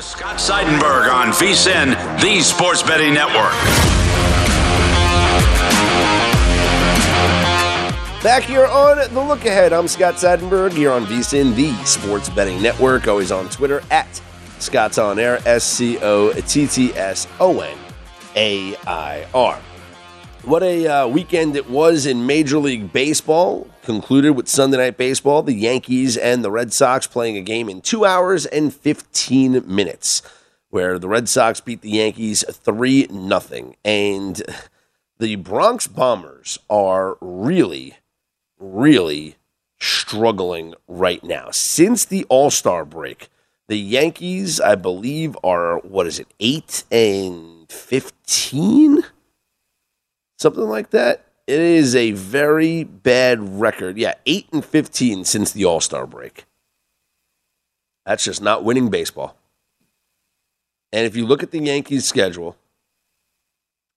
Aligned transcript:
Scott 0.00 0.38
Seidenberg 0.38 1.08
on 1.08 1.28
VSIN, 1.28 1.94
the 2.20 2.40
Sports 2.40 2.82
Betting 2.82 3.14
Network. 3.14 3.52
Back 8.20 8.42
here 8.42 8.66
on 8.66 8.96
The 9.14 9.20
Look 9.22 9.44
Ahead, 9.44 9.72
I'm 9.72 9.86
Scott 9.86 10.14
Seidenberg 10.14 10.72
here 10.72 10.90
on 10.90 11.06
VSIN, 11.06 11.54
the 11.54 11.72
Sports 11.84 12.28
Betting 12.28 12.60
Network. 12.60 13.06
Always 13.06 13.30
on 13.30 13.48
Twitter 13.50 13.82
at 13.92 14.20
Scott's 14.58 14.98
On 14.98 15.16
Air, 15.16 15.38
S 15.46 15.62
C 15.62 15.96
O 15.98 16.32
T 16.32 16.66
T 16.66 16.92
S 16.94 17.28
O 17.38 17.60
N 17.60 17.78
A 18.34 18.76
I 18.88 19.28
R. 19.32 19.60
What 20.42 20.64
a 20.64 20.88
uh, 20.88 21.06
weekend 21.06 21.54
it 21.54 21.70
was 21.70 22.06
in 22.06 22.26
Major 22.26 22.58
League 22.58 22.92
Baseball. 22.92 23.68
Concluded 23.84 24.30
with 24.30 24.48
Sunday 24.48 24.78
Night 24.78 24.96
Baseball, 24.96 25.42
the 25.42 25.52
Yankees 25.52 26.16
and 26.16 26.42
the 26.42 26.50
Red 26.50 26.72
Sox 26.72 27.06
playing 27.06 27.36
a 27.36 27.42
game 27.42 27.68
in 27.68 27.82
two 27.82 28.06
hours 28.06 28.46
and 28.46 28.74
15 28.74 29.62
minutes, 29.66 30.22
where 30.70 30.98
the 30.98 31.06
Red 31.06 31.28
Sox 31.28 31.60
beat 31.60 31.82
the 31.82 31.90
Yankees 31.90 32.44
3 32.50 33.08
0. 33.08 33.74
And 33.84 34.42
the 35.18 35.36
Bronx 35.36 35.86
Bombers 35.86 36.58
are 36.70 37.18
really, 37.20 37.98
really 38.58 39.36
struggling 39.78 40.74
right 40.88 41.22
now. 41.22 41.48
Since 41.52 42.06
the 42.06 42.24
All 42.30 42.50
Star 42.50 42.86
break, 42.86 43.28
the 43.68 43.78
Yankees, 43.78 44.60
I 44.60 44.76
believe, 44.76 45.36
are, 45.44 45.76
what 45.80 46.06
is 46.06 46.18
it, 46.18 46.28
8 46.40 46.84
and 46.90 47.70
15? 47.70 49.04
something 50.38 50.68
like 50.68 50.90
that. 50.90 51.24
It 51.46 51.60
is 51.60 51.94
a 51.94 52.12
very 52.12 52.84
bad 52.84 53.60
record. 53.60 53.98
Yeah, 53.98 54.14
8 54.24 54.48
and 54.52 54.64
15 54.64 55.24
since 55.24 55.52
the 55.52 55.64
All 55.64 55.80
Star 55.80 56.06
break. 56.06 56.46
That's 58.06 58.24
just 58.24 58.42
not 58.42 58.64
winning 58.64 58.90
baseball. 58.90 59.36
And 60.92 61.06
if 61.06 61.16
you 61.16 61.26
look 61.26 61.42
at 61.42 61.50
the 61.50 61.58
Yankees' 61.58 62.06
schedule, 62.06 62.56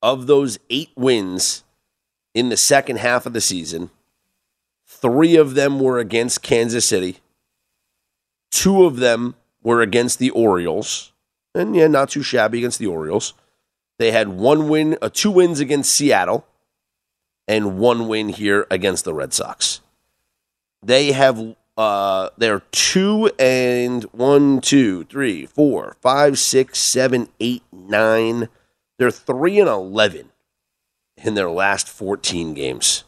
of 0.02 0.28
those 0.28 0.60
eight 0.70 0.92
wins 0.96 1.64
in 2.34 2.50
the 2.50 2.58
second 2.58 2.98
half 2.98 3.26
of 3.26 3.34
the 3.34 3.42
season, 3.42 3.90
three 4.86 5.36
of 5.36 5.56
them 5.56 5.80
were 5.80 6.00
against 6.00 6.42
Kansas 6.42 6.88
City, 6.88 7.18
two 8.52 8.84
of 8.84 8.98
them 8.98 9.36
were 9.64 9.82
against 9.82 10.20
the 10.20 10.30
Orioles, 10.32 11.12
and 11.54 11.76
yeah, 11.76 11.88
not 11.88 12.10
too 12.10 12.24
shabby 12.24 12.60
against 12.60 12.80
the 12.80 12.88
Orioles. 12.88 13.34
They 14.00 14.12
had 14.12 14.30
one 14.30 14.70
win, 14.70 14.98
uh, 15.02 15.10
two 15.12 15.32
wins 15.32 15.60
against 15.60 15.96
Seattle, 15.96 16.46
and 17.48 17.78
one 17.78 18.08
win 18.08 18.30
here 18.30 18.68
against 18.70 19.06
the 19.06 19.14
Red 19.14 19.34
Sox. 19.34 19.82
They 20.84 21.12
have 21.12 21.56
uh, 21.78 22.30
they're 22.38 22.64
two 22.72 23.32
and 23.38 24.04
one, 24.06 24.62
two, 24.62 25.04
three, 25.06 25.46
four, 25.46 25.96
five, 26.02 26.40
six, 26.40 26.80
seven, 26.80 27.30
eight, 27.40 27.64
nine. 27.72 28.50
They're 28.98 29.12
three 29.12 29.60
and 29.60 29.70
eleven 29.70 30.30
in 31.16 31.36
their 31.36 31.50
last 31.50 31.88
fourteen 31.88 32.54
games. 32.54 33.04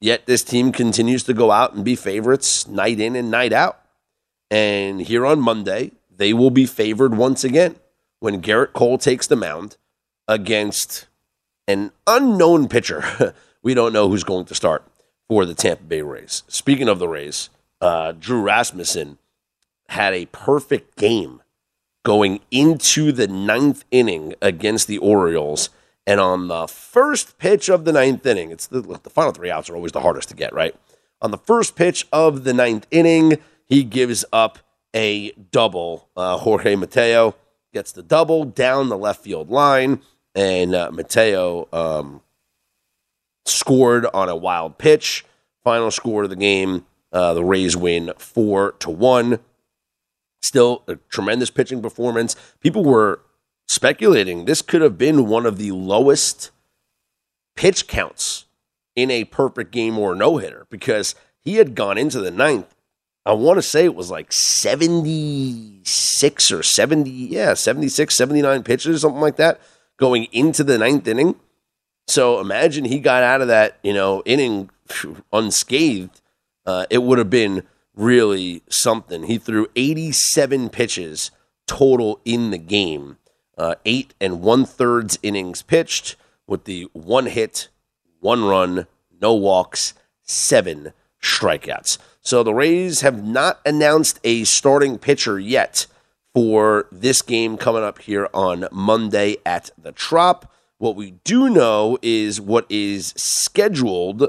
Yet 0.00 0.26
this 0.26 0.44
team 0.44 0.70
continues 0.70 1.24
to 1.24 1.34
go 1.34 1.50
out 1.50 1.74
and 1.74 1.84
be 1.84 1.96
favorites 1.96 2.68
night 2.68 3.00
in 3.00 3.16
and 3.16 3.30
night 3.30 3.52
out. 3.52 3.80
And 4.50 5.00
here 5.00 5.26
on 5.26 5.40
Monday, 5.40 5.92
they 6.14 6.32
will 6.32 6.50
be 6.50 6.66
favored 6.66 7.16
once 7.16 7.42
again 7.42 7.76
when 8.20 8.40
Gerrit 8.40 8.72
Cole 8.72 8.98
takes 8.98 9.26
the 9.26 9.36
mound 9.36 9.76
against 10.28 11.07
an 11.68 11.92
unknown 12.06 12.66
pitcher. 12.66 13.34
we 13.62 13.74
don't 13.74 13.92
know 13.92 14.08
who's 14.08 14.24
going 14.24 14.46
to 14.46 14.54
start 14.54 14.84
for 15.28 15.44
the 15.44 15.54
Tampa 15.54 15.84
Bay 15.84 16.02
Rays. 16.02 16.42
Speaking 16.48 16.88
of 16.88 16.98
the 16.98 17.08
Rays, 17.08 17.50
uh, 17.80 18.12
Drew 18.12 18.40
Rasmussen 18.40 19.18
had 19.90 20.14
a 20.14 20.26
perfect 20.26 20.96
game 20.96 21.42
going 22.04 22.40
into 22.50 23.12
the 23.12 23.28
ninth 23.28 23.84
inning 23.90 24.34
against 24.40 24.88
the 24.88 24.98
Orioles. 24.98 25.70
And 26.06 26.20
on 26.20 26.48
the 26.48 26.66
first 26.66 27.38
pitch 27.38 27.68
of 27.68 27.84
the 27.84 27.92
ninth 27.92 28.24
inning, 28.24 28.50
it's 28.50 28.66
the, 28.66 28.80
the 28.80 29.10
final 29.10 29.32
three 29.32 29.50
outs 29.50 29.68
are 29.68 29.76
always 29.76 29.92
the 29.92 30.00
hardest 30.00 30.30
to 30.30 30.34
get, 30.34 30.54
right? 30.54 30.74
On 31.20 31.30
the 31.30 31.38
first 31.38 31.76
pitch 31.76 32.06
of 32.12 32.44
the 32.44 32.54
ninth 32.54 32.86
inning, 32.90 33.38
he 33.66 33.84
gives 33.84 34.24
up 34.32 34.58
a 34.94 35.32
double. 35.32 36.08
Uh, 36.16 36.38
Jorge 36.38 36.76
Mateo 36.76 37.34
gets 37.74 37.92
the 37.92 38.02
double 38.02 38.44
down 38.44 38.88
the 38.88 38.96
left 38.96 39.22
field 39.22 39.50
line, 39.50 40.00
and 40.34 40.74
uh, 40.74 40.90
Mateo 40.92 41.68
um, 41.72 42.22
scored 43.44 44.06
on 44.06 44.28
a 44.28 44.36
wild 44.36 44.78
pitch. 44.78 45.24
Final 45.64 45.90
score 45.90 46.24
of 46.24 46.30
the 46.30 46.36
game: 46.36 46.86
uh, 47.12 47.34
the 47.34 47.44
Rays 47.44 47.76
win 47.76 48.12
four 48.18 48.72
to 48.72 48.90
one. 48.90 49.40
Still 50.40 50.84
a 50.86 50.96
tremendous 51.10 51.50
pitching 51.50 51.82
performance. 51.82 52.36
People 52.60 52.84
were 52.84 53.20
speculating 53.66 54.44
this 54.44 54.62
could 54.62 54.80
have 54.80 54.96
been 54.96 55.26
one 55.26 55.44
of 55.44 55.58
the 55.58 55.72
lowest 55.72 56.50
pitch 57.54 57.86
counts 57.86 58.46
in 58.96 59.10
a 59.10 59.24
perfect 59.24 59.72
game 59.72 59.98
or 59.98 60.14
no 60.14 60.38
hitter 60.38 60.66
because 60.70 61.14
he 61.40 61.56
had 61.56 61.74
gone 61.74 61.98
into 61.98 62.20
the 62.20 62.30
ninth 62.30 62.74
I 63.28 63.32
want 63.32 63.58
to 63.58 63.62
say 63.62 63.84
it 63.84 63.94
was 63.94 64.10
like 64.10 64.32
76 64.32 66.50
or 66.50 66.62
70, 66.62 67.10
yeah, 67.10 67.52
76, 67.52 68.14
79 68.14 68.62
pitches, 68.62 69.02
something 69.02 69.20
like 69.20 69.36
that, 69.36 69.60
going 69.98 70.28
into 70.32 70.64
the 70.64 70.78
ninth 70.78 71.06
inning. 71.06 71.36
So 72.06 72.40
imagine 72.40 72.86
he 72.86 73.00
got 73.00 73.22
out 73.22 73.42
of 73.42 73.48
that, 73.48 73.78
you 73.82 73.92
know, 73.92 74.22
inning 74.24 74.70
unscathed. 75.32 76.22
Uh, 76.64 76.86
it 76.88 77.02
would 77.02 77.18
have 77.18 77.30
been 77.30 77.64
really 77.94 78.62
something. 78.70 79.24
He 79.24 79.36
threw 79.36 79.66
87 79.76 80.70
pitches 80.70 81.30
total 81.66 82.20
in 82.24 82.50
the 82.50 82.58
game, 82.58 83.18
uh, 83.58 83.74
eight 83.84 84.14
and 84.20 84.40
one 84.40 84.64
thirds 84.64 85.18
innings 85.22 85.62
pitched 85.62 86.16
with 86.46 86.64
the 86.64 86.88
one 86.92 87.26
hit, 87.26 87.68
one 88.20 88.44
run, 88.44 88.86
no 89.20 89.34
walks, 89.34 89.94
seven 90.22 90.92
strikeouts. 91.22 91.98
So 92.22 92.42
the 92.42 92.54
Rays 92.54 93.02
have 93.02 93.24
not 93.24 93.60
announced 93.66 94.20
a 94.24 94.44
starting 94.44 94.98
pitcher 94.98 95.38
yet 95.38 95.86
for 96.38 96.86
this 96.92 97.20
game 97.20 97.56
coming 97.56 97.82
up 97.82 97.98
here 97.98 98.28
on 98.32 98.68
Monday 98.70 99.38
at 99.44 99.70
the 99.76 99.90
Trop. 99.90 100.48
What 100.76 100.94
we 100.94 101.14
do 101.24 101.50
know 101.50 101.98
is 102.00 102.40
what 102.40 102.64
is 102.70 103.12
scheduled, 103.16 104.22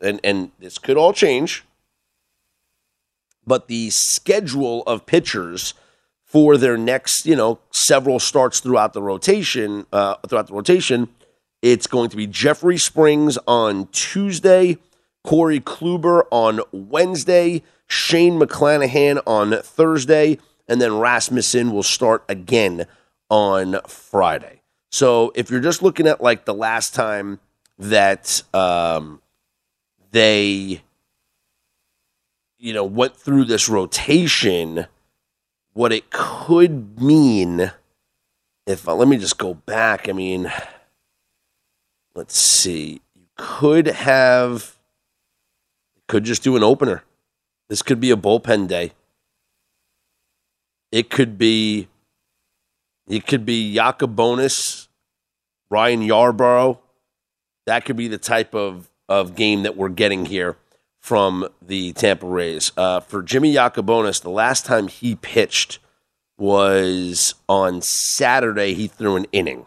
and, 0.00 0.20
and 0.22 0.52
this 0.60 0.78
could 0.78 0.96
all 0.96 1.12
change, 1.12 1.64
but 3.44 3.66
the 3.66 3.90
schedule 3.90 4.84
of 4.84 5.04
pitchers 5.04 5.74
for 6.22 6.56
their 6.56 6.76
next, 6.76 7.26
you 7.26 7.34
know, 7.34 7.58
several 7.72 8.20
starts 8.20 8.60
throughout 8.60 8.92
the 8.92 9.02
rotation, 9.02 9.84
uh, 9.92 10.14
throughout 10.28 10.46
the 10.46 10.54
rotation, 10.54 11.08
it's 11.60 11.88
going 11.88 12.08
to 12.10 12.16
be 12.16 12.28
Jeffrey 12.28 12.78
Springs 12.78 13.36
on 13.48 13.88
Tuesday. 13.88 14.78
Corey 15.24 15.58
Kluber 15.58 16.22
on 16.30 16.60
Wednesday, 16.70 17.64
Shane 17.88 18.38
McClanahan 18.38 19.20
on 19.26 19.60
Thursday, 19.62 20.38
and 20.68 20.80
then 20.80 20.98
Rasmussen 20.98 21.72
will 21.72 21.82
start 21.82 22.24
again 22.28 22.86
on 23.30 23.80
Friday. 23.86 24.62
So 24.90 25.32
if 25.34 25.50
you're 25.50 25.60
just 25.60 25.82
looking 25.82 26.06
at 26.06 26.20
like 26.20 26.44
the 26.44 26.54
last 26.54 26.94
time 26.94 27.40
that 27.78 28.42
um, 28.54 29.20
they 30.10 30.82
you 32.58 32.72
know, 32.72 32.84
went 32.84 33.16
through 33.16 33.44
this 33.44 33.68
rotation, 33.68 34.86
what 35.72 35.92
it 35.92 36.10
could 36.10 37.00
mean 37.00 37.70
if 38.66 38.86
uh, 38.86 38.94
let 38.94 39.08
me 39.08 39.16
just 39.16 39.38
go 39.38 39.54
back. 39.54 40.08
I 40.08 40.12
mean, 40.12 40.52
let's 42.14 42.36
see. 42.36 43.00
You 43.14 43.26
could 43.36 43.86
have 43.86 44.76
could 46.08 46.24
just 46.24 46.42
do 46.42 46.56
an 46.56 46.64
opener. 46.64 47.04
This 47.68 47.82
could 47.82 48.00
be 48.00 48.10
a 48.10 48.16
bullpen 48.16 48.66
day. 48.66 48.92
It 50.90 51.10
could 51.10 51.38
be 51.38 51.88
it 53.08 53.26
could 53.26 53.46
be 53.46 53.74
Yacabonis, 53.74 54.88
Ryan 55.70 56.02
Yarbrough. 56.02 56.78
That 57.66 57.84
could 57.84 57.96
be 57.96 58.08
the 58.08 58.18
type 58.18 58.54
of, 58.54 58.90
of 59.08 59.34
game 59.34 59.62
that 59.62 59.76
we're 59.76 59.88
getting 59.88 60.26
here 60.26 60.56
from 60.98 61.48
the 61.62 61.92
Tampa 61.94 62.26
Rays. 62.26 62.72
Uh, 62.76 63.00
for 63.00 63.22
Jimmy 63.22 63.54
Yacabonis, 63.54 64.20
the 64.20 64.30
last 64.30 64.66
time 64.66 64.88
he 64.88 65.14
pitched 65.14 65.78
was 66.36 67.34
on 67.48 67.80
Saturday. 67.82 68.74
He 68.74 68.86
threw 68.86 69.16
an 69.16 69.26
inning. 69.32 69.66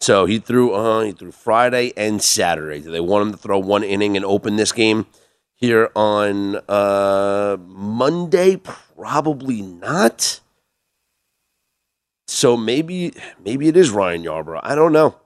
So 0.00 0.24
he 0.26 0.38
threw 0.38 0.72
uh, 0.72 1.02
he 1.02 1.12
threw 1.12 1.30
Friday 1.30 1.92
and 1.96 2.22
Saturday. 2.22 2.80
Do 2.80 2.90
they 2.90 3.00
want 3.00 3.26
him 3.26 3.32
to 3.32 3.38
throw 3.38 3.58
one 3.58 3.84
inning 3.84 4.16
and 4.16 4.24
open 4.24 4.56
this 4.56 4.72
game 4.72 5.06
here 5.54 5.90
on 5.94 6.56
uh, 6.68 7.58
Monday? 7.60 8.60
Probably 9.00 9.62
not. 9.62 10.40
So 12.26 12.54
maybe 12.54 13.14
maybe 13.42 13.66
it 13.66 13.76
is 13.76 13.90
Ryan 13.90 14.22
Yarbrough. 14.22 14.60
I 14.62 14.74
don't 14.74 14.92
know. 14.92 15.16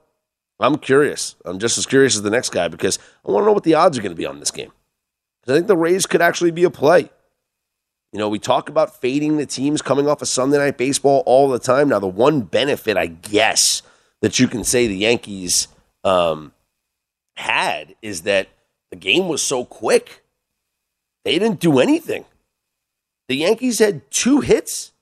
I'm 0.61 0.79
curious. 0.79 1.35
I'm 1.45 1.59
just 1.59 1.77
as 1.77 1.85
curious 1.85 2.15
as 2.15 2.23
the 2.23 2.31
next 2.31 2.51
guy 2.51 2.69
because 2.69 3.01
I 3.27 3.33
want 3.33 3.43
to 3.43 3.47
know 3.47 3.53
what 3.53 3.65
the 3.65 3.75
odds 3.75 3.99
are 3.99 4.01
going 4.03 4.13
to 4.13 4.17
be 4.17 4.27
on 4.27 4.39
this 4.39 4.53
game. 4.53 4.71
I 5.49 5.53
think 5.53 5.67
the 5.67 5.77
Rays 5.77 6.07
could 6.07 6.23
actually 6.23 6.53
be 6.53 6.63
a 6.63 6.71
play. 6.71 7.11
You 8.13 8.21
know, 8.21 8.29
we 8.29 8.39
talk 8.39 8.69
about 8.69 9.01
fading 9.01 9.39
the 9.39 9.45
teams 9.45 9.83
coming 9.83 10.07
off 10.07 10.23
of 10.23 10.29
Sunday 10.29 10.59
night 10.59 10.79
baseball 10.79 11.25
all 11.27 11.49
the 11.49 11.59
time. 11.59 11.89
Now, 11.89 11.99
the 11.99 12.07
one 12.07 12.43
benefit, 12.43 12.97
I 12.97 13.07
guess, 13.07 13.83
that 14.23 14.39
you 14.39 14.47
can 14.47 14.63
say 14.63 14.87
the 14.87 14.97
Yankees 14.97 15.67
um, 16.05 16.53
had 17.37 17.97
is 18.03 18.23
that 18.23 18.51
the 18.91 18.97
game 18.97 19.27
was 19.27 19.43
so 19.43 19.65
quick. 19.65 20.23
They 21.25 21.41
didn't 21.41 21.59
do 21.59 21.81
anything. 21.81 22.25
The 23.29 23.37
Yankees 23.37 23.79
had 23.79 24.11
two 24.11 24.41
hits. 24.41 24.93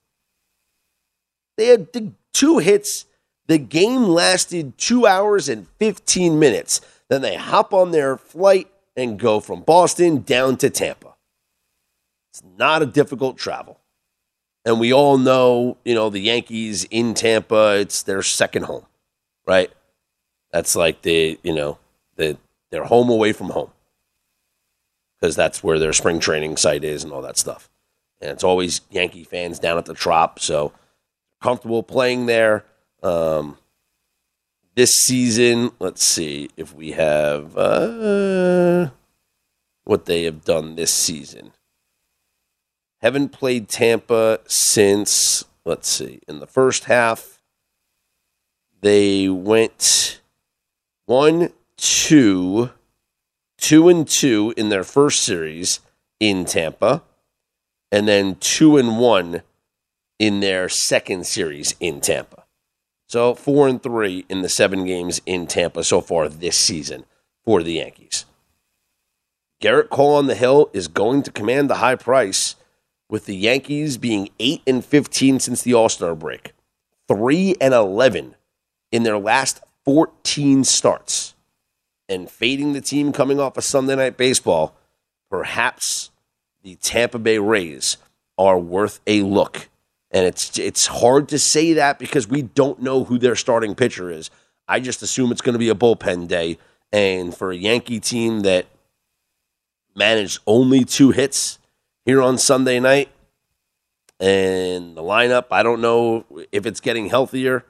They 1.57 1.67
had 1.67 1.89
two 2.33 2.57
hits. 2.59 3.05
The 3.47 3.57
game 3.57 4.03
lasted 4.03 4.77
two 4.77 5.05
hours 5.05 5.49
and 5.49 5.67
15 5.79 6.39
minutes. 6.39 6.81
Then 7.09 7.21
they 7.21 7.35
hop 7.35 7.73
on 7.73 7.91
their 7.91 8.17
flight 8.17 8.69
and 8.95 9.19
go 9.19 9.39
from 9.39 9.61
Boston 9.61 10.21
down 10.21 10.57
to 10.57 10.69
Tampa. 10.69 11.15
It's 12.31 12.43
not 12.57 12.81
a 12.81 12.85
difficult 12.85 13.37
travel. 13.37 13.79
And 14.65 14.79
we 14.79 14.93
all 14.93 15.17
know, 15.17 15.77
you 15.83 15.93
know, 15.93 16.09
the 16.09 16.19
Yankees 16.19 16.85
in 16.85 17.13
Tampa, 17.13 17.77
it's 17.79 18.03
their 18.03 18.23
second 18.23 18.63
home, 18.63 18.85
right? 19.45 19.71
That's 20.51 20.75
like 20.75 21.01
the, 21.01 21.37
you 21.43 21.53
know, 21.53 21.77
the 22.15 22.37
their 22.71 22.85
home 22.85 23.09
away 23.09 23.33
from 23.33 23.49
home. 23.49 23.71
Because 25.19 25.35
that's 25.35 25.63
where 25.63 25.79
their 25.79 25.93
spring 25.93 26.19
training 26.19 26.57
site 26.57 26.83
is 26.83 27.03
and 27.03 27.13
all 27.13 27.21
that 27.21 27.37
stuff. 27.37 27.69
And 28.23 28.31
it's 28.31 28.43
always 28.43 28.79
Yankee 28.89 29.25
fans 29.25 29.59
down 29.59 29.77
at 29.77 29.83
the 29.83 29.93
Trop, 29.93 30.39
so 30.39 30.71
comfortable 31.41 31.83
playing 31.83 32.25
there. 32.25 32.63
Um, 33.03 33.57
this 34.75 34.91
season, 34.91 35.71
let's 35.79 36.07
see 36.07 36.49
if 36.55 36.73
we 36.73 36.91
have 36.91 37.57
uh, 37.57 38.91
what 39.83 40.05
they 40.05 40.23
have 40.23 40.45
done 40.45 40.77
this 40.77 40.93
season. 40.93 41.51
Haven't 43.01 43.33
played 43.33 43.67
Tampa 43.67 44.39
since, 44.47 45.43
let's 45.65 45.89
see, 45.89 46.21
in 46.25 46.39
the 46.39 46.47
first 46.47 46.85
half, 46.85 47.41
they 48.79 49.27
went 49.27 50.21
one, 51.07 51.49
two, 51.75 52.69
two 53.57 53.89
and 53.89 54.07
two 54.07 54.53
in 54.55 54.69
their 54.69 54.85
first 54.85 55.23
series 55.23 55.81
in 56.21 56.45
Tampa, 56.45 57.03
and 57.93 58.07
then 58.07 58.35
two 58.39 58.75
and 58.75 58.97
one 58.97 59.43
in 60.17 60.39
their 60.39 60.67
second 60.67 61.27
series 61.27 61.75
in 61.79 62.01
Tampa. 62.01 62.43
So 63.07 63.35
four 63.35 63.67
and 63.67 63.81
three 63.81 64.25
in 64.29 64.41
the 64.41 64.49
seven 64.49 64.83
games 64.83 65.21
in 65.27 65.45
Tampa 65.45 65.83
so 65.83 66.01
far 66.01 66.27
this 66.27 66.57
season 66.57 67.05
for 67.45 67.61
the 67.61 67.73
Yankees. 67.73 68.25
Gerrit 69.61 69.89
Cole 69.89 70.15
on 70.15 70.25
the 70.25 70.33
hill 70.33 70.71
is 70.73 70.87
going 70.87 71.21
to 71.21 71.31
command 71.31 71.69
the 71.69 71.75
high 71.75 71.95
price, 71.95 72.55
with 73.09 73.25
the 73.25 73.35
Yankees 73.35 73.99
being 73.99 74.29
eight 74.39 74.63
and 74.65 74.83
fifteen 74.83 75.39
since 75.39 75.61
the 75.61 75.75
All 75.75 75.87
Star 75.87 76.15
break, 76.15 76.53
three 77.07 77.55
and 77.61 77.75
eleven 77.75 78.35
in 78.91 79.03
their 79.03 79.19
last 79.19 79.61
fourteen 79.85 80.63
starts, 80.63 81.35
and 82.09 82.27
fading 82.27 82.73
the 82.73 82.81
team 82.81 83.11
coming 83.11 83.39
off 83.39 83.55
of 83.55 83.63
Sunday 83.63 83.95
Night 83.95 84.17
Baseball. 84.17 84.75
Perhaps 85.29 86.09
the 86.63 86.75
Tampa 86.75 87.19
Bay 87.19 87.37
Rays 87.37 87.97
are 88.37 88.57
worth 88.57 88.99
a 89.05 89.21
look 89.21 89.69
and 90.13 90.27
it's 90.27 90.57
it's 90.59 90.85
hard 90.85 91.27
to 91.29 91.39
say 91.39 91.73
that 91.73 91.97
because 91.97 92.27
we 92.27 92.43
don't 92.43 92.81
know 92.81 93.03
who 93.03 93.17
their 93.17 93.35
starting 93.35 93.73
pitcher 93.73 94.11
is. 94.11 94.29
I 94.67 94.79
just 94.79 95.01
assume 95.01 95.31
it's 95.31 95.41
going 95.41 95.53
to 95.53 95.59
be 95.59 95.69
a 95.69 95.75
bullpen 95.75 96.27
day. 96.27 96.59
And 96.93 97.35
for 97.35 97.51
a 97.51 97.55
Yankee 97.55 97.99
team 97.99 98.41
that 98.41 98.67
managed 99.95 100.39
only 100.45 100.85
two 100.85 101.09
hits 101.09 101.57
here 102.05 102.21
on 102.21 102.37
Sunday 102.37 102.79
night, 102.79 103.09
and 104.19 104.95
the 104.95 105.01
lineup, 105.01 105.47
I 105.49 105.63
don't 105.63 105.81
know 105.81 106.25
if 106.51 106.67
it's 106.67 106.79
getting 106.79 107.09
healthier, 107.09 107.65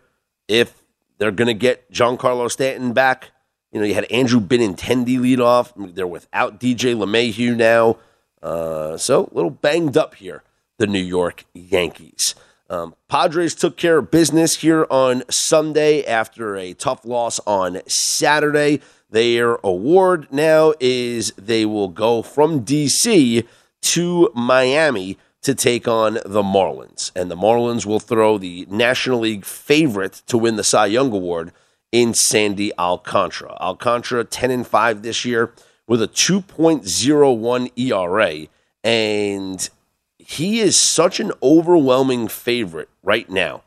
if 0.49 0.83
they're 1.17 1.31
going 1.31 1.47
to 1.47 1.53
get 1.53 1.89
Giancarlo 1.91 2.51
Stanton 2.51 2.91
back. 2.91 3.31
You 3.71 3.79
know, 3.79 3.87
you 3.87 3.95
had 3.95 4.03
Andrew 4.11 4.39
Benintendi 4.39 5.19
lead 5.19 5.39
off. 5.39 5.73
They're 5.75 6.05
without 6.05 6.59
DJ 6.59 6.95
LeMahieu 6.95 7.55
now. 7.55 7.97
Uh, 8.43 8.97
so 8.97 9.29
a 9.31 9.33
little 9.33 9.49
banged 9.49 9.97
up 9.97 10.15
here 10.15 10.43
the 10.77 10.87
New 10.87 10.99
York 10.99 11.45
Yankees. 11.53 12.35
Um, 12.69 12.95
Padres 13.07 13.55
took 13.55 13.77
care 13.77 13.99
of 13.99 14.11
business 14.11 14.57
here 14.57 14.87
on 14.89 15.23
Sunday 15.29 16.03
after 16.03 16.55
a 16.55 16.73
tough 16.73 17.05
loss 17.05 17.39
on 17.45 17.81
Saturday. 17.87 18.81
Their 19.09 19.55
award 19.63 20.27
now 20.31 20.73
is 20.79 21.33
they 21.37 21.65
will 21.65 21.89
go 21.89 22.21
from 22.21 22.65
DC 22.65 23.47
to 23.83 24.31
Miami 24.33 25.17
to 25.43 25.53
take 25.53 25.87
on 25.87 26.15
the 26.25 26.41
Marlins. 26.41 27.11
And 27.15 27.29
the 27.29 27.35
Marlins 27.35 27.85
will 27.85 27.99
throw 27.99 28.37
the 28.37 28.65
National 28.69 29.19
League 29.19 29.45
favorite 29.45 30.23
to 30.27 30.37
win 30.37 30.55
the 30.55 30.63
Cy 30.63 30.87
Young 30.87 31.11
Award 31.11 31.51
in 31.91 32.13
Sandy 32.13 32.75
Alcantara. 32.79 33.55
Alcantara 33.59 34.23
10 34.23 34.49
and 34.51 34.65
5 34.65 35.03
this 35.03 35.25
year 35.25 35.53
with 35.87 36.01
a 36.01 36.07
2.01 36.07 37.71
ERA 37.77 38.47
and 38.83 39.69
he 40.17 40.59
is 40.59 40.79
such 40.79 41.19
an 41.19 41.31
overwhelming 41.41 42.27
favorite 42.27 42.89
right 43.01 43.29
now. 43.29 43.63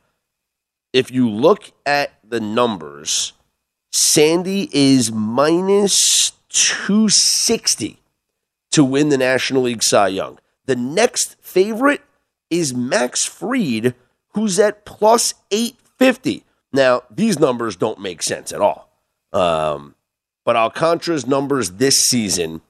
If 0.93 1.11
you 1.11 1.29
look 1.29 1.73
at 1.85 2.13
the 2.27 2.41
numbers, 2.41 3.35
Sandy 3.93 4.71
is 4.73 5.13
minus 5.13 6.33
260 6.49 7.99
to 8.71 8.85
win 8.85 9.11
the 9.11 9.19
National 9.19 9.63
League 9.63 9.83
Cy 9.83 10.09
Young. 10.09 10.39
The 10.65 10.77
next 10.77 11.37
favorite 11.41 12.03
is 12.51 12.75
Max 12.75 13.25
Fried, 13.25 13.95
who's 14.33 14.59
at 14.59 14.85
plus 14.85 15.35
850. 15.51 16.45
Now, 16.73 17.03
these 17.11 17.39
numbers 17.39 17.77
don't 17.77 18.01
make 18.01 18.23
sense 18.23 18.53
at 18.53 18.61
all. 18.61 18.91
Um, 19.33 19.96
but 20.47 20.57
Alcantara's 20.57 21.27
numbers 21.27 21.73
this 21.73 21.99
season, 21.99 22.63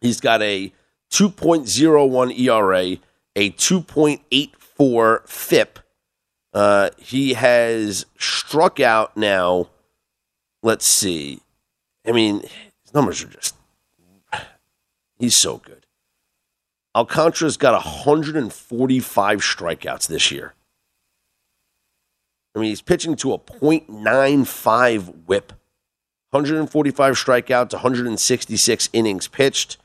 he's 0.00 0.20
got 0.20 0.42
a 0.42 0.72
2.01 1.12 2.38
ERA, 2.38 2.96
a 3.36 3.50
2.84 3.52 5.28
FIP. 5.28 5.78
Uh, 6.52 6.90
he 6.98 7.34
has 7.34 8.04
struck 8.18 8.80
out 8.80 9.16
now. 9.16 9.70
Let's 10.64 10.86
see. 10.86 11.40
I 12.06 12.10
mean, 12.10 12.40
his 12.40 12.92
numbers 12.92 13.22
are 13.22 13.28
just. 13.28 13.54
He's 15.18 15.36
so 15.36 15.58
good. 15.58 15.86
Alcantara's 16.96 17.56
got 17.56 17.74
145 17.74 19.38
strikeouts 19.38 20.08
this 20.08 20.32
year. 20.32 20.54
I 22.56 22.58
mean, 22.58 22.70
he's 22.70 22.82
pitching 22.82 23.14
to 23.16 23.34
a 23.34 23.38
.95 23.38 25.26
whip. 25.26 25.52
145 26.32 27.14
strikeouts, 27.14 27.72
166 27.74 28.88
innings 28.94 29.28
pitched. 29.28 29.76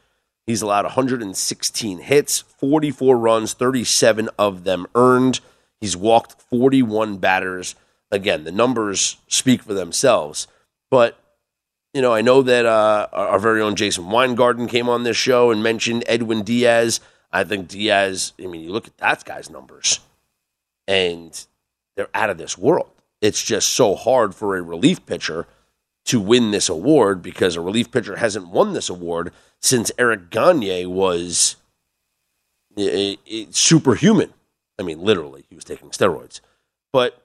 He's 0.46 0.62
allowed 0.62 0.86
116 0.86 2.00
hits, 2.00 2.39
44 2.39 3.18
runs, 3.18 3.54
37 3.54 4.30
of 4.39 4.63
them 4.63 4.88
earned. 4.96 5.42
He's 5.82 5.98
walked 5.98 6.42
41 6.42 7.18
batters. 7.18 7.75
Again, 8.12 8.46
the 8.46 8.51
numbers 8.54 9.18
speak 9.27 9.62
for 9.62 9.74
themselves. 9.74 10.48
But 10.89 11.20
you 11.94 12.01
know, 12.01 12.13
I 12.13 12.22
know 12.22 12.42
that 12.44 12.66
uh, 12.66 13.08
our, 13.12 13.39
very 13.39 13.62
own 13.62 13.75
Jason 13.75 14.10
Weingarten 14.10 14.68
came 14.68 14.88
on 14.88 15.04
this 15.04 15.18
show 15.18 15.51
and 15.51 15.63
mentioned 15.63 16.04
Edwin 16.08 16.44
Diaz. 16.44 17.00
I 17.32 17.44
think 17.44 17.68
Diaz, 17.68 18.34
I 18.42 18.46
mean, 18.46 18.62
you 18.62 18.72
look 18.72 18.88
at 18.88 18.98
that 19.00 19.25
guy's 19.25 19.50
numbers 19.50 20.00
and 20.88 21.46
they're 21.96 22.10
out 22.13 22.30
of 22.30 22.38
this 22.38 22.58
world. 22.58 22.92
It's 23.22 23.44
just 23.44 23.70
so 23.70 23.96
hard 23.96 24.36
for 24.36 24.56
a 24.56 24.62
relief 24.62 25.06
pitcher 25.06 25.48
to 26.08 26.20
win 26.20 26.52
this 26.52 26.70
award 26.70 27.22
because 27.22 27.56
a 27.56 27.62
relief 27.62 27.92
pitcher 27.92 28.16
hasn't 28.16 28.48
won 28.50 28.74
this 28.74 28.90
award 28.90 29.32
since 29.62 29.92
Eric 29.98 30.30
Gagne 30.30 30.86
was 30.86 31.58
superhuman. 33.52 34.34
I 34.80 34.84
mean, 34.84 35.02
literally, 35.02 35.46
he 35.50 35.56
was 35.56 35.64
taking 35.64 35.90
steroids. 35.90 36.40
But 36.94 37.22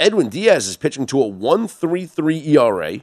Edwin 0.00 0.28
Diaz 0.28 0.66
is 0.66 0.76
pitching 0.76 1.06
to 1.06 1.22
a 1.22 1.30
1.33 1.30 2.46
ERA, 2.48 3.00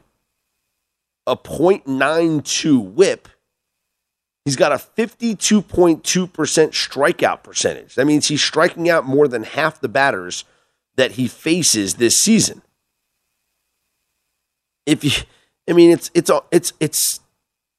a 1.27 1.37
.92 1.37 2.93
WHIP. 2.93 3.27
He's 4.43 4.55
got 4.55 4.71
a 4.71 4.75
52.2% 4.75 6.01
strikeout 6.01 7.43
percentage. 7.43 7.95
That 7.95 8.07
means 8.07 8.27
he's 8.27 8.43
striking 8.43 8.89
out 8.89 9.05
more 9.05 9.27
than 9.27 9.43
half 9.43 9.79
the 9.79 9.87
batters 9.87 10.43
that 10.95 11.11
he 11.11 11.27
faces 11.27 11.95
this 11.95 12.15
season. 12.15 12.63
If 14.85 15.03
you 15.03 15.11
I 15.69 15.73
mean 15.73 15.91
it's 15.91 16.09
it's 16.13 16.31
it's 16.51 16.73
it's 16.79 17.19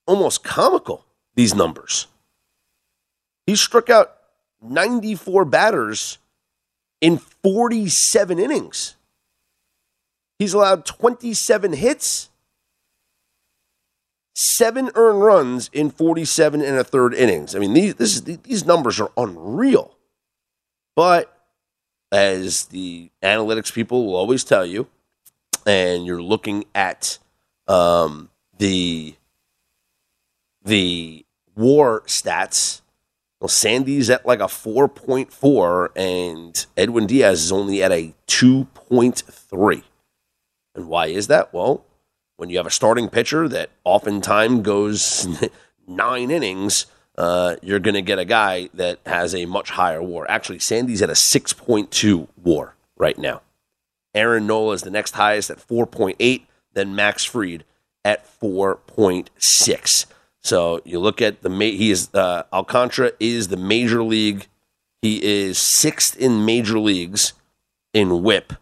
almost 0.07 0.45
comical 0.45 1.05
these 1.35 1.55
numbers. 1.55 2.07
He 3.47 3.57
struck 3.57 3.91
out 3.91 4.13
94 4.63 5.45
batters 5.45 6.19
in 7.01 7.19
47 7.19 8.39
innings. 8.39 8.97
He's 10.39 10.55
allowed 10.55 10.87
27 10.87 11.75
hits, 11.75 12.31
seven 14.35 14.91
earned 14.95 15.23
runs 15.23 15.69
in 15.73 15.91
47 15.91 16.63
and 16.63 16.77
a 16.77 16.85
third 16.85 17.15
innings. 17.15 17.55
I 17.55 17.59
mean, 17.59 17.75
these 17.75 17.95
is, 18.01 18.23
these 18.23 18.65
numbers 18.65 19.01
are 19.01 19.11
unreal. 19.17 19.97
But 20.97 21.37
as 22.13 22.67
the 22.67 23.11
analytics 23.23 23.73
people 23.73 24.07
will 24.07 24.17
always 24.17 24.45
tell 24.45 24.65
you, 24.65 24.89
and 25.67 26.07
you're 26.07 26.23
looking 26.23 26.65
at 26.75 27.19
um, 27.69 28.31
the 28.59 29.15
the 30.65 31.25
WAR 31.57 32.01
stats. 32.03 32.81
Well, 33.41 33.49
Sandy's 33.49 34.11
at 34.11 34.27
like 34.27 34.41
a 34.41 34.45
4.4, 34.45 35.89
and 35.97 36.67
Edwin 36.77 37.07
Diaz 37.07 37.45
is 37.45 37.53
only 37.53 37.83
at 37.83 37.91
a 37.91 38.15
2.3. 38.27 39.83
And 40.75 40.89
why 40.89 41.07
is 41.07 41.27
that? 41.29 41.53
Well, 41.53 41.85
when 42.37 42.51
you 42.51 42.59
have 42.59 42.67
a 42.67 42.71
starting 42.71 43.09
pitcher 43.09 43.49
that 43.49 43.71
oftentimes 43.85 44.61
goes 44.61 45.27
nine 45.89 46.31
innings, 46.31 46.87
uh, 47.17 47.57
you're 47.63 47.79
going 47.79 47.95
to 47.95 48.03
get 48.03 48.19
a 48.19 48.25
guy 48.25 48.69
that 48.75 48.99
has 49.07 49.35
a 49.35 49.47
much 49.47 49.71
higher 49.71 50.03
war. 50.03 50.31
Actually, 50.31 50.59
Sandy's 50.59 51.03
at 51.03 51.11
a 51.11 51.15
6.2 51.15 52.29
war 52.43 52.77
right 52.97 53.19
now. 53.19 53.43
Aaron 54.15 54.47
Nola 54.47 54.75
is 54.75 54.83
the 54.83 54.91
next 54.91 55.13
highest 55.13 55.51
at 55.51 55.59
4.8, 55.59 56.43
then 56.73 56.95
Max 56.95 57.25
Fried 57.25 57.65
at 58.05 58.27
4.6. 58.41 60.07
So 60.41 60.81
you 60.85 60.99
look 60.99 61.21
at 61.21 61.43
the 61.43 61.51
he 61.51 61.91
is 61.91 62.13
uh, 62.15 62.45
Alcantara 62.53 63.13
is 63.21 63.49
the 63.49 63.57
major 63.57 64.03
league. 64.03 64.47
He 65.03 65.23
is 65.23 65.59
sixth 65.59 66.17
in 66.17 66.45
major 66.45 66.79
leagues 66.79 67.35
in 67.93 68.23
WHIP 68.23 68.55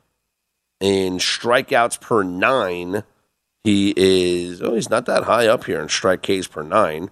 in 0.81 1.19
strikeouts 1.19 2.01
per 2.01 2.23
nine, 2.23 3.03
he 3.65 3.93
is, 3.97 4.63
oh, 4.63 4.75
he's 4.75 4.91
not 4.91 5.07
that 5.07 5.25
high 5.25 5.47
up 5.47 5.65
here 5.65 5.81
in 5.81 5.89
strike 5.89 6.23
Ks 6.23 6.47
per 6.47 6.63
nine. 6.63 7.11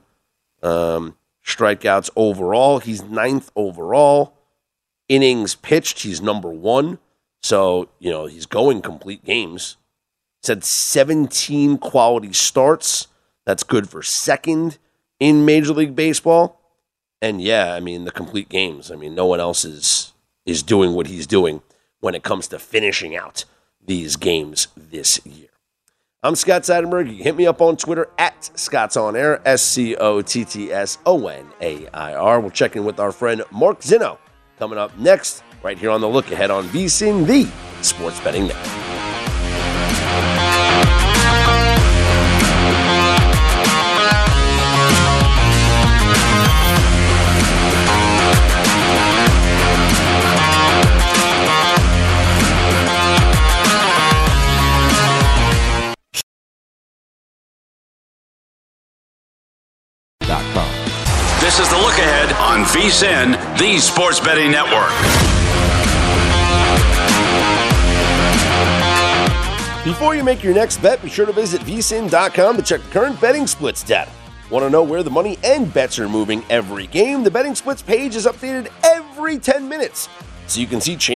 Um, 0.63 1.17
strikeouts 1.45 2.11
overall, 2.17 2.79
he's 2.79 3.03
ninth 3.03 3.51
overall. 3.57 4.35
Innings 5.09 5.55
pitched, 5.55 6.01
he's 6.01 6.21
number 6.21 6.51
one. 6.51 6.99
So, 7.47 7.91
you 8.01 8.11
know, 8.11 8.27
he's 8.27 8.45
going 8.45 8.83
complete 8.83 9.25
games. 9.25 9.77
Had 10.45 10.65
17 10.65 11.79
quality 11.79 12.33
starts. 12.33 13.07
That's 13.45 13.63
good 13.63 13.89
for 13.89 14.03
second 14.03 14.79
in 15.21 15.45
Major 15.45 15.73
League 15.73 15.95
Baseball. 15.95 16.61
And 17.23 17.41
yeah, 17.41 17.73
I 17.75 17.79
mean, 17.79 18.05
the 18.05 18.11
complete 18.11 18.49
games. 18.49 18.91
I 18.91 18.97
mean, 18.97 19.15
no 19.15 19.27
one 19.27 19.39
else 19.39 19.65
is 19.65 20.13
is 20.45 20.65
doing 20.65 20.95
what 20.95 21.07
he's 21.07 21.27
doing 21.27 21.63
when 22.01 22.17
it 22.17 22.25
comes 22.25 22.49
to 22.49 22.59
finishing 22.59 23.15
out 23.17 23.45
these 23.85 24.17
games 24.17 24.67
this 24.77 25.25
year. 25.25 25.49
I'm 26.25 26.35
Scott 26.35 26.63
Seidenberg. 26.63 27.17
You 27.17 27.23
hit 27.23 27.37
me 27.37 27.47
up 27.47 27.61
on 27.61 27.77
Twitter 27.77 28.09
at 28.19 28.51
Scott's 28.59 28.97
On 28.97 29.15
Air, 29.15 29.41
S 29.47 29.63
C 29.63 29.95
O 29.95 30.21
T 30.21 30.45
T 30.45 30.73
S 30.73 30.99
O 31.07 31.29
N 31.29 31.47
A 31.61 31.87
I 31.95 32.15
R. 32.15 32.41
We'll 32.41 32.51
check 32.51 32.75
in 32.75 32.85
with 32.85 32.99
our 32.99 33.13
friend 33.13 33.45
Mark 33.53 33.83
Zinno 33.83 34.19
coming 34.59 34.79
up 34.79 34.97
next, 34.99 35.43
right 35.63 35.79
here 35.79 35.91
on 35.91 36.01
the 36.01 36.09
look 36.09 36.31
ahead 36.31 36.51
on 36.51 36.65
VSIN, 36.65 37.27
the 37.27 37.47
Sports 37.83 38.21
Betting 38.21 38.47
Network. 38.47 38.87
This 61.41 61.61
is 61.61 61.69
the 61.71 61.77
look 61.77 61.97
ahead 61.97 62.33
on 62.35 62.65
VSIN, 62.65 63.59
the 63.59 63.79
Sports 63.79 64.21
Betting 64.21 64.51
Network. 64.51 65.36
Before 69.87 70.17
you 70.17 70.25
make 70.25 70.43
your 70.43 70.53
next 70.53 70.79
bet, 70.79 71.01
be 71.01 71.09
sure 71.09 71.27
to 71.27 71.33
visit 71.33 71.61
vsin.com 71.61 72.57
to 72.57 72.63
check 72.65 72.83
the 72.83 72.91
current 72.91 73.21
betting 73.21 73.47
splits 73.47 73.85
data. 73.85 74.11
Want 74.51 74.65
to 74.65 74.69
know 74.69 74.83
where 74.83 75.05
the 75.05 75.13
money 75.13 75.39
and 75.45 75.73
bets 75.73 76.01
are 76.01 76.09
moving 76.09 76.43
every 76.51 76.89
game? 76.89 77.23
The 77.23 77.31
betting 77.31 77.55
splits 77.55 77.83
page 77.83 78.17
is 78.17 78.27
updated 78.27 78.73
every 78.83 79.39
10 79.39 79.69
minutes, 79.69 80.09
so 80.49 80.59
you 80.59 80.67
can 80.67 80.81
see 80.81 80.97
changes 80.97 81.16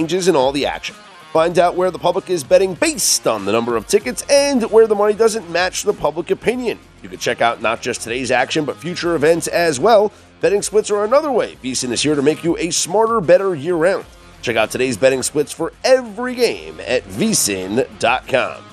Changes 0.00 0.28
in 0.28 0.36
all 0.36 0.50
the 0.50 0.64
action. 0.64 0.94
Find 1.30 1.58
out 1.58 1.76
where 1.76 1.90
the 1.90 1.98
public 1.98 2.30
is 2.30 2.42
betting 2.42 2.72
based 2.74 3.26
on 3.26 3.44
the 3.44 3.52
number 3.52 3.76
of 3.76 3.86
tickets 3.86 4.24
and 4.30 4.62
where 4.70 4.86
the 4.86 4.94
money 4.94 5.12
doesn't 5.12 5.50
match 5.50 5.82
the 5.82 5.92
public 5.92 6.30
opinion. 6.30 6.78
You 7.02 7.10
can 7.10 7.18
check 7.18 7.42
out 7.42 7.60
not 7.60 7.82
just 7.82 8.00
today's 8.00 8.30
action, 8.30 8.64
but 8.64 8.78
future 8.78 9.14
events 9.14 9.46
as 9.46 9.78
well. 9.78 10.10
Betting 10.40 10.62
splits 10.62 10.90
are 10.90 11.04
another 11.04 11.30
way 11.30 11.56
VSIN 11.62 11.92
is 11.92 12.02
here 12.02 12.14
to 12.14 12.22
make 12.22 12.42
you 12.42 12.56
a 12.56 12.70
smarter, 12.70 13.20
better 13.20 13.54
year 13.54 13.74
round. 13.74 14.06
Check 14.40 14.56
out 14.56 14.70
today's 14.70 14.96
betting 14.96 15.22
splits 15.22 15.52
for 15.52 15.74
every 15.84 16.34
game 16.34 16.80
at 16.80 17.04
vsin.com. 17.04 18.64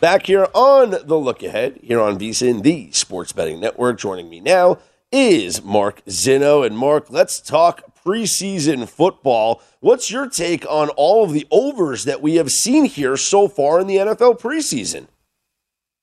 Back 0.00 0.26
here 0.26 0.48
on 0.54 0.90
the 0.90 1.16
look 1.16 1.42
ahead, 1.42 1.80
here 1.82 2.00
on 2.00 2.18
VSIN, 2.18 2.62
the 2.62 2.92
Sports 2.92 3.32
Betting 3.32 3.58
Network. 3.58 3.98
Joining 3.98 4.28
me 4.28 4.40
now 4.40 4.78
is 5.10 5.64
Mark 5.64 6.04
Zinno. 6.04 6.64
And 6.64 6.76
Mark, 6.76 7.06
let's 7.08 7.40
talk 7.40 7.82
preseason 8.08 8.88
football. 8.88 9.60
What's 9.80 10.10
your 10.10 10.28
take 10.28 10.64
on 10.68 10.88
all 10.90 11.24
of 11.24 11.32
the 11.32 11.46
overs 11.50 12.04
that 12.04 12.22
we 12.22 12.36
have 12.36 12.50
seen 12.50 12.86
here 12.86 13.16
so 13.18 13.48
far 13.48 13.80
in 13.80 13.86
the 13.86 13.96
NFL 13.96 14.40
preseason? 14.40 15.08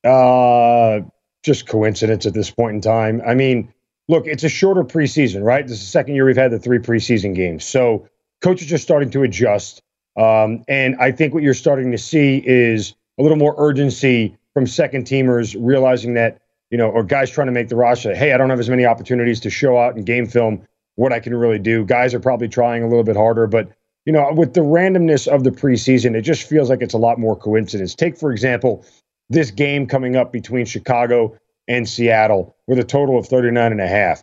Uh, 0.04 1.04
just 1.42 1.66
coincidence 1.66 2.24
at 2.24 2.32
this 2.32 2.50
point 2.50 2.76
in 2.76 2.80
time. 2.80 3.20
I 3.26 3.34
mean, 3.34 3.72
look, 4.08 4.26
it's 4.26 4.44
a 4.44 4.48
shorter 4.48 4.84
preseason, 4.84 5.42
right? 5.42 5.66
This 5.66 5.78
is 5.78 5.86
the 5.86 5.90
second 5.90 6.14
year 6.14 6.24
we've 6.24 6.36
had 6.36 6.52
the 6.52 6.60
three 6.60 6.78
preseason 6.78 7.34
games. 7.34 7.64
So 7.64 8.08
coaches 8.40 8.72
are 8.72 8.78
starting 8.78 9.10
to 9.10 9.24
adjust. 9.24 9.82
Um, 10.16 10.64
and 10.68 10.94
I 11.00 11.10
think 11.10 11.34
what 11.34 11.42
you're 11.42 11.54
starting 11.54 11.90
to 11.90 11.98
see 11.98 12.40
is 12.46 12.94
a 13.18 13.22
little 13.22 13.36
more 13.36 13.56
urgency 13.58 14.36
from 14.54 14.68
second 14.68 15.06
teamers 15.06 15.56
realizing 15.58 16.14
that, 16.14 16.40
you 16.70 16.78
know, 16.78 16.88
or 16.88 17.02
guys 17.02 17.30
trying 17.30 17.48
to 17.48 17.52
make 17.52 17.68
the 17.68 17.76
roster, 17.76 18.14
hey, 18.14 18.32
I 18.32 18.36
don't 18.36 18.50
have 18.50 18.60
as 18.60 18.70
many 18.70 18.86
opportunities 18.86 19.40
to 19.40 19.50
show 19.50 19.76
out 19.76 19.96
in 19.96 20.04
game 20.04 20.26
film 20.26 20.66
what 20.96 21.12
I 21.12 21.20
can 21.20 21.34
really 21.34 21.58
do. 21.58 21.84
Guys 21.84 22.12
are 22.14 22.20
probably 22.20 22.48
trying 22.48 22.82
a 22.82 22.88
little 22.88 23.04
bit 23.04 23.16
harder, 23.16 23.46
but 23.46 23.70
you 24.04 24.12
know, 24.12 24.32
with 24.32 24.54
the 24.54 24.60
randomness 24.60 25.26
of 25.26 25.44
the 25.44 25.50
preseason, 25.50 26.14
it 26.14 26.22
just 26.22 26.48
feels 26.48 26.70
like 26.70 26.80
it's 26.80 26.94
a 26.94 26.98
lot 26.98 27.18
more 27.18 27.36
coincidence. 27.36 27.94
Take, 27.94 28.16
for 28.16 28.30
example, 28.30 28.84
this 29.28 29.50
game 29.50 29.86
coming 29.86 30.16
up 30.16 30.32
between 30.32 30.64
Chicago 30.64 31.36
and 31.68 31.88
Seattle 31.88 32.56
with 32.68 32.78
a 32.78 32.84
total 32.84 33.18
of 33.18 33.26
39 33.26 33.72
and 33.72 33.80
a 33.80 33.88
half. 33.88 34.22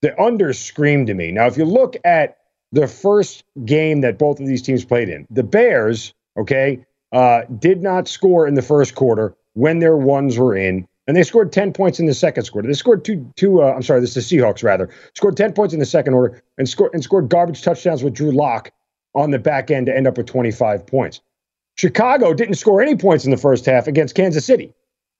The 0.00 0.18
under 0.20 0.52
screamed 0.52 1.08
to 1.08 1.14
me. 1.14 1.32
Now, 1.32 1.46
if 1.46 1.58
you 1.58 1.66
look 1.66 1.96
at 2.04 2.38
the 2.72 2.86
first 2.86 3.44
game 3.64 4.00
that 4.00 4.18
both 4.18 4.40
of 4.40 4.46
these 4.46 4.62
teams 4.62 4.84
played 4.84 5.08
in, 5.08 5.26
the 5.30 5.42
Bears, 5.42 6.14
okay, 6.38 6.86
uh, 7.12 7.42
did 7.58 7.82
not 7.82 8.08
score 8.08 8.46
in 8.46 8.54
the 8.54 8.62
first 8.62 8.94
quarter 8.94 9.34
when 9.54 9.78
their 9.80 9.96
ones 9.96 10.38
were 10.38 10.56
in 10.56 10.86
and 11.08 11.16
they 11.16 11.22
scored 11.24 11.50
10 11.52 11.72
points 11.72 11.98
in 11.98 12.06
the 12.06 12.14
second 12.14 12.48
quarter. 12.52 12.68
They 12.68 12.74
scored 12.74 13.04
two, 13.04 13.28
two. 13.34 13.62
Uh, 13.62 13.72
I'm 13.72 13.82
sorry, 13.82 14.00
this 14.00 14.16
is 14.16 14.28
the 14.28 14.36
Seahawks 14.36 14.62
rather 14.62 14.90
scored 15.14 15.36
10 15.36 15.54
points 15.54 15.74
in 15.74 15.80
the 15.80 15.86
second 15.86 16.14
order 16.14 16.40
and 16.58 16.68
scored 16.68 16.92
and 16.92 17.02
scored 17.02 17.30
garbage 17.30 17.62
touchdowns 17.62 18.04
with 18.04 18.12
Drew 18.12 18.30
Lock 18.30 18.70
on 19.14 19.30
the 19.30 19.38
back 19.38 19.70
end 19.70 19.86
to 19.86 19.96
end 19.96 20.06
up 20.06 20.18
with 20.18 20.26
25 20.26 20.86
points. 20.86 21.20
Chicago 21.76 22.34
didn't 22.34 22.56
score 22.56 22.82
any 22.82 22.94
points 22.94 23.24
in 23.24 23.30
the 23.30 23.36
first 23.36 23.64
half 23.64 23.86
against 23.86 24.14
Kansas 24.14 24.44
City. 24.44 24.72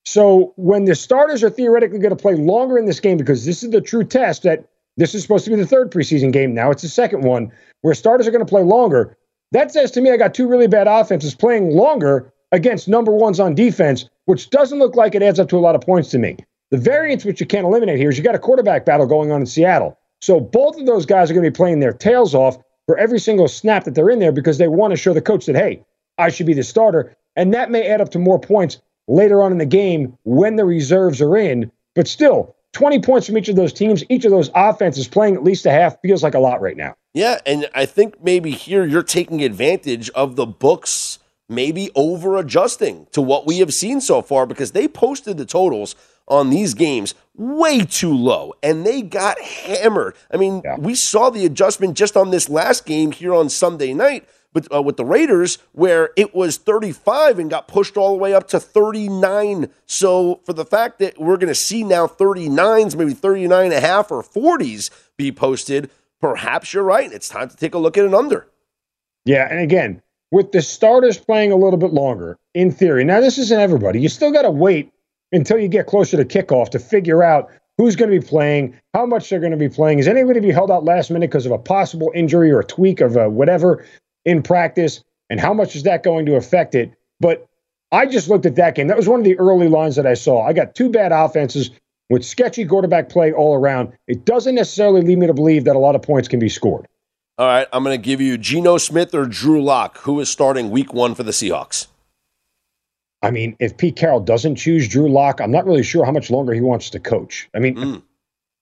So 0.04 0.52
when 0.56 0.84
the 0.84 0.94
starters 0.94 1.42
are 1.42 1.50
theoretically 1.50 1.98
going 1.98 2.16
to 2.16 2.22
play 2.22 2.34
longer 2.34 2.78
in 2.78 2.84
this 2.84 3.00
game, 3.00 3.16
because 3.16 3.44
this 3.44 3.62
is 3.62 3.70
the 3.70 3.80
true 3.80 4.04
test 4.04 4.42
that 4.42 4.68
this 4.96 5.14
is 5.14 5.22
supposed 5.22 5.44
to 5.46 5.50
be 5.50 5.56
the 5.56 5.66
third 5.66 5.90
preseason 5.90 6.32
game. 6.32 6.54
Now 6.54 6.70
it's 6.70 6.82
the 6.82 6.88
second 6.88 7.22
one 7.22 7.50
where 7.80 7.94
starters 7.94 8.26
are 8.26 8.30
going 8.30 8.44
to 8.44 8.48
play 8.48 8.62
longer. 8.62 9.16
That 9.52 9.72
says 9.72 9.90
to 9.92 10.00
me, 10.00 10.10
I 10.10 10.16
got 10.16 10.34
two 10.34 10.48
really 10.48 10.66
bad 10.66 10.86
offenses 10.86 11.34
playing 11.34 11.70
longer 11.70 12.32
against 12.52 12.88
number 12.88 13.12
ones 13.12 13.40
on 13.40 13.54
defense, 13.54 14.08
which 14.28 14.50
doesn't 14.50 14.78
look 14.78 14.94
like 14.94 15.14
it 15.14 15.22
adds 15.22 15.40
up 15.40 15.48
to 15.48 15.56
a 15.56 15.58
lot 15.58 15.74
of 15.74 15.80
points 15.80 16.10
to 16.10 16.18
me. 16.18 16.36
The 16.70 16.76
variance 16.76 17.24
which 17.24 17.40
you 17.40 17.46
can't 17.46 17.64
eliminate 17.64 17.96
here 17.96 18.10
is 18.10 18.18
you 18.18 18.22
got 18.22 18.34
a 18.34 18.38
quarterback 18.38 18.84
battle 18.84 19.06
going 19.06 19.32
on 19.32 19.40
in 19.40 19.46
Seattle. 19.46 19.98
So 20.20 20.38
both 20.38 20.78
of 20.78 20.84
those 20.84 21.06
guys 21.06 21.30
are 21.30 21.34
going 21.34 21.44
to 21.44 21.50
be 21.50 21.56
playing 21.56 21.80
their 21.80 21.94
tails 21.94 22.34
off 22.34 22.58
for 22.84 22.98
every 22.98 23.20
single 23.20 23.48
snap 23.48 23.84
that 23.84 23.94
they're 23.94 24.10
in 24.10 24.18
there 24.18 24.30
because 24.30 24.58
they 24.58 24.68
want 24.68 24.90
to 24.90 24.98
show 24.98 25.14
the 25.14 25.22
coach 25.22 25.46
that, 25.46 25.56
hey, 25.56 25.82
I 26.18 26.28
should 26.28 26.44
be 26.44 26.52
the 26.52 26.62
starter. 26.62 27.16
And 27.36 27.54
that 27.54 27.70
may 27.70 27.88
add 27.88 28.02
up 28.02 28.10
to 28.10 28.18
more 28.18 28.38
points 28.38 28.82
later 29.06 29.42
on 29.42 29.50
in 29.50 29.56
the 29.56 29.64
game 29.64 30.18
when 30.24 30.56
the 30.56 30.66
reserves 30.66 31.22
are 31.22 31.34
in. 31.34 31.72
But 31.94 32.06
still, 32.06 32.54
20 32.74 33.00
points 33.00 33.28
from 33.28 33.38
each 33.38 33.48
of 33.48 33.56
those 33.56 33.72
teams, 33.72 34.04
each 34.10 34.26
of 34.26 34.30
those 34.30 34.50
offenses 34.54 35.08
playing 35.08 35.36
at 35.36 35.42
least 35.42 35.64
a 35.64 35.70
half 35.70 35.98
feels 36.02 36.22
like 36.22 36.34
a 36.34 36.38
lot 36.38 36.60
right 36.60 36.76
now. 36.76 36.94
Yeah, 37.14 37.38
and 37.46 37.66
I 37.74 37.86
think 37.86 38.22
maybe 38.22 38.50
here 38.50 38.84
you're 38.84 39.02
taking 39.02 39.42
advantage 39.42 40.10
of 40.10 40.36
the 40.36 40.44
books 40.44 41.18
maybe 41.48 41.90
over 41.94 42.36
adjusting 42.36 43.06
to 43.12 43.20
what 43.20 43.46
we 43.46 43.58
have 43.58 43.72
seen 43.72 44.00
so 44.00 44.22
far 44.22 44.46
because 44.46 44.72
they 44.72 44.86
posted 44.86 45.36
the 45.36 45.46
totals 45.46 45.94
on 46.26 46.50
these 46.50 46.74
games 46.74 47.14
way 47.34 47.84
too 47.84 48.14
low 48.14 48.52
and 48.62 48.84
they 48.84 49.00
got 49.02 49.40
hammered. 49.40 50.14
I 50.30 50.36
mean, 50.36 50.60
yeah. 50.64 50.76
we 50.78 50.94
saw 50.94 51.30
the 51.30 51.46
adjustment 51.46 51.96
just 51.96 52.16
on 52.16 52.30
this 52.30 52.48
last 52.48 52.84
game 52.84 53.12
here 53.12 53.34
on 53.34 53.48
Sunday 53.48 53.94
night 53.94 54.28
but 54.52 54.74
uh, 54.74 54.82
with 54.82 54.96
the 54.96 55.04
Raiders 55.04 55.58
where 55.72 56.10
it 56.16 56.34
was 56.34 56.56
35 56.56 57.38
and 57.38 57.50
got 57.50 57.68
pushed 57.68 57.96
all 57.96 58.12
the 58.12 58.18
way 58.18 58.34
up 58.34 58.48
to 58.48 58.60
39. 58.60 59.70
So 59.86 60.40
for 60.44 60.52
the 60.52 60.64
fact 60.64 60.98
that 60.98 61.18
we're 61.18 61.36
going 61.36 61.48
to 61.48 61.54
see 61.54 61.84
now 61.84 62.06
39s, 62.06 62.96
maybe 62.96 63.14
39 63.14 63.64
and 63.66 63.74
a 63.74 63.80
half 63.80 64.10
or 64.10 64.22
40s 64.22 64.90
be 65.16 65.32
posted, 65.32 65.90
perhaps 66.20 66.72
you're 66.72 66.82
right. 66.82 67.12
It's 67.12 67.28
time 67.28 67.48
to 67.48 67.56
take 67.56 67.74
a 67.74 67.78
look 67.78 67.96
at 67.96 68.04
an 68.04 68.14
under. 68.14 68.48
Yeah, 69.24 69.46
and 69.50 69.60
again, 69.60 70.02
with 70.30 70.52
the 70.52 70.62
starters 70.62 71.18
playing 71.18 71.52
a 71.52 71.56
little 71.56 71.78
bit 71.78 71.92
longer, 71.92 72.38
in 72.54 72.70
theory. 72.70 73.04
Now, 73.04 73.20
this 73.20 73.38
isn't 73.38 73.60
everybody. 73.60 74.00
You 74.00 74.08
still 74.08 74.32
got 74.32 74.42
to 74.42 74.50
wait 74.50 74.92
until 75.32 75.58
you 75.58 75.68
get 75.68 75.86
closer 75.86 76.16
to 76.16 76.24
kickoff 76.24 76.70
to 76.70 76.78
figure 76.78 77.22
out 77.22 77.50
who's 77.76 77.96
going 77.96 78.10
to 78.10 78.20
be 78.20 78.26
playing, 78.26 78.78
how 78.94 79.06
much 79.06 79.30
they're 79.30 79.40
going 79.40 79.52
to 79.52 79.58
be 79.58 79.68
playing. 79.68 80.00
Is 80.00 80.08
anybody 80.08 80.40
to 80.40 80.46
be 80.46 80.52
held 80.52 80.70
out 80.70 80.84
last 80.84 81.10
minute 81.10 81.30
because 81.30 81.46
of 81.46 81.52
a 81.52 81.58
possible 81.58 82.10
injury 82.14 82.50
or 82.50 82.60
a 82.60 82.64
tweak 82.64 83.00
of 83.00 83.16
uh, 83.16 83.28
whatever 83.28 83.86
in 84.24 84.42
practice? 84.42 85.04
And 85.30 85.38
how 85.38 85.54
much 85.54 85.76
is 85.76 85.84
that 85.84 86.02
going 86.02 86.26
to 86.26 86.36
affect 86.36 86.74
it? 86.74 86.92
But 87.20 87.46
I 87.92 88.06
just 88.06 88.28
looked 88.28 88.46
at 88.46 88.56
that 88.56 88.74
game. 88.74 88.88
That 88.88 88.96
was 88.96 89.08
one 89.08 89.20
of 89.20 89.24
the 89.24 89.38
early 89.38 89.68
lines 89.68 89.96
that 89.96 90.06
I 90.06 90.14
saw. 90.14 90.42
I 90.44 90.52
got 90.52 90.74
two 90.74 90.90
bad 90.90 91.12
offenses 91.12 91.70
with 92.10 92.24
sketchy 92.24 92.64
quarterback 92.64 93.08
play 93.08 93.32
all 93.32 93.54
around. 93.54 93.92
It 94.06 94.24
doesn't 94.24 94.54
necessarily 94.54 95.02
lead 95.02 95.18
me 95.18 95.26
to 95.26 95.34
believe 95.34 95.64
that 95.64 95.76
a 95.76 95.78
lot 95.78 95.94
of 95.94 96.02
points 96.02 96.28
can 96.28 96.40
be 96.40 96.48
scored. 96.48 96.86
All 97.38 97.46
right, 97.46 97.68
I'm 97.72 97.84
going 97.84 97.96
to 97.96 98.04
give 98.04 98.20
you 98.20 98.36
Geno 98.36 98.78
Smith 98.78 99.14
or 99.14 99.24
Drew 99.24 99.62
Lock. 99.62 99.98
Who 99.98 100.18
is 100.18 100.28
starting 100.28 100.70
week 100.70 100.92
one 100.92 101.14
for 101.14 101.22
the 101.22 101.30
Seahawks? 101.30 101.86
I 103.22 103.30
mean, 103.30 103.56
if 103.60 103.76
Pete 103.76 103.94
Carroll 103.94 104.18
doesn't 104.18 104.56
choose 104.56 104.88
Drew 104.88 105.08
Lock, 105.08 105.40
I'm 105.40 105.52
not 105.52 105.64
really 105.64 105.84
sure 105.84 106.04
how 106.04 106.10
much 106.10 106.32
longer 106.32 106.52
he 106.52 106.60
wants 106.60 106.90
to 106.90 106.98
coach. 106.98 107.48
I 107.54 107.60
mean, 107.60 107.76
mm. 107.76 108.02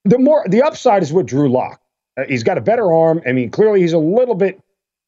the 0.05 0.19
more 0.19 0.45
the 0.47 0.61
upside 0.61 1.01
is 1.01 1.11
with 1.11 1.25
Drew 1.25 1.49
Lock. 1.49 1.81
Uh, 2.17 2.25
he's 2.27 2.43
got 2.43 2.59
a 2.59 2.61
better 2.61 2.93
arm. 2.93 3.19
I 3.25 3.31
mean, 3.31 3.49
clearly 3.49 3.81
he's 3.81 3.93
a 3.93 3.97
little 3.97 4.35
bit, 4.35 4.61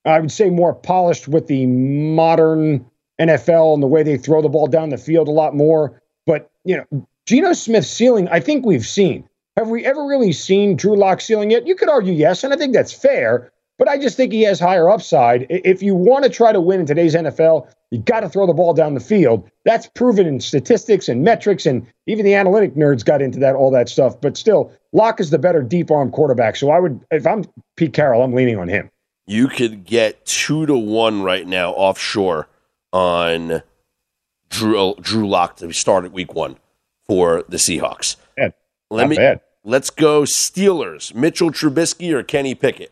I 0.04 0.20
would 0.20 0.32
say, 0.32 0.50
more 0.50 0.74
polished 0.74 1.28
with 1.28 1.46
the 1.46 1.68
modern 1.68 2.84
NFL 3.22 3.76
and 3.76 3.84
the 3.84 3.88
way 3.88 4.02
they 4.02 4.18
throw 4.18 4.42
the 4.42 4.50
ball 4.50 4.66
down 4.66 4.90
the 4.90 4.98
field 4.98 5.28
a 5.28 5.32
lot 5.32 5.56
more. 5.56 6.02
But 6.26 6.50
you 6.66 6.76
know, 6.76 7.06
Geno 7.28 7.54
Smith's 7.54 7.88
ceiling, 7.88 8.28
I 8.30 8.40
think 8.40 8.66
we've 8.66 8.86
seen. 8.86 9.30
Have 9.58 9.70
we 9.70 9.86
ever 9.86 10.06
really 10.06 10.32
seen 10.32 10.76
Drew 10.76 10.96
Lock 10.96 11.22
ceiling 11.22 11.52
yet? 11.52 11.68
You 11.68 11.76
could 11.76 11.90
argue 11.90 12.14
yes, 12.14 12.44
and 12.44 12.52
I 12.52 12.58
think 12.58 12.74
that's 12.74 12.94
fair. 12.94 13.52
But 13.80 13.88
I 13.88 13.98
just 13.98 14.18
think 14.18 14.34
he 14.34 14.42
has 14.42 14.60
higher 14.60 14.90
upside. 14.90 15.48
If 15.50 15.82
you 15.82 15.96
want 15.96 16.26
to 16.26 16.30
try 16.30 16.52
to 16.52 16.60
win 16.60 16.82
in 16.82 16.86
today's 16.86 17.16
NFL, 17.16 17.68
you 17.92 18.00
got 18.00 18.20
to 18.20 18.30
throw 18.30 18.46
the 18.46 18.54
ball 18.54 18.74
down 18.74 18.94
the 18.94 19.00
field. 19.00 19.50
That's 19.64 19.88
proven 19.88 20.28
in 20.28 20.42
statistics 20.42 21.08
and 21.08 21.24
metrics, 21.24 21.66
and 21.66 21.88
even 22.06 22.26
the 22.26 22.36
analytic 22.36 22.76
nerds 22.76 23.06
got 23.06 23.22
into 23.22 23.40
that, 23.40 23.56
all 23.56 23.72
that 23.72 23.88
stuff. 23.88 24.20
But 24.20 24.36
still, 24.36 24.72
Lock 24.92 25.22
is 25.22 25.30
the 25.30 25.40
better 25.40 25.64
deep 25.64 25.90
arm 25.90 26.12
quarterback. 26.12 26.58
So 26.58 26.72
I 26.72 26.80
would, 26.80 27.00
if 27.10 27.26
I'm 27.26 27.46
Pete 27.78 27.94
Carroll, 27.94 28.22
I'm 28.22 28.34
leaning 28.34 28.60
on 28.60 28.68
him. 28.68 28.92
You 29.26 29.48
could 29.48 29.86
get 29.86 30.26
two 30.26 30.66
to 30.66 30.78
one 30.78 31.24
right 31.24 31.48
now 31.48 31.72
offshore 31.72 32.50
on 32.92 33.64
Drew 34.50 34.96
Drew 35.00 35.28
Lock 35.28 35.56
to 35.58 35.72
start 35.72 36.04
at 36.04 36.12
week 36.12 36.34
one 36.34 36.58
for 37.08 37.46
the 37.48 37.58
Seahawks. 37.58 38.18
Bad. 38.36 38.54
Let 38.92 39.04
Not 39.04 39.10
me 39.10 39.16
bad. 39.16 39.42
let's 39.64 39.90
go 39.90 40.24
Steelers. 40.24 41.16
Mitchell 41.16 41.52
Trubisky 41.52 42.12
or 42.12 42.24
Kenny 42.24 42.56
Pickett. 42.56 42.92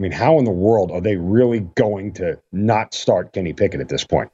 I 0.00 0.02
mean, 0.02 0.12
how 0.12 0.38
in 0.38 0.46
the 0.46 0.50
world 0.50 0.90
are 0.90 1.02
they 1.02 1.16
really 1.16 1.60
going 1.60 2.14
to 2.14 2.40
not 2.52 2.94
start 2.94 3.34
Kenny 3.34 3.52
Pickett 3.52 3.82
at 3.82 3.90
this 3.90 4.02
point? 4.02 4.30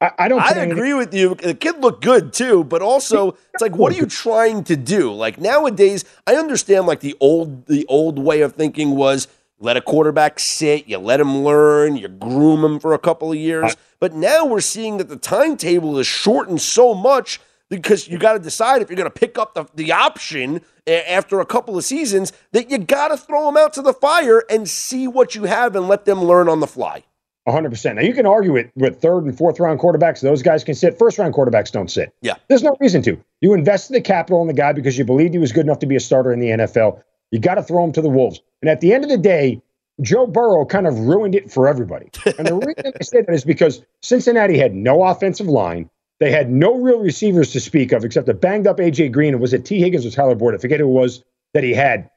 I, 0.00 0.10
I 0.18 0.28
don't. 0.28 0.42
I 0.42 0.50
agree 0.58 0.92
with 0.92 1.14
you. 1.14 1.36
The 1.36 1.54
kid 1.54 1.78
looked 1.78 2.02
good 2.02 2.32
too, 2.32 2.64
but 2.64 2.82
also 2.82 3.36
it's 3.54 3.60
like, 3.60 3.76
what 3.76 3.92
are 3.92 3.96
you 3.96 4.06
trying 4.06 4.64
to 4.64 4.74
do? 4.74 5.12
Like 5.12 5.40
nowadays, 5.40 6.04
I 6.26 6.34
understand 6.34 6.88
like 6.88 6.98
the 6.98 7.16
old 7.20 7.66
the 7.66 7.86
old 7.86 8.18
way 8.18 8.40
of 8.40 8.54
thinking 8.54 8.96
was 8.96 9.28
let 9.60 9.76
a 9.76 9.80
quarterback 9.80 10.40
sit, 10.40 10.88
you 10.88 10.98
let 10.98 11.20
him 11.20 11.44
learn, 11.44 11.96
you 11.96 12.08
groom 12.08 12.64
him 12.64 12.80
for 12.80 12.92
a 12.92 12.98
couple 12.98 13.30
of 13.30 13.38
years. 13.38 13.76
But 14.00 14.14
now 14.14 14.44
we're 14.46 14.60
seeing 14.60 14.96
that 14.96 15.08
the 15.08 15.16
timetable 15.16 15.96
is 15.98 16.08
shortened 16.08 16.60
so 16.60 16.92
much 16.92 17.40
because 17.68 18.08
you 18.08 18.18
got 18.18 18.34
to 18.34 18.38
decide 18.38 18.82
if 18.82 18.88
you're 18.88 18.96
going 18.96 19.10
to 19.10 19.18
pick 19.18 19.38
up 19.38 19.54
the, 19.54 19.66
the 19.74 19.92
option 19.92 20.60
after 20.86 21.40
a 21.40 21.46
couple 21.46 21.76
of 21.76 21.84
seasons 21.84 22.32
that 22.52 22.70
you 22.70 22.78
got 22.78 23.08
to 23.08 23.16
throw 23.16 23.46
them 23.46 23.56
out 23.56 23.72
to 23.74 23.82
the 23.82 23.92
fire 23.92 24.44
and 24.48 24.68
see 24.68 25.06
what 25.06 25.34
you 25.34 25.44
have 25.44 25.76
and 25.76 25.88
let 25.88 26.04
them 26.04 26.22
learn 26.22 26.48
on 26.48 26.60
the 26.60 26.66
fly. 26.66 27.04
100%. 27.46 27.94
Now, 27.94 28.02
you 28.02 28.12
can 28.12 28.26
argue 28.26 28.56
it 28.56 28.70
with 28.74 29.00
third 29.00 29.24
and 29.24 29.36
fourth 29.36 29.58
round 29.58 29.80
quarterbacks. 29.80 30.20
Those 30.20 30.42
guys 30.42 30.62
can 30.62 30.74
sit. 30.74 30.98
First 30.98 31.18
round 31.18 31.34
quarterbacks 31.34 31.72
don't 31.72 31.90
sit. 31.90 32.14
Yeah. 32.20 32.34
There's 32.48 32.62
no 32.62 32.76
reason 32.80 33.00
to. 33.02 33.18
You 33.40 33.54
invested 33.54 33.94
the 33.94 34.00
capital 34.00 34.42
in 34.42 34.48
the 34.48 34.52
guy 34.52 34.72
because 34.72 34.98
you 34.98 35.04
believed 35.04 35.32
he 35.32 35.38
was 35.38 35.52
good 35.52 35.64
enough 35.64 35.78
to 35.80 35.86
be 35.86 35.96
a 35.96 36.00
starter 36.00 36.32
in 36.32 36.40
the 36.40 36.48
NFL. 36.48 37.02
You 37.30 37.38
got 37.38 37.54
to 37.54 37.62
throw 37.62 37.84
him 37.84 37.92
to 37.92 38.02
the 38.02 38.10
Wolves. 38.10 38.40
And 38.60 38.68
at 38.68 38.80
the 38.80 38.92
end 38.92 39.04
of 39.04 39.10
the 39.10 39.18
day, 39.18 39.62
Joe 40.00 40.26
Burrow 40.26 40.64
kind 40.64 40.86
of 40.86 40.98
ruined 40.98 41.34
it 41.34 41.50
for 41.50 41.68
everybody. 41.68 42.10
And 42.38 42.46
the 42.46 42.54
reason 42.54 42.92
I 43.00 43.02
say 43.02 43.22
that 43.22 43.34
is 43.34 43.44
because 43.44 43.82
Cincinnati 44.02 44.58
had 44.58 44.74
no 44.74 45.02
offensive 45.02 45.48
line. 45.48 45.90
They 46.20 46.30
had 46.32 46.50
no 46.50 46.74
real 46.74 46.98
receivers 46.98 47.52
to 47.52 47.60
speak 47.60 47.92
of 47.92 48.04
except 48.04 48.28
a 48.28 48.34
banged 48.34 48.66
up 48.66 48.78
AJ 48.78 49.12
Green. 49.12 49.34
And 49.34 49.40
was 49.40 49.52
it 49.52 49.64
Tee 49.64 49.80
Higgins 49.80 50.04
or 50.04 50.10
Tyler 50.10 50.34
Boyd? 50.34 50.54
I 50.54 50.58
forget 50.58 50.80
who 50.80 50.86
it 50.86 50.92
was 50.92 51.22
that 51.54 51.62
he 51.62 51.72
had. 51.72 52.10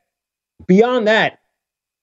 Beyond 0.67 1.07
that, 1.07 1.39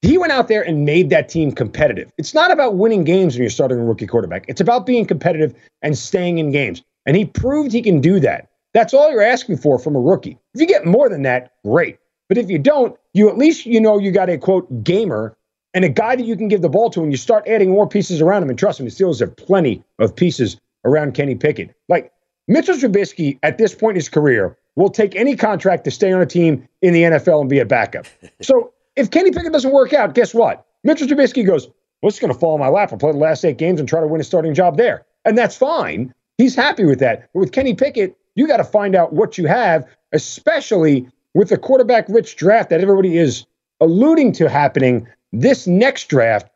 he 0.02 0.16
went 0.16 0.32
out 0.32 0.46
there 0.46 0.62
and 0.62 0.84
made 0.84 1.10
that 1.10 1.28
team 1.28 1.50
competitive. 1.50 2.12
It's 2.18 2.34
not 2.34 2.52
about 2.52 2.76
winning 2.76 3.02
games 3.02 3.34
when 3.34 3.42
you're 3.42 3.50
starting 3.50 3.78
a 3.78 3.84
rookie 3.84 4.06
quarterback. 4.06 4.44
It's 4.46 4.60
about 4.60 4.86
being 4.86 5.06
competitive 5.06 5.54
and 5.82 5.98
staying 5.98 6.38
in 6.38 6.52
games. 6.52 6.82
And 7.04 7.16
he 7.16 7.24
proved 7.24 7.72
he 7.72 7.82
can 7.82 8.00
do 8.00 8.20
that. 8.20 8.48
That's 8.74 8.94
all 8.94 9.10
you're 9.10 9.22
asking 9.22 9.56
for 9.56 9.78
from 9.78 9.96
a 9.96 10.00
rookie. 10.00 10.38
If 10.54 10.60
you 10.60 10.66
get 10.66 10.86
more 10.86 11.08
than 11.08 11.22
that, 11.22 11.54
great. 11.64 11.98
But 12.28 12.38
if 12.38 12.48
you 12.50 12.58
don't, 12.58 12.96
you 13.14 13.28
at 13.28 13.38
least 13.38 13.66
you 13.66 13.80
know 13.80 13.98
you 13.98 14.12
got 14.12 14.28
a 14.28 14.38
quote 14.38 14.84
gamer 14.84 15.36
and 15.74 15.84
a 15.84 15.88
guy 15.88 16.14
that 16.16 16.24
you 16.24 16.36
can 16.36 16.48
give 16.48 16.62
the 16.62 16.68
ball 16.68 16.90
to, 16.90 17.02
and 17.02 17.12
you 17.12 17.16
start 17.16 17.46
adding 17.48 17.70
more 17.70 17.88
pieces 17.88 18.20
around 18.20 18.42
him. 18.42 18.50
And 18.50 18.58
trust 18.58 18.80
me, 18.80 18.86
the 18.86 18.92
Steelers 18.92 19.20
have 19.20 19.36
plenty 19.36 19.82
of 19.98 20.14
pieces 20.14 20.58
around 20.88 21.14
Kenny 21.14 21.34
Pickett. 21.34 21.74
Like 21.88 22.12
Mitchell 22.46 22.76
Trubisky 22.76 23.38
at 23.42 23.58
this 23.58 23.74
point 23.74 23.92
in 23.92 23.96
his 23.96 24.08
career 24.08 24.56
will 24.76 24.90
take 24.90 25.14
any 25.16 25.36
contract 25.36 25.84
to 25.84 25.90
stay 25.90 26.12
on 26.12 26.20
a 26.20 26.26
team 26.26 26.66
in 26.82 26.94
the 26.94 27.02
NFL 27.02 27.40
and 27.40 27.50
be 27.50 27.58
a 27.58 27.64
backup. 27.64 28.06
so 28.40 28.72
if 28.96 29.10
Kenny 29.10 29.30
Pickett 29.30 29.52
doesn't 29.52 29.72
work 29.72 29.92
out, 29.92 30.14
guess 30.14 30.34
what? 30.34 30.66
Mitchell 30.84 31.06
Trubisky 31.06 31.46
goes, 31.46 31.66
well, 32.00 32.08
it's 32.08 32.20
going 32.20 32.32
to 32.32 32.38
fall 32.38 32.54
in 32.54 32.60
my 32.60 32.68
lap. 32.68 32.92
I'll 32.92 32.98
play 32.98 33.12
the 33.12 33.18
last 33.18 33.44
eight 33.44 33.58
games 33.58 33.80
and 33.80 33.88
try 33.88 34.00
to 34.00 34.06
win 34.06 34.20
a 34.20 34.24
starting 34.24 34.54
job 34.54 34.76
there. 34.76 35.04
And 35.24 35.36
that's 35.36 35.56
fine. 35.56 36.14
He's 36.38 36.54
happy 36.54 36.84
with 36.84 37.00
that. 37.00 37.28
But 37.34 37.40
with 37.40 37.52
Kenny 37.52 37.74
Pickett, 37.74 38.16
you 38.36 38.46
got 38.46 38.58
to 38.58 38.64
find 38.64 38.94
out 38.94 39.12
what 39.12 39.36
you 39.36 39.46
have, 39.46 39.84
especially 40.12 41.08
with 41.34 41.48
the 41.48 41.58
quarterback 41.58 42.08
rich 42.08 42.36
draft 42.36 42.70
that 42.70 42.80
everybody 42.80 43.18
is 43.18 43.44
alluding 43.80 44.32
to 44.32 44.48
happening 44.48 45.08
this 45.32 45.66
next 45.66 46.08
draft. 46.08 46.48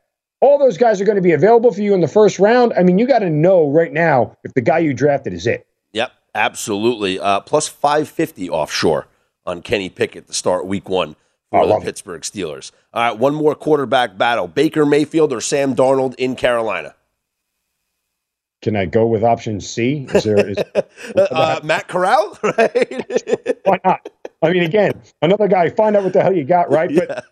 All 0.42 0.58
those 0.58 0.76
guys 0.76 1.00
are 1.00 1.04
going 1.04 1.16
to 1.16 1.22
be 1.22 1.32
available 1.32 1.72
for 1.72 1.80
you 1.80 1.94
in 1.94 2.00
the 2.00 2.08
first 2.08 2.38
round. 2.38 2.72
I 2.76 2.82
mean, 2.82 2.98
you 2.98 3.06
got 3.06 3.20
to 3.20 3.30
know 3.30 3.70
right 3.70 3.92
now 3.92 4.36
if 4.44 4.52
the 4.54 4.60
guy 4.60 4.80
you 4.80 4.92
drafted 4.92 5.32
is 5.32 5.46
it. 5.46 5.66
Yep, 5.92 6.12
absolutely. 6.34 7.18
Uh, 7.18 7.40
plus 7.40 7.68
550 7.68 8.50
offshore 8.50 9.06
on 9.46 9.62
Kenny 9.62 9.88
Pickett 9.88 10.26
to 10.26 10.32
start 10.34 10.66
week 10.66 10.88
one 10.88 11.16
for 11.50 11.66
the 11.66 11.78
Pittsburgh 11.80 12.22
Steelers. 12.22 12.72
All 12.92 13.02
right, 13.02 13.18
one 13.18 13.34
more 13.34 13.54
quarterback 13.54 14.18
battle 14.18 14.48
Baker 14.48 14.84
Mayfield 14.84 15.32
or 15.32 15.40
Sam 15.40 15.74
Darnold 15.76 16.14
in 16.16 16.34
Carolina? 16.34 16.94
Can 18.62 18.76
I 18.76 18.86
go 18.86 19.06
with 19.06 19.24
option 19.24 19.60
C? 19.60 20.06
Is 20.14 20.24
there 20.24 20.50
is, 20.50 20.56
uh, 21.16 21.60
Matt 21.62 21.88
Corral? 21.88 22.38
Right? 22.42 23.60
Why 23.64 23.78
not? 23.84 24.08
I 24.42 24.50
mean, 24.50 24.62
again, 24.62 25.00
another 25.20 25.48
guy. 25.48 25.68
Find 25.68 25.96
out 25.96 26.04
what 26.04 26.12
the 26.12 26.22
hell 26.22 26.34
you 26.34 26.44
got, 26.44 26.70
right? 26.70 26.90
Yeah. 26.92 27.04
But 27.06 27.24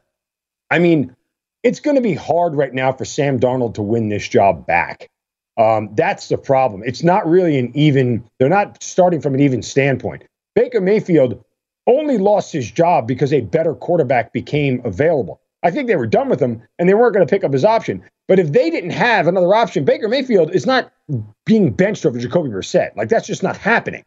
I 0.71 0.79
mean, 0.79 1.17
it's 1.63 1.81
going 1.81 1.97
to 1.97 2.03
be 2.03 2.15
hard 2.15 2.55
right 2.55 2.73
now 2.73 2.93
for 2.93 3.05
Sam 3.05 3.39
Darnold 3.39 3.75
to 3.75 3.83
win 3.83 4.09
this 4.09 4.29
job 4.29 4.67
back. 4.67 5.11
Um, 5.57 5.91
that's 5.95 6.29
the 6.29 6.39
problem. 6.39 6.83
It's 6.85 7.03
not 7.03 7.27
really 7.29 7.59
an 7.59 7.71
even. 7.75 8.25
They're 8.39 8.49
not 8.49 8.83
starting 8.83 9.21
from 9.21 9.35
an 9.35 9.41
even 9.41 9.63
standpoint. 9.63 10.25
Baker 10.55 10.81
Mayfield 10.81 11.45
only 11.87 12.19
lost 12.19 12.53
his 12.53 12.71
job 12.71 13.07
because 13.07 13.33
a 13.33 13.41
better 13.41 13.75
quarterback 13.75 14.33
became 14.33 14.81
available. 14.85 15.41
I 15.63 15.71
think 15.71 15.89
they 15.89 15.97
were 15.97 16.07
done 16.07 16.29
with 16.29 16.41
him 16.41 16.63
and 16.79 16.89
they 16.89 16.95
weren't 16.95 17.15
going 17.15 17.27
to 17.27 17.31
pick 17.31 17.45
up 17.45 17.53
his 17.53 17.65
option. 17.65 18.03
But 18.29 18.39
if 18.39 18.53
they 18.53 18.71
didn't 18.71 18.91
have 18.91 19.27
another 19.27 19.55
option, 19.55 19.85
Baker 19.85 20.09
Mayfield 20.09 20.55
is 20.55 20.67
not 20.67 20.93
being 21.45 21.73
benched 21.73 22.07
over 22.07 22.19
Jacoby 22.19 22.49
Brissett. 22.49 22.97
Like 22.97 23.09
that's 23.09 23.27
just 23.27 23.43
not 23.43 23.57
happening. 23.57 24.05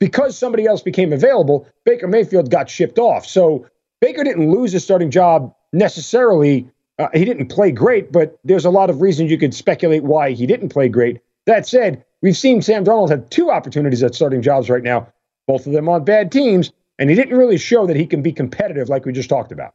Because 0.00 0.36
somebody 0.36 0.66
else 0.66 0.82
became 0.82 1.12
available, 1.12 1.66
Baker 1.84 2.08
Mayfield 2.08 2.50
got 2.50 2.68
shipped 2.68 2.98
off. 2.98 3.26
So 3.26 3.66
Baker 4.00 4.24
didn't 4.24 4.50
lose 4.50 4.72
his 4.72 4.84
starting 4.84 5.10
job 5.10 5.54
necessarily. 5.72 6.68
Uh, 6.98 7.08
he 7.12 7.24
didn't 7.24 7.48
play 7.48 7.70
great, 7.70 8.10
but 8.10 8.38
there's 8.44 8.64
a 8.64 8.70
lot 8.70 8.88
of 8.88 9.02
reasons 9.02 9.30
you 9.30 9.38
could 9.38 9.54
speculate 9.54 10.02
why 10.02 10.32
he 10.32 10.46
didn't 10.46 10.70
play 10.70 10.88
great. 10.88 11.20
That 11.44 11.66
said, 11.66 12.04
we've 12.22 12.36
seen 12.36 12.62
Sam 12.62 12.84
Darnold 12.84 13.10
have 13.10 13.28
two 13.30 13.50
opportunities 13.50 14.02
at 14.02 14.14
starting 14.14 14.42
jobs 14.42 14.70
right 14.70 14.82
now, 14.82 15.06
both 15.46 15.66
of 15.66 15.72
them 15.72 15.88
on 15.88 16.04
bad 16.04 16.32
teams, 16.32 16.72
and 16.98 17.10
he 17.10 17.16
didn't 17.16 17.36
really 17.36 17.58
show 17.58 17.86
that 17.86 17.96
he 17.96 18.06
can 18.06 18.22
be 18.22 18.32
competitive 18.32 18.88
like 18.88 19.04
we 19.04 19.12
just 19.12 19.28
talked 19.28 19.52
about. 19.52 19.74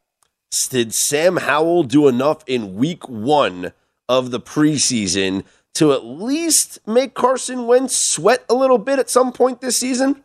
Did 0.70 0.94
Sam 0.94 1.38
Howell 1.38 1.84
do 1.84 2.08
enough 2.08 2.44
in 2.48 2.76
week 2.76 3.08
one 3.08 3.72
of 4.10 4.32
the 4.32 4.40
preseason 4.40 5.44
to 5.76 5.94
at 5.94 6.04
least 6.04 6.80
make 6.86 7.14
Carson 7.14 7.68
Wentz 7.68 7.96
sweat 7.96 8.44
a 8.50 8.54
little 8.54 8.78
bit 8.78 9.00
at 9.00 9.10
some 9.10 9.32
point 9.32 9.62
this 9.62 9.78
season? 9.78 10.24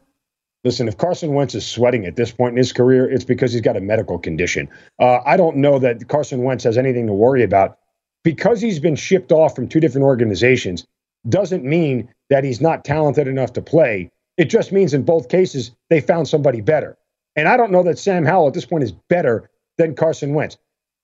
Listen, 0.66 0.88
if 0.88 0.98
Carson 0.98 1.32
Wentz 1.32 1.54
is 1.54 1.64
sweating 1.64 2.06
at 2.06 2.16
this 2.16 2.32
point 2.32 2.54
in 2.54 2.56
his 2.56 2.72
career, 2.72 3.08
it's 3.08 3.24
because 3.24 3.52
he's 3.52 3.60
got 3.60 3.76
a 3.76 3.80
medical 3.80 4.18
condition. 4.18 4.68
Uh, 4.98 5.20
I 5.24 5.36
don't 5.36 5.58
know 5.58 5.78
that 5.78 6.08
Carson 6.08 6.42
Wentz 6.42 6.64
has 6.64 6.76
anything 6.76 7.06
to 7.06 7.12
worry 7.12 7.44
about. 7.44 7.78
Because 8.24 8.60
he's 8.60 8.80
been 8.80 8.96
shipped 8.96 9.30
off 9.30 9.54
from 9.54 9.68
two 9.68 9.78
different 9.78 10.06
organizations 10.06 10.84
doesn't 11.28 11.62
mean 11.62 12.12
that 12.30 12.42
he's 12.42 12.60
not 12.60 12.84
talented 12.84 13.28
enough 13.28 13.52
to 13.52 13.62
play. 13.62 14.10
It 14.38 14.46
just 14.46 14.72
means 14.72 14.92
in 14.92 15.04
both 15.04 15.28
cases, 15.28 15.70
they 15.88 16.00
found 16.00 16.26
somebody 16.26 16.60
better. 16.62 16.98
And 17.36 17.46
I 17.46 17.56
don't 17.56 17.70
know 17.70 17.84
that 17.84 18.00
Sam 18.00 18.24
Howell 18.24 18.48
at 18.48 18.54
this 18.54 18.66
point 18.66 18.82
is 18.82 18.90
better 18.90 19.48
than 19.78 19.94
Carson 19.94 20.34
Wentz. 20.34 20.58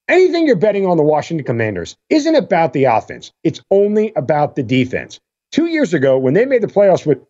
Anything 0.09 0.49
you're 0.49 0.57
betting 0.57 0.87
on 0.87 0.97
the 0.97 1.05
Washington 1.05 1.47
Commanders 1.47 1.97
isn't 2.11 2.35
about 2.35 2.73
the 2.73 2.85
offense, 2.85 3.31
it's 3.45 3.61
only 3.71 4.13
about 4.17 4.57
the 4.57 4.65
defense. 4.65 5.21
Two 5.53 5.67
years 5.67 5.95
ago, 5.95 6.19
when 6.19 6.35
they 6.35 6.47
made 6.47 6.63
the 6.63 6.67
playoffs 6.67 7.07
with 7.07 7.21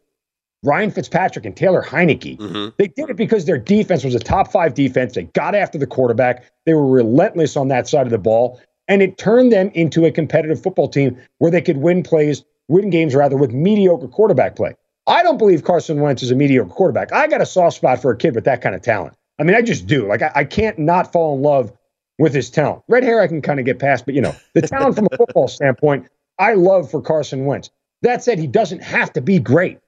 Ryan 0.62 0.90
Fitzpatrick 0.90 1.44
and 1.44 1.56
Taylor 1.56 1.82
Heinicke, 1.82 2.38
Mm-hmm. 2.38 2.68
they 2.78 2.88
did 2.88 3.10
it 3.10 3.16
because 3.16 3.44
their 3.44 3.58
defense 3.58 4.04
was 4.04 4.14
a 4.14 4.20
top 4.20 4.52
five 4.52 4.74
defense. 4.74 5.14
They 5.14 5.24
got 5.24 5.54
after 5.54 5.78
the 5.78 5.86
quarterback, 5.86 6.44
they 6.66 6.74
were 6.74 6.86
relentless 6.86 7.56
on 7.56 7.68
that 7.68 7.88
side 7.88 8.06
of 8.06 8.10
the 8.12 8.18
ball, 8.18 8.60
and 8.88 9.02
it 9.02 9.18
turned 9.18 9.52
them 9.52 9.70
into 9.74 10.04
a 10.04 10.10
competitive 10.12 10.62
football 10.62 10.88
team 10.88 11.16
where 11.38 11.50
they 11.50 11.60
could 11.60 11.78
win 11.78 12.02
plays, 12.02 12.44
win 12.68 12.90
games 12.90 13.14
rather, 13.14 13.36
with 13.36 13.52
mediocre 13.52 14.08
quarterback 14.08 14.54
play. 14.56 14.74
I 15.08 15.24
don't 15.24 15.38
believe 15.38 15.64
Carson 15.64 16.00
Wentz 16.00 16.22
is 16.22 16.30
a 16.30 16.36
mediocre 16.36 16.70
quarterback. 16.72 17.12
I 17.12 17.26
got 17.26 17.40
a 17.40 17.46
soft 17.46 17.76
spot 17.76 18.00
for 18.00 18.12
a 18.12 18.16
kid 18.16 18.36
with 18.36 18.44
that 18.44 18.60
kind 18.62 18.74
of 18.76 18.82
talent. 18.82 19.14
I 19.40 19.42
mean, 19.42 19.56
I 19.56 19.62
just 19.62 19.88
do. 19.88 20.06
Like, 20.06 20.22
I, 20.22 20.30
I 20.36 20.44
can't 20.44 20.78
not 20.78 21.12
fall 21.12 21.34
in 21.34 21.42
love 21.42 21.72
with 22.18 22.32
his 22.32 22.50
talent. 22.50 22.82
Red 22.86 23.02
hair, 23.02 23.20
I 23.20 23.26
can 23.26 23.42
kind 23.42 23.58
of 23.58 23.66
get 23.66 23.80
past, 23.80 24.04
but 24.04 24.14
you 24.14 24.20
know, 24.20 24.34
the 24.54 24.62
talent 24.62 24.94
from 24.94 25.08
a 25.10 25.16
football 25.16 25.48
standpoint, 25.48 26.06
I 26.38 26.54
love 26.54 26.88
for 26.88 27.00
Carson 27.02 27.46
Wentz. 27.46 27.70
That 28.02 28.22
said, 28.22 28.38
he 28.38 28.46
doesn't 28.46 28.82
have 28.82 29.12
to 29.14 29.20
be 29.20 29.40
great. 29.40 29.78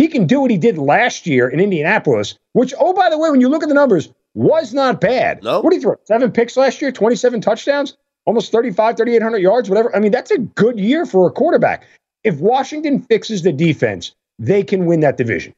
He 0.00 0.08
can 0.08 0.26
do 0.26 0.40
what 0.40 0.50
he 0.50 0.56
did 0.56 0.78
last 0.78 1.26
year 1.26 1.46
in 1.46 1.60
Indianapolis, 1.60 2.38
which, 2.54 2.72
oh, 2.80 2.94
by 2.94 3.10
the 3.10 3.18
way, 3.18 3.30
when 3.30 3.42
you 3.42 3.50
look 3.50 3.62
at 3.62 3.68
the 3.68 3.74
numbers, 3.74 4.08
was 4.32 4.72
not 4.72 4.98
bad. 4.98 5.44
No. 5.44 5.60
What 5.60 5.72
did 5.72 5.76
he 5.76 5.82
throw? 5.82 5.96
Seven 6.04 6.32
picks 6.32 6.56
last 6.56 6.80
year, 6.80 6.90
27 6.90 7.42
touchdowns, 7.42 7.98
almost 8.24 8.50
35, 8.50 8.96
3,800 8.96 9.36
yards, 9.42 9.68
whatever. 9.68 9.94
I 9.94 10.00
mean, 10.00 10.10
that's 10.10 10.30
a 10.30 10.38
good 10.38 10.80
year 10.80 11.04
for 11.04 11.28
a 11.28 11.30
quarterback. 11.30 11.86
If 12.24 12.38
Washington 12.38 13.02
fixes 13.02 13.42
the 13.42 13.52
defense, 13.52 14.14
they 14.38 14.62
can 14.62 14.86
win 14.86 15.00
that 15.00 15.18
division. 15.18 15.52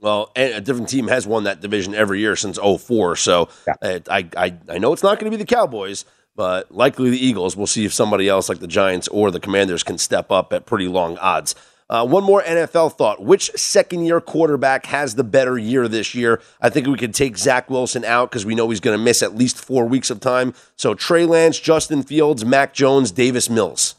Well, 0.00 0.32
and 0.34 0.54
a 0.54 0.62
different 0.62 0.88
team 0.88 1.08
has 1.08 1.26
won 1.26 1.44
that 1.44 1.60
division 1.60 1.94
every 1.94 2.20
year 2.20 2.36
since 2.36 2.58
04. 2.58 3.16
So 3.16 3.50
Yeah. 3.66 3.74
uh, 3.82 3.98
I, 4.08 4.26
I, 4.34 4.54
I 4.66 4.78
know 4.78 4.94
it's 4.94 5.02
not 5.02 5.18
going 5.18 5.30
to 5.30 5.36
be 5.36 5.42
the 5.42 5.54
Cowboys, 5.54 6.06
but 6.34 6.74
likely 6.74 7.10
the 7.10 7.22
Eagles. 7.22 7.54
We'll 7.54 7.66
see 7.66 7.84
if 7.84 7.92
somebody 7.92 8.30
else 8.30 8.48
like 8.48 8.60
the 8.60 8.66
Giants 8.66 9.08
or 9.08 9.30
the 9.30 9.40
Commanders 9.40 9.82
can 9.82 9.98
step 9.98 10.32
up 10.32 10.54
at 10.54 10.64
pretty 10.64 10.88
long 10.88 11.18
odds. 11.18 11.54
Uh, 11.90 12.06
one 12.06 12.24
more 12.24 12.42
NFL 12.42 12.96
thought. 12.96 13.22
Which 13.22 13.50
second 13.52 14.04
year 14.04 14.20
quarterback 14.20 14.86
has 14.86 15.14
the 15.14 15.24
better 15.24 15.58
year 15.58 15.86
this 15.86 16.14
year? 16.14 16.40
I 16.60 16.70
think 16.70 16.86
we 16.86 16.96
could 16.96 17.14
take 17.14 17.36
Zach 17.36 17.68
Wilson 17.68 18.04
out 18.04 18.30
because 18.30 18.46
we 18.46 18.54
know 18.54 18.70
he's 18.70 18.80
going 18.80 18.96
to 18.96 19.02
miss 19.02 19.22
at 19.22 19.36
least 19.36 19.62
four 19.62 19.86
weeks 19.86 20.10
of 20.10 20.20
time. 20.20 20.54
So 20.76 20.94
Trey 20.94 21.26
Lance, 21.26 21.60
Justin 21.60 22.02
Fields, 22.02 22.44
Mac 22.44 22.72
Jones, 22.72 23.10
Davis 23.10 23.50
Mills. 23.50 23.96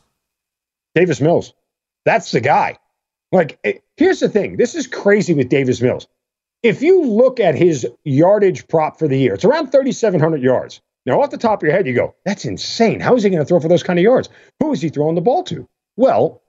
Davis 0.95 1.21
Mills. 1.21 1.53
That's 2.05 2.31
the 2.31 2.41
guy. 2.41 2.79
Like, 3.31 3.59
here's 3.97 4.19
the 4.19 4.29
thing 4.29 4.57
this 4.57 4.75
is 4.75 4.87
crazy 4.87 5.33
with 5.33 5.49
Davis 5.49 5.81
Mills. 5.81 6.07
If 6.63 6.81
you 6.81 7.03
look 7.03 7.39
at 7.39 7.53
his 7.53 7.85
yardage 8.03 8.67
prop 8.67 8.97
for 8.97 9.07
the 9.07 9.17
year, 9.17 9.35
it's 9.35 9.45
around 9.45 9.71
3,700 9.71 10.41
yards. 10.41 10.81
Now, 11.05 11.21
off 11.21 11.29
the 11.29 11.37
top 11.37 11.61
of 11.61 11.67
your 11.67 11.73
head, 11.75 11.85
you 11.85 11.93
go, 11.93 12.15
that's 12.25 12.45
insane. 12.45 12.99
How 12.99 13.15
is 13.15 13.21
he 13.21 13.29
going 13.29 13.41
to 13.41 13.45
throw 13.45 13.59
for 13.59 13.67
those 13.67 13.83
kind 13.83 13.99
of 13.99 14.03
yards? 14.03 14.29
Who 14.59 14.73
is 14.73 14.81
he 14.81 14.89
throwing 14.89 15.13
the 15.13 15.21
ball 15.21 15.43
to? 15.43 15.67
Well, 15.97 16.41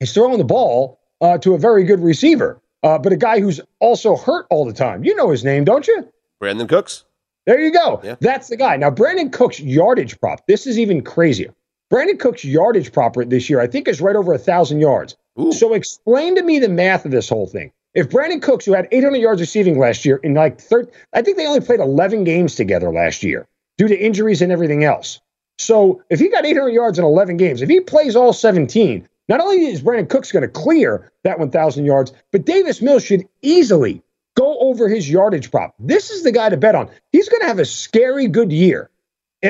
he's 0.00 0.12
throwing 0.12 0.38
the 0.38 0.44
ball 0.44 0.98
uh, 1.20 1.38
to 1.38 1.54
a 1.54 1.58
very 1.58 1.84
good 1.84 2.00
receiver, 2.00 2.60
uh, 2.82 2.98
but 2.98 3.12
a 3.12 3.16
guy 3.16 3.40
who's 3.40 3.60
also 3.78 4.16
hurt 4.16 4.46
all 4.50 4.64
the 4.64 4.72
time. 4.72 5.04
You 5.04 5.14
know 5.14 5.30
his 5.30 5.44
name, 5.44 5.64
don't 5.64 5.86
you? 5.86 6.08
Brandin 6.42 6.68
Cooks. 6.68 7.04
There 7.46 7.60
you 7.60 7.72
go. 7.72 8.00
Yeah. 8.02 8.16
That's 8.20 8.48
the 8.48 8.56
guy. 8.56 8.76
Now, 8.76 8.90
Brandin 8.90 9.32
Cooks' 9.32 9.60
yardage 9.60 10.18
prop, 10.20 10.46
this 10.46 10.66
is 10.66 10.78
even 10.78 11.02
crazier. 11.02 11.54
Brandin 11.90 12.18
Cooks' 12.18 12.44
yardage 12.44 12.92
prop 12.92 13.16
this 13.26 13.50
year, 13.50 13.60
I 13.60 13.66
think, 13.66 13.88
is 13.88 14.00
right 14.00 14.16
over 14.16 14.32
a 14.32 14.36
1,000 14.36 14.80
yards. 14.80 15.16
Ooh. 15.38 15.52
So 15.52 15.74
explain 15.74 16.34
to 16.36 16.42
me 16.42 16.58
the 16.58 16.68
math 16.68 17.04
of 17.04 17.10
this 17.10 17.28
whole 17.28 17.46
thing. 17.46 17.72
If 17.94 18.08
Brandin 18.08 18.40
Cooks, 18.40 18.64
who 18.64 18.72
had 18.72 18.86
800 18.92 19.16
yards 19.16 19.40
receiving 19.40 19.78
last 19.78 20.04
year, 20.04 20.16
in 20.18 20.34
like 20.34 20.60
third, 20.60 20.90
I 21.12 21.22
think 21.22 21.36
they 21.36 21.46
only 21.46 21.60
played 21.60 21.80
11 21.80 22.24
games 22.24 22.54
together 22.54 22.90
last 22.90 23.22
year 23.22 23.48
due 23.78 23.88
to 23.88 23.98
injuries 23.98 24.42
and 24.42 24.52
everything 24.52 24.84
else. 24.84 25.20
So 25.58 26.02
if 26.08 26.20
he 26.20 26.28
got 26.28 26.46
800 26.46 26.70
yards 26.70 26.98
in 26.98 27.04
11 27.04 27.36
games, 27.36 27.62
if 27.62 27.68
he 27.68 27.80
plays 27.80 28.14
all 28.14 28.32
17, 28.32 29.08
not 29.30 29.40
only 29.40 29.66
is 29.66 29.80
Brandin 29.80 30.10
Cooks 30.10 30.32
going 30.32 30.42
to 30.42 30.48
clear 30.48 31.12
that 31.22 31.38
1,000 31.38 31.84
yards, 31.84 32.12
but 32.32 32.44
Davis 32.44 32.82
Mills 32.82 33.04
should 33.04 33.26
easily 33.42 34.02
go 34.36 34.58
over 34.58 34.88
his 34.88 35.08
yardage 35.08 35.52
prop. 35.52 35.72
This 35.78 36.10
is 36.10 36.24
the 36.24 36.32
guy 36.32 36.48
to 36.48 36.56
bet 36.56 36.74
on. 36.74 36.90
He's 37.12 37.28
going 37.28 37.40
to 37.42 37.46
have 37.46 37.60
a 37.60 37.64
scary 37.64 38.26
good 38.26 38.50
year. 38.50 38.90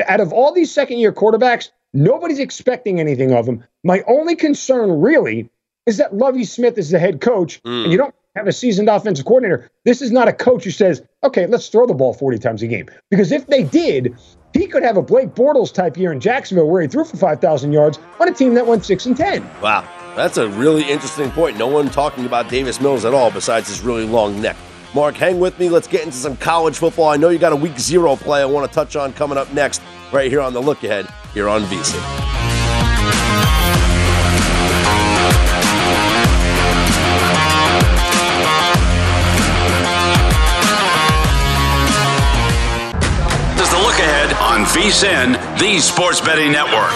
Out 0.07 0.21
of 0.21 0.31
all 0.31 0.53
these 0.53 0.71
second 0.71 0.99
year 0.99 1.11
quarterbacks, 1.11 1.71
nobody's 1.93 2.37
expecting 2.37 2.99
anything 2.99 3.33
of 3.33 3.47
him. 3.47 3.63
My 3.83 4.03
only 4.07 4.35
concern 4.35 5.01
really 5.01 5.49
is 5.87 5.97
that 5.97 6.15
Lovie 6.15 6.45
Smith 6.45 6.77
is 6.77 6.91
the 6.91 6.99
head 6.99 7.19
coach, 7.19 7.59
and 7.65 7.87
mm. 7.87 7.91
you 7.91 7.97
don't 7.97 8.13
have 8.35 8.47
a 8.47 8.53
seasoned 8.53 8.87
offensive 8.87 9.25
coordinator. 9.25 9.71
This 9.83 10.03
is 10.03 10.11
not 10.11 10.27
a 10.27 10.33
coach 10.33 10.63
who 10.63 10.71
says, 10.71 11.01
okay, 11.23 11.47
let's 11.47 11.67
throw 11.69 11.87
the 11.87 11.95
ball 11.95 12.13
40 12.13 12.37
times 12.37 12.61
a 12.61 12.67
game. 12.67 12.87
Because 13.09 13.31
if 13.31 13.47
they 13.47 13.63
did, 13.63 14.15
he 14.53 14.67
could 14.67 14.83
have 14.83 14.97
a 14.97 15.01
Blake 15.01 15.29
Bortles 15.29 15.73
type 15.73 15.97
year 15.97 16.11
in 16.11 16.19
Jacksonville 16.19 16.67
where 16.67 16.81
he 16.81 16.87
threw 16.87 17.03
for 17.03 17.17
5,000 17.17 17.71
yards 17.71 17.99
on 18.19 18.27
a 18.27 18.33
team 18.33 18.53
that 18.55 18.65
went 18.65 18.85
6 18.85 19.05
and 19.05 19.17
10. 19.17 19.43
Wow, 19.61 19.87
that's 20.15 20.37
a 20.37 20.49
really 20.49 20.83
interesting 20.83 21.31
point. 21.31 21.57
No 21.57 21.67
one 21.67 21.89
talking 21.89 22.25
about 22.25 22.49
Davis 22.49 22.81
Mills 22.81 23.05
at 23.05 23.13
all 23.13 23.31
besides 23.31 23.69
his 23.69 23.81
really 23.81 24.05
long 24.05 24.41
neck. 24.41 24.57
Mark, 24.93 25.15
hang 25.15 25.39
with 25.39 25.57
me. 25.57 25.69
Let's 25.69 25.87
get 25.87 26.03
into 26.03 26.17
some 26.17 26.35
college 26.35 26.77
football. 26.77 27.09
I 27.09 27.17
know 27.17 27.29
you 27.29 27.39
got 27.39 27.53
a 27.53 27.55
week 27.55 27.79
zero 27.79 28.15
play 28.15 28.41
I 28.41 28.45
want 28.45 28.69
to 28.69 28.73
touch 28.73 28.95
on 28.95 29.13
coming 29.13 29.37
up 29.37 29.51
next, 29.53 29.81
right 30.11 30.29
here 30.29 30.41
on 30.41 30.53
the 30.53 30.61
look 30.61 30.83
ahead 30.83 31.07
here 31.33 31.47
on 31.47 31.61
VSIN. 31.63 32.40
VSIN, 44.71 45.33
the 45.59 45.79
sports 45.79 46.21
betting 46.21 46.53
network. 46.53 46.91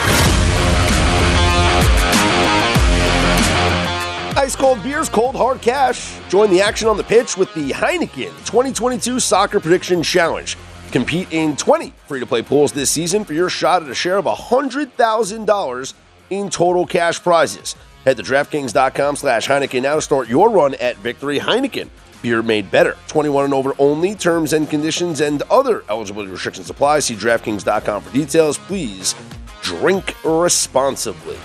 Ice 4.37 4.55
cold 4.55 4.81
beers, 4.81 5.09
cold 5.09 5.35
hard 5.35 5.61
cash. 5.61 6.17
Join 6.29 6.49
the 6.51 6.61
action 6.61 6.87
on 6.87 6.95
the 6.95 7.03
pitch 7.03 7.35
with 7.35 7.53
the 7.53 7.71
Heineken 7.71 8.29
2022 8.45 9.19
Soccer 9.19 9.59
Prediction 9.59 10.01
Challenge. 10.03 10.57
Compete 10.91 11.27
in 11.33 11.57
20 11.57 11.91
free 12.07 12.21
to 12.21 12.25
play 12.25 12.41
pools 12.41 12.71
this 12.71 12.89
season 12.89 13.25
for 13.25 13.33
your 13.33 13.49
shot 13.49 13.83
at 13.83 13.89
a 13.89 13.95
share 13.95 14.17
of 14.17 14.23
$100,000 14.25 15.93
in 16.29 16.49
total 16.49 16.85
cash 16.85 17.21
prizes. 17.21 17.75
Head 18.05 18.15
to 18.15 18.23
DraftKings.com 18.23 19.17
slash 19.17 19.49
Heineken 19.49 19.81
now 19.81 19.95
to 19.95 20.01
start 20.01 20.29
your 20.29 20.49
run 20.49 20.75
at 20.75 20.95
victory. 20.97 21.39
Heineken, 21.39 21.89
beer 22.25 22.41
made 22.41 22.71
better. 22.71 22.97
21 23.07 23.45
and 23.45 23.53
over 23.53 23.75
only. 23.77 24.15
Terms 24.15 24.53
and 24.53 24.67
conditions 24.67 25.21
and 25.21 25.43
other 25.43 25.83
eligibility 25.89 26.31
restrictions 26.31 26.71
apply. 26.71 26.99
See 26.99 27.13
DraftKings.com 27.13 28.01
for 28.01 28.11
details. 28.11 28.57
Please 28.57 29.13
drink 29.61 30.15
responsibly. 30.25 31.37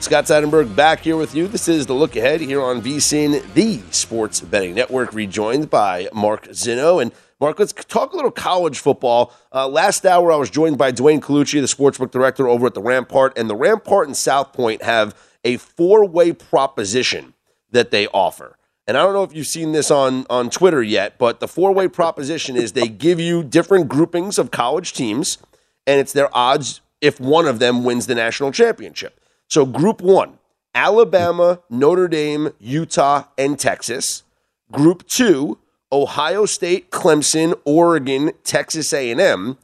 Scott 0.00 0.24
Seidenberg 0.24 0.74
back 0.74 1.00
here 1.00 1.18
with 1.18 1.34
you. 1.34 1.46
This 1.46 1.68
is 1.68 1.84
the 1.84 1.92
look 1.92 2.16
ahead 2.16 2.40
here 2.40 2.62
on 2.62 2.80
VSIN, 2.80 3.52
the 3.52 3.82
sports 3.90 4.40
betting 4.40 4.74
network, 4.74 5.12
rejoined 5.12 5.68
by 5.68 6.08
Mark 6.14 6.46
Zinno. 6.48 7.02
And 7.02 7.12
Mark, 7.38 7.58
let's 7.58 7.74
talk 7.74 8.14
a 8.14 8.16
little 8.16 8.30
college 8.30 8.78
football. 8.78 9.34
Uh, 9.52 9.68
last 9.68 10.06
hour, 10.06 10.32
I 10.32 10.36
was 10.36 10.48
joined 10.48 10.78
by 10.78 10.92
Duane 10.92 11.20
Colucci, 11.20 11.60
the 11.60 11.66
sportsbook 11.66 12.10
director 12.10 12.48
over 12.48 12.68
at 12.68 12.72
the 12.72 12.80
Rampart, 12.80 13.36
and 13.36 13.50
the 13.50 13.54
Rampart 13.54 14.06
and 14.06 14.16
South 14.16 14.54
Point 14.54 14.82
have 14.82 15.14
a 15.44 15.58
four-way 15.58 16.32
proposition 16.32 17.34
that 17.70 17.90
they 17.90 18.06
offer. 18.08 18.56
And 18.90 18.98
I 18.98 19.04
don't 19.04 19.12
know 19.12 19.22
if 19.22 19.32
you've 19.32 19.46
seen 19.46 19.70
this 19.70 19.88
on 19.88 20.26
on 20.28 20.50
Twitter 20.50 20.82
yet, 20.82 21.16
but 21.16 21.38
the 21.38 21.46
four-way 21.46 21.86
proposition 21.86 22.56
is 22.56 22.72
they 22.72 22.88
give 22.88 23.20
you 23.20 23.44
different 23.44 23.88
groupings 23.88 24.36
of 24.36 24.50
college 24.50 24.94
teams, 24.94 25.38
and 25.86 26.00
it's 26.00 26.12
their 26.12 26.28
odds 26.36 26.80
if 27.00 27.20
one 27.20 27.46
of 27.46 27.60
them 27.60 27.84
wins 27.84 28.08
the 28.08 28.16
national 28.16 28.50
championship. 28.50 29.20
So, 29.46 29.64
Group 29.64 30.00
One: 30.00 30.40
Alabama, 30.74 31.60
Notre 31.70 32.08
Dame, 32.08 32.50
Utah, 32.58 33.26
and 33.38 33.56
Texas. 33.60 34.24
Group 34.72 35.06
Two: 35.06 35.58
Ohio 35.92 36.44
State, 36.44 36.90
Clemson, 36.90 37.54
Oregon, 37.64 38.32
Texas 38.42 38.92
A&M. 38.92 39.56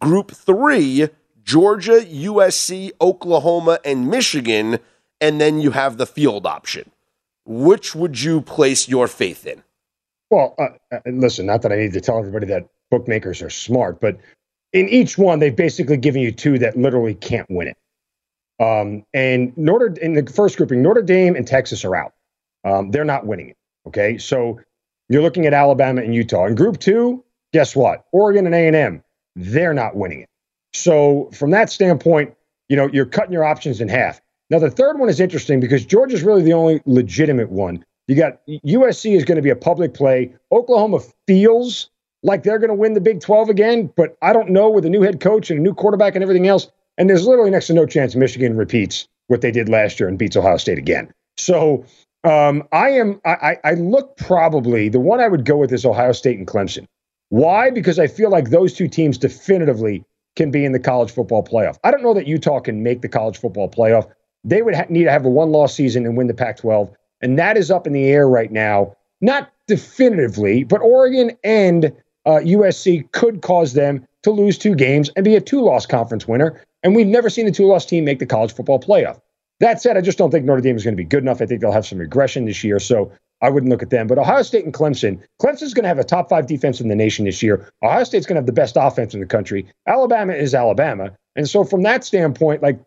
Group 0.00 0.30
Three: 0.30 1.10
Georgia, 1.42 2.00
USC, 2.00 2.92
Oklahoma, 2.98 3.78
and 3.84 4.08
Michigan. 4.08 4.78
And 5.20 5.38
then 5.38 5.60
you 5.60 5.72
have 5.72 5.98
the 5.98 6.06
field 6.06 6.46
option. 6.46 6.90
Which 7.50 7.96
would 7.96 8.20
you 8.22 8.42
place 8.42 8.88
your 8.88 9.08
faith 9.08 9.44
in? 9.44 9.60
Well, 10.30 10.54
uh, 10.56 10.68
uh, 10.92 11.00
listen, 11.06 11.46
not 11.46 11.62
that 11.62 11.72
I 11.72 11.76
need 11.76 11.92
to 11.94 12.00
tell 12.00 12.16
everybody 12.16 12.46
that 12.46 12.68
bookmakers 12.92 13.42
are 13.42 13.50
smart, 13.50 14.00
but 14.00 14.18
in 14.72 14.88
each 14.88 15.18
one, 15.18 15.40
they've 15.40 15.54
basically 15.54 15.96
given 15.96 16.22
you 16.22 16.30
two 16.30 16.60
that 16.60 16.78
literally 16.78 17.14
can't 17.14 17.50
win 17.50 17.66
it. 17.66 17.76
Um, 18.64 19.04
and 19.12 19.52
Notre 19.56 19.92
in 20.00 20.12
the 20.12 20.30
first 20.30 20.58
grouping, 20.58 20.80
Notre 20.80 21.02
Dame 21.02 21.34
and 21.34 21.44
Texas 21.44 21.84
are 21.84 21.96
out. 21.96 22.12
Um, 22.64 22.92
they're 22.92 23.04
not 23.04 23.26
winning 23.26 23.48
it. 23.48 23.56
Okay, 23.88 24.16
so 24.16 24.60
you're 25.08 25.22
looking 25.22 25.44
at 25.44 25.52
Alabama 25.52 26.02
and 26.02 26.14
Utah. 26.14 26.46
In 26.46 26.54
Group 26.54 26.78
Two, 26.78 27.24
guess 27.52 27.74
what? 27.74 28.04
Oregon 28.12 28.46
and 28.46 28.54
A 28.54 28.68
and 28.68 28.76
M, 28.76 29.02
they're 29.34 29.74
not 29.74 29.96
winning 29.96 30.20
it. 30.20 30.28
So 30.72 31.30
from 31.32 31.50
that 31.50 31.68
standpoint, 31.68 32.32
you 32.68 32.76
know 32.76 32.88
you're 32.92 33.06
cutting 33.06 33.32
your 33.32 33.44
options 33.44 33.80
in 33.80 33.88
half. 33.88 34.20
Now 34.50 34.58
the 34.58 34.70
third 34.70 34.98
one 34.98 35.08
is 35.08 35.20
interesting 35.20 35.60
because 35.60 35.84
Georgia's 35.84 36.22
really 36.22 36.42
the 36.42 36.52
only 36.52 36.82
legitimate 36.84 37.50
one. 37.50 37.84
You 38.08 38.16
got 38.16 38.40
USC 38.48 39.16
is 39.16 39.24
going 39.24 39.36
to 39.36 39.42
be 39.42 39.50
a 39.50 39.56
public 39.56 39.94
play. 39.94 40.34
Oklahoma 40.50 41.00
feels 41.26 41.90
like 42.22 42.42
they're 42.42 42.58
going 42.58 42.70
to 42.70 42.74
win 42.74 42.94
the 42.94 43.00
Big 43.00 43.20
12 43.20 43.48
again, 43.48 43.92
but 43.96 44.16
I 44.20 44.32
don't 44.32 44.50
know 44.50 44.68
with 44.68 44.84
a 44.84 44.90
new 44.90 45.02
head 45.02 45.20
coach 45.20 45.50
and 45.50 45.58
a 45.58 45.62
new 45.62 45.72
quarterback 45.74 46.14
and 46.16 46.22
everything 46.22 46.48
else. 46.48 46.68
And 46.98 47.08
there's 47.08 47.26
literally 47.26 47.50
next 47.50 47.68
to 47.68 47.72
no 47.72 47.86
chance 47.86 48.14
Michigan 48.16 48.56
repeats 48.56 49.08
what 49.28 49.40
they 49.40 49.52
did 49.52 49.68
last 49.68 50.00
year 50.00 50.08
and 50.08 50.18
beats 50.18 50.36
Ohio 50.36 50.56
State 50.56 50.76
again. 50.76 51.12
So 51.36 51.84
um, 52.24 52.64
I 52.72 52.90
am 52.90 53.20
I, 53.24 53.56
I 53.64 53.74
look 53.74 54.16
probably 54.16 54.88
the 54.88 55.00
one 55.00 55.20
I 55.20 55.28
would 55.28 55.44
go 55.44 55.56
with 55.56 55.72
is 55.72 55.86
Ohio 55.86 56.12
State 56.12 56.36
and 56.36 56.46
Clemson. 56.46 56.86
Why? 57.28 57.70
Because 57.70 57.98
I 57.98 58.08
feel 58.08 58.28
like 58.28 58.50
those 58.50 58.74
two 58.74 58.88
teams 58.88 59.16
definitively 59.16 60.04
can 60.36 60.50
be 60.50 60.64
in 60.64 60.72
the 60.72 60.80
college 60.80 61.12
football 61.12 61.44
playoff. 61.44 61.78
I 61.84 61.90
don't 61.90 62.02
know 62.02 62.14
that 62.14 62.26
Utah 62.26 62.60
can 62.60 62.82
make 62.82 63.02
the 63.02 63.08
college 63.08 63.38
football 63.38 63.70
playoff. 63.70 64.10
They 64.44 64.62
would 64.62 64.74
ha- 64.74 64.86
need 64.88 65.04
to 65.04 65.10
have 65.10 65.24
a 65.24 65.30
one 65.30 65.52
loss 65.52 65.74
season 65.74 66.06
and 66.06 66.16
win 66.16 66.26
the 66.26 66.34
Pac 66.34 66.58
12. 66.58 66.90
And 67.22 67.38
that 67.38 67.56
is 67.56 67.70
up 67.70 67.86
in 67.86 67.92
the 67.92 68.06
air 68.06 68.28
right 68.28 68.50
now. 68.50 68.96
Not 69.20 69.50
definitively, 69.66 70.64
but 70.64 70.80
Oregon 70.80 71.36
and 71.44 71.86
uh, 72.26 72.40
USC 72.42 73.10
could 73.12 73.42
cause 73.42 73.74
them 73.74 74.06
to 74.22 74.30
lose 74.30 74.58
two 74.58 74.74
games 74.74 75.10
and 75.16 75.24
be 75.24 75.36
a 75.36 75.40
two 75.40 75.60
loss 75.60 75.86
conference 75.86 76.26
winner. 76.26 76.60
And 76.82 76.94
we've 76.94 77.06
never 77.06 77.28
seen 77.28 77.46
a 77.46 77.50
two 77.50 77.66
loss 77.66 77.84
team 77.84 78.04
make 78.04 78.18
the 78.18 78.26
college 78.26 78.54
football 78.54 78.80
playoff. 78.80 79.20
That 79.60 79.82
said, 79.82 79.98
I 79.98 80.00
just 80.00 80.16
don't 80.16 80.30
think 80.30 80.46
Notre 80.46 80.62
Dame 80.62 80.76
is 80.76 80.84
going 80.84 80.94
to 80.94 81.00
be 81.00 81.04
good 81.04 81.22
enough. 81.22 81.42
I 81.42 81.46
think 81.46 81.60
they'll 81.60 81.72
have 81.72 81.86
some 81.86 81.98
regression 81.98 82.46
this 82.46 82.64
year. 82.64 82.78
So 82.78 83.12
I 83.42 83.50
wouldn't 83.50 83.70
look 83.70 83.82
at 83.82 83.90
them. 83.90 84.06
But 84.06 84.18
Ohio 84.18 84.42
State 84.42 84.64
and 84.64 84.72
Clemson, 84.72 85.20
Clemson's 85.40 85.74
going 85.74 85.84
to 85.84 85.88
have 85.88 85.98
a 85.98 86.04
top 86.04 86.28
five 86.30 86.46
defense 86.46 86.80
in 86.80 86.88
the 86.88 86.96
nation 86.96 87.26
this 87.26 87.42
year. 87.42 87.70
Ohio 87.82 88.04
State's 88.04 88.26
going 88.26 88.36
to 88.36 88.40
have 88.40 88.46
the 88.46 88.52
best 88.52 88.76
offense 88.78 89.12
in 89.12 89.20
the 89.20 89.26
country. 89.26 89.66
Alabama 89.86 90.32
is 90.32 90.54
Alabama. 90.54 91.10
And 91.36 91.48
so 91.48 91.64
from 91.64 91.82
that 91.82 92.04
standpoint, 92.04 92.62
like 92.62 92.80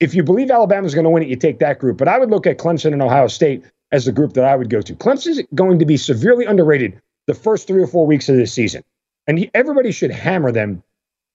if 0.00 0.14
you 0.14 0.22
believe 0.22 0.50
Alabama's 0.50 0.94
going 0.94 1.04
to 1.04 1.10
win 1.10 1.22
it, 1.22 1.28
you 1.28 1.36
take 1.36 1.58
that 1.60 1.78
group. 1.78 1.96
But 1.96 2.08
I 2.08 2.18
would 2.18 2.30
look 2.30 2.46
at 2.46 2.58
Clemson 2.58 2.92
and 2.92 3.02
Ohio 3.02 3.28
State 3.28 3.64
as 3.92 4.04
the 4.04 4.12
group 4.12 4.32
that 4.34 4.44
I 4.44 4.56
would 4.56 4.70
go 4.70 4.82
to. 4.82 4.94
Clemson's 4.94 5.40
going 5.54 5.78
to 5.78 5.86
be 5.86 5.96
severely 5.96 6.44
underrated 6.44 7.00
the 7.26 7.34
first 7.34 7.66
three 7.66 7.82
or 7.82 7.86
four 7.86 8.06
weeks 8.06 8.28
of 8.28 8.36
this 8.36 8.52
season. 8.52 8.82
And 9.26 9.48
everybody 9.54 9.92
should 9.92 10.10
hammer 10.10 10.52
them 10.52 10.82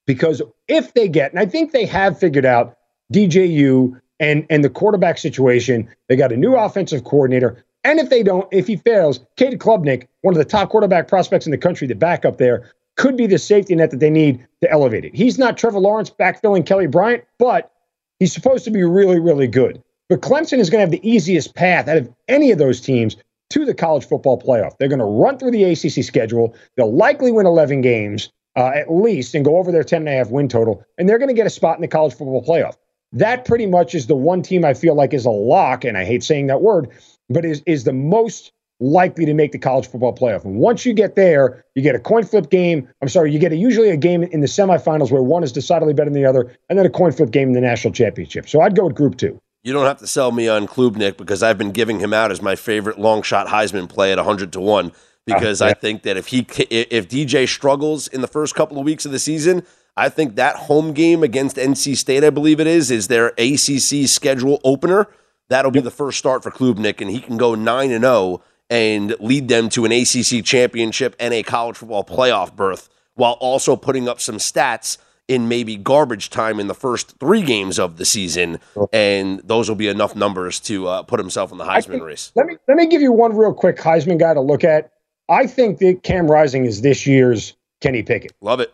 because 0.06 0.42
if 0.68 0.94
they 0.94 1.08
get, 1.08 1.32
and 1.32 1.40
I 1.40 1.46
think 1.46 1.72
they 1.72 1.86
have 1.86 2.18
figured 2.18 2.44
out 2.44 2.76
DJU 3.12 4.00
and, 4.20 4.46
and 4.50 4.62
the 4.62 4.70
quarterback 4.70 5.18
situation, 5.18 5.88
they 6.08 6.16
got 6.16 6.32
a 6.32 6.36
new 6.36 6.54
offensive 6.54 7.04
coordinator. 7.04 7.64
And 7.82 7.98
if 7.98 8.10
they 8.10 8.22
don't, 8.22 8.46
if 8.52 8.66
he 8.66 8.76
fails, 8.76 9.20
Cade 9.36 9.58
Klubnik, 9.58 10.06
one 10.20 10.34
of 10.34 10.38
the 10.38 10.44
top 10.44 10.68
quarterback 10.68 11.08
prospects 11.08 11.46
in 11.46 11.50
the 11.50 11.58
country, 11.58 11.86
the 11.86 11.94
backup 11.94 12.36
there, 12.36 12.70
could 12.96 13.16
be 13.16 13.26
the 13.26 13.38
safety 13.38 13.74
net 13.74 13.90
that 13.90 14.00
they 14.00 14.10
need 14.10 14.46
to 14.60 14.70
elevate 14.70 15.04
it. 15.04 15.14
He's 15.14 15.38
not 15.38 15.56
Trevor 15.56 15.78
Lawrence 15.78 16.10
backfilling 16.10 16.66
Kelly 16.66 16.86
Bryant, 16.86 17.24
but 17.38 17.72
he's 18.20 18.32
supposed 18.32 18.64
to 18.64 18.70
be 18.70 18.84
really, 18.84 19.18
really 19.18 19.48
good. 19.48 19.82
But 20.08 20.20
Clemson 20.20 20.58
is 20.58 20.70
going 20.70 20.78
to 20.78 20.84
have 20.84 20.90
the 20.90 21.08
easiest 21.08 21.54
path 21.54 21.88
out 21.88 21.96
of 21.96 22.12
any 22.28 22.52
of 22.52 22.58
those 22.58 22.80
teams 22.80 23.16
to 23.50 23.64
the 23.64 23.74
college 23.74 24.06
football 24.06 24.40
playoff. 24.40 24.76
They're 24.78 24.88
going 24.88 25.00
to 25.00 25.04
run 25.04 25.38
through 25.38 25.50
the 25.50 25.64
ACC 25.64 26.04
schedule. 26.04 26.54
They'll 26.76 26.94
likely 26.94 27.32
win 27.32 27.46
11 27.46 27.80
games 27.80 28.30
uh, 28.56 28.70
at 28.74 28.92
least 28.92 29.34
and 29.34 29.44
go 29.44 29.56
over 29.56 29.72
their 29.72 29.84
10 29.84 30.02
and 30.02 30.08
a 30.08 30.12
half 30.12 30.30
win 30.30 30.48
total, 30.48 30.84
and 30.98 31.08
they're 31.08 31.18
going 31.18 31.28
to 31.28 31.34
get 31.34 31.46
a 31.46 31.50
spot 31.50 31.76
in 31.76 31.82
the 31.82 31.88
college 31.88 32.12
football 32.12 32.44
playoff. 32.44 32.76
That 33.12 33.44
pretty 33.44 33.66
much 33.66 33.94
is 33.94 34.06
the 34.06 34.14
one 34.14 34.42
team 34.42 34.64
I 34.64 34.74
feel 34.74 34.94
like 34.94 35.12
is 35.12 35.24
a 35.24 35.30
lock, 35.30 35.84
and 35.84 35.96
I 35.96 36.04
hate 36.04 36.22
saying 36.22 36.46
that 36.46 36.62
word, 36.62 36.90
but 37.28 37.44
is 37.44 37.62
is 37.66 37.84
the 37.84 37.92
most 37.92 38.52
likely 38.80 39.26
to 39.26 39.34
make 39.34 39.52
the 39.52 39.58
college 39.58 39.86
football 39.86 40.14
playoff. 40.14 40.44
And 40.44 40.56
once 40.56 40.84
you 40.84 40.92
get 40.92 41.14
there, 41.14 41.64
you 41.74 41.82
get 41.82 41.94
a 41.94 41.98
coin 41.98 42.24
flip 42.24 42.50
game. 42.50 42.88
I'm 43.02 43.08
sorry, 43.08 43.32
you 43.32 43.38
get 43.38 43.52
a, 43.52 43.56
usually 43.56 43.90
a 43.90 43.96
game 43.96 44.22
in 44.22 44.40
the 44.40 44.46
semifinals 44.46 45.10
where 45.10 45.22
one 45.22 45.44
is 45.44 45.52
decidedly 45.52 45.94
better 45.94 46.10
than 46.10 46.20
the 46.20 46.28
other, 46.28 46.56
and 46.68 46.78
then 46.78 46.86
a 46.86 46.90
coin 46.90 47.12
flip 47.12 47.30
game 47.30 47.48
in 47.48 47.54
the 47.54 47.60
national 47.60 47.92
championship. 47.92 48.48
So 48.48 48.60
I'd 48.60 48.74
go 48.74 48.86
with 48.86 48.96
Group 48.96 49.16
Two. 49.18 49.40
You 49.62 49.74
don't 49.74 49.84
have 49.84 49.98
to 49.98 50.06
sell 50.06 50.32
me 50.32 50.48
on 50.48 50.66
Klubnik 50.66 51.18
because 51.18 51.42
I've 51.42 51.58
been 51.58 51.72
giving 51.72 52.00
him 52.00 52.14
out 52.14 52.30
as 52.30 52.40
my 52.40 52.56
favorite 52.56 52.98
long 52.98 53.20
shot 53.22 53.46
Heisman 53.46 53.90
play 53.90 54.10
at 54.10 54.16
100 54.16 54.54
to 54.54 54.60
1 54.60 54.90
because 55.26 55.60
uh, 55.60 55.66
yeah. 55.66 55.70
I 55.70 55.74
think 55.74 56.02
that 56.04 56.16
if 56.16 56.28
he 56.28 56.38
if 56.70 57.08
DJ 57.08 57.46
struggles 57.46 58.08
in 58.08 58.22
the 58.22 58.26
first 58.26 58.54
couple 58.54 58.78
of 58.78 58.86
weeks 58.86 59.04
of 59.04 59.12
the 59.12 59.18
season, 59.18 59.62
I 59.98 60.08
think 60.08 60.36
that 60.36 60.56
home 60.56 60.94
game 60.94 61.22
against 61.22 61.56
NC 61.56 61.98
State, 61.98 62.24
I 62.24 62.30
believe 62.30 62.58
it 62.58 62.66
is, 62.66 62.90
is 62.90 63.08
their 63.08 63.28
ACC 63.36 64.08
schedule 64.08 64.60
opener. 64.64 65.08
That'll 65.50 65.70
be 65.70 65.80
the 65.80 65.90
first 65.90 66.18
start 66.18 66.42
for 66.42 66.50
Klubnik 66.50 67.02
and 67.02 67.10
he 67.10 67.20
can 67.20 67.36
go 67.36 67.54
9 67.54 67.90
and 67.90 68.04
0 68.04 68.40
and 68.70 69.14
lead 69.18 69.48
them 69.48 69.68
to 69.68 69.84
an 69.84 69.92
ACC 69.92 70.44
championship 70.44 71.14
and 71.18 71.34
a 71.34 71.42
college 71.42 71.76
football 71.76 72.04
playoff 72.04 72.54
berth 72.54 72.88
while 73.14 73.32
also 73.34 73.76
putting 73.76 74.08
up 74.08 74.20
some 74.20 74.36
stats 74.36 74.96
in 75.28 75.46
maybe 75.46 75.76
garbage 75.76 76.30
time 76.30 76.58
in 76.58 76.66
the 76.66 76.74
first 76.74 77.18
three 77.20 77.42
games 77.42 77.78
of 77.78 77.98
the 77.98 78.04
season, 78.04 78.58
and 78.92 79.40
those 79.44 79.68
will 79.68 79.76
be 79.76 79.86
enough 79.86 80.16
numbers 80.16 80.58
to 80.58 80.88
uh, 80.88 81.02
put 81.04 81.20
himself 81.20 81.52
in 81.52 81.58
the 81.58 81.64
Heisman 81.64 81.90
think, 81.90 82.02
race. 82.02 82.32
Let 82.34 82.46
me 82.46 82.56
let 82.66 82.76
me 82.76 82.86
give 82.86 83.00
you 83.00 83.12
one 83.12 83.36
real 83.36 83.54
quick 83.54 83.76
Heisman 83.76 84.18
guy 84.18 84.34
to 84.34 84.40
look 84.40 84.64
at. 84.64 84.90
I 85.28 85.46
think 85.46 85.78
that 85.78 86.02
Cam 86.02 86.28
Rising 86.28 86.64
is 86.64 86.82
this 86.82 87.06
year's 87.06 87.54
Kenny 87.80 88.02
Pickett. 88.02 88.32
Love 88.40 88.58
it. 88.58 88.72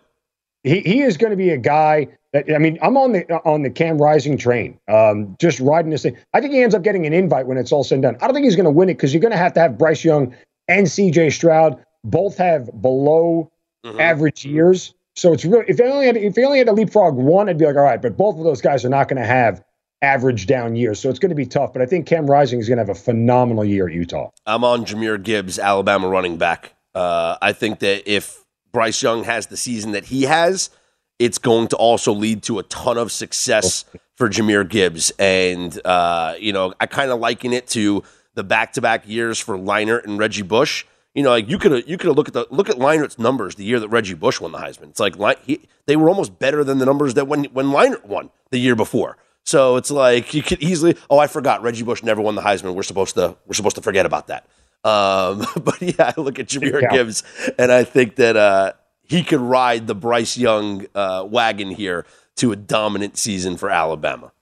He 0.62 0.80
he 0.80 1.02
is 1.02 1.18
going 1.18 1.30
to 1.30 1.36
be 1.36 1.50
a 1.50 1.58
guy 1.58 2.08
I 2.54 2.58
mean 2.58 2.78
I'm 2.82 2.96
on 2.96 3.12
the 3.12 3.24
on 3.44 3.62
the 3.62 3.70
Cam 3.70 3.98
Rising 3.98 4.36
train, 4.36 4.78
um, 4.88 5.36
just 5.40 5.60
riding 5.60 5.90
this 5.90 6.02
thing. 6.02 6.16
I 6.34 6.40
think 6.40 6.52
he 6.52 6.62
ends 6.62 6.74
up 6.74 6.82
getting 6.82 7.06
an 7.06 7.12
invite 7.12 7.46
when 7.46 7.58
it's 7.58 7.72
all 7.72 7.84
said 7.84 7.96
and 7.96 8.02
done. 8.02 8.16
I 8.20 8.26
don't 8.26 8.34
think 8.34 8.44
he's 8.44 8.56
going 8.56 8.64
to 8.64 8.70
win 8.70 8.88
it 8.88 8.94
because 8.94 9.12
you're 9.14 9.20
going 9.20 9.32
to 9.32 9.38
have 9.38 9.52
to 9.54 9.60
have 9.60 9.76
Bryce 9.78 10.04
Young 10.04 10.34
and 10.68 10.90
C.J. 10.90 11.30
Stroud. 11.30 11.82
both 12.04 12.36
have 12.38 12.70
below 12.80 13.50
Mhm. 13.84 14.00
average 14.00 14.44
years. 14.44 14.94
So 15.16 15.32
it's 15.32 15.44
really 15.44 15.64
if 15.66 15.76
they 15.76 15.90
only 15.90 16.06
had 16.06 16.16
if 16.16 16.34
they 16.34 16.44
only 16.44 16.58
had 16.58 16.66
to 16.68 16.72
leapfrog 16.72 17.14
one, 17.16 17.48
I'd 17.48 17.58
be 17.58 17.64
like, 17.66 17.74
all 17.76 17.82
right, 17.82 18.00
but 18.00 18.16
both 18.16 18.36
of 18.38 18.44
those 18.44 18.60
guys 18.60 18.84
are 18.84 18.88
not 18.88 19.08
going 19.08 19.20
to 19.20 19.26
have 19.26 19.62
average 20.02 20.46
down 20.46 20.76
years. 20.76 21.00
So 21.00 21.08
it's 21.10 21.18
going 21.18 21.30
to 21.30 21.34
be 21.36 21.46
tough. 21.46 21.72
But 21.72 21.82
I 21.82 21.86
think 21.86 22.06
Cam 22.06 22.26
Rising 22.30 22.60
is 22.60 22.68
going 22.68 22.76
to 22.76 22.82
have 22.82 22.90
a 22.90 22.94
phenomenal 22.94 23.64
year 23.64 23.88
at 23.88 23.94
Utah. 23.94 24.30
I'm 24.46 24.62
on 24.62 24.84
Jahmyr 24.84 25.20
Gibbs, 25.22 25.58
Alabama 25.58 26.08
running 26.08 26.36
back. 26.36 26.74
Uh, 26.94 27.36
I 27.42 27.52
think 27.52 27.80
that 27.80 28.08
if 28.08 28.44
Bryce 28.72 29.02
Young 29.02 29.24
has 29.24 29.46
the 29.46 29.56
season 29.56 29.92
that 29.92 30.04
he 30.06 30.22
has, 30.24 30.70
it's 31.18 31.38
going 31.38 31.68
to 31.68 31.76
also 31.76 32.12
lead 32.12 32.42
to 32.44 32.58
a 32.58 32.62
ton 32.64 32.98
of 32.98 33.10
success 33.12 33.84
for 34.16 34.28
Jahmyr 34.28 34.68
Gibbs. 34.68 35.10
And, 35.18 35.78
uh, 35.84 36.34
you 36.38 36.52
know, 36.52 36.74
I 36.80 36.86
kind 36.86 37.10
of 37.10 37.20
liken 37.20 37.52
it 37.52 37.66
to 37.68 38.02
the 38.34 38.44
back 38.44 38.72
to 38.74 38.80
back 38.80 39.08
years 39.08 39.38
for 39.38 39.56
Leinart 39.56 40.04
and 40.04 40.18
Reggie 40.18 40.42
Bush. 40.42 40.84
You 41.14 41.22
know, 41.22 41.30
like 41.30 41.48
you 41.48 41.58
could 41.58 41.88
you 41.88 41.96
could 41.96 42.14
look 42.14 42.28
at 42.28 42.34
the 42.34 42.46
look 42.50 42.68
at 42.68 42.76
Leinart's 42.76 43.18
numbers 43.18 43.54
the 43.54 43.64
year 43.64 43.80
that 43.80 43.88
Reggie 43.88 44.12
Bush 44.12 44.38
won 44.38 44.52
the 44.52 44.58
Heisman. 44.58 44.90
It's 44.90 45.00
like 45.00 45.42
he, 45.44 45.66
they 45.86 45.96
were 45.96 46.10
almost 46.10 46.38
better 46.38 46.62
than 46.62 46.76
the 46.76 46.84
numbers 46.84 47.14
that 47.14 47.26
when 47.26 47.44
when 47.44 47.68
Leinart 47.68 48.04
won 48.04 48.28
the 48.50 48.58
year 48.58 48.76
before. 48.76 49.16
So 49.42 49.76
it's 49.76 49.90
like 49.90 50.34
you 50.34 50.42
could 50.42 50.62
easily. 50.62 50.94
Oh, 51.08 51.18
I 51.18 51.26
forgot 51.26 51.62
Reggie 51.62 51.84
Bush 51.84 52.02
never 52.02 52.20
won 52.20 52.34
the 52.34 52.42
Heisman. 52.42 52.74
We're 52.74 52.82
supposed 52.82 53.14
to 53.14 53.34
we're 53.46 53.54
supposed 53.54 53.76
to 53.76 53.82
forget 53.82 54.04
about 54.04 54.26
that. 54.26 54.46
Um, 54.84 55.46
but 55.64 55.80
yeah, 55.80 56.12
I 56.14 56.20
look 56.20 56.38
at 56.38 56.48
Jahmyr. 56.48 56.90
Gibbs, 56.90 57.22
and 57.58 57.72
I 57.72 57.84
think 57.84 58.16
that 58.16 58.36
uh, 58.36 58.72
he 59.06 59.22
could 59.22 59.40
ride 59.40 59.86
the 59.86 59.94
Bryce 59.94 60.36
Young 60.36 60.86
uh, 60.94 61.26
wagon 61.28 61.70
here 61.70 62.06
to 62.36 62.52
a 62.52 62.56
dominant 62.56 63.16
season 63.16 63.56
for 63.56 63.70
Alabama. 63.70 64.32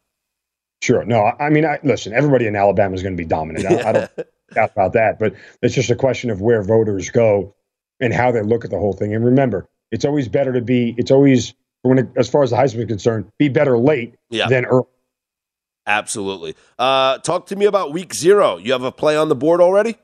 Sure. 0.83 1.05
No, 1.05 1.33
I 1.39 1.49
mean, 1.51 1.65
I, 1.65 1.79
listen, 1.83 2.13
everybody 2.13 2.47
in 2.47 2.57
Alabama 2.57 2.95
is 2.95 3.03
going 3.03 3.17
to 3.17 3.23
be 3.23 3.27
dominant. 3.27 3.67
I, 3.67 3.89
I 3.89 3.93
don't 3.93 4.11
doubt 4.55 4.73
about 4.73 4.93
that. 4.95 5.19
But 5.19 5.35
it's 5.63 5.75
just 5.75 5.91
a 5.91 5.97
question 5.97 6.31
of 6.31 6.41
where 6.41 6.63
voters 6.63 7.11
go 7.11 7.55
and 8.01 8.13
how 8.13 8.31
they 8.33 8.43
look 8.43 8.65
at 8.65 8.71
the 8.71 8.79
whole 8.79 8.93
thing. 8.93 9.15
And 9.15 9.25
remember, 9.25 9.69
it's 9.91 10.05
always 10.05 10.29
better 10.29 10.53
to 10.53 10.61
be. 10.61 10.95
It's 10.99 11.11
always 11.11 11.55
when 11.83 11.99
it, 11.99 12.09
as 12.17 12.29
far 12.29 12.43
as 12.43 12.51
the 12.51 12.57
Heisman 12.57 12.81
is 12.81 12.87
concerned, 12.87 13.31
be 13.39 13.49
better 13.49 13.79
late 13.79 14.15
Yeah. 14.31 14.49
than 14.49 14.65
early. 14.67 14.87
Absolutely. 15.87 16.57
Uh, 16.79 17.19
talk 17.19 17.47
to 17.47 17.57
me 17.57 17.67
about 17.67 17.93
week 17.93 18.15
zero. 18.15 18.57
You 18.57 18.73
have 18.73 18.83
a 18.83 18.93
play 18.93 19.17
on 19.17 19.29
the 19.29 19.35
board 19.37 19.61
already? 19.61 19.97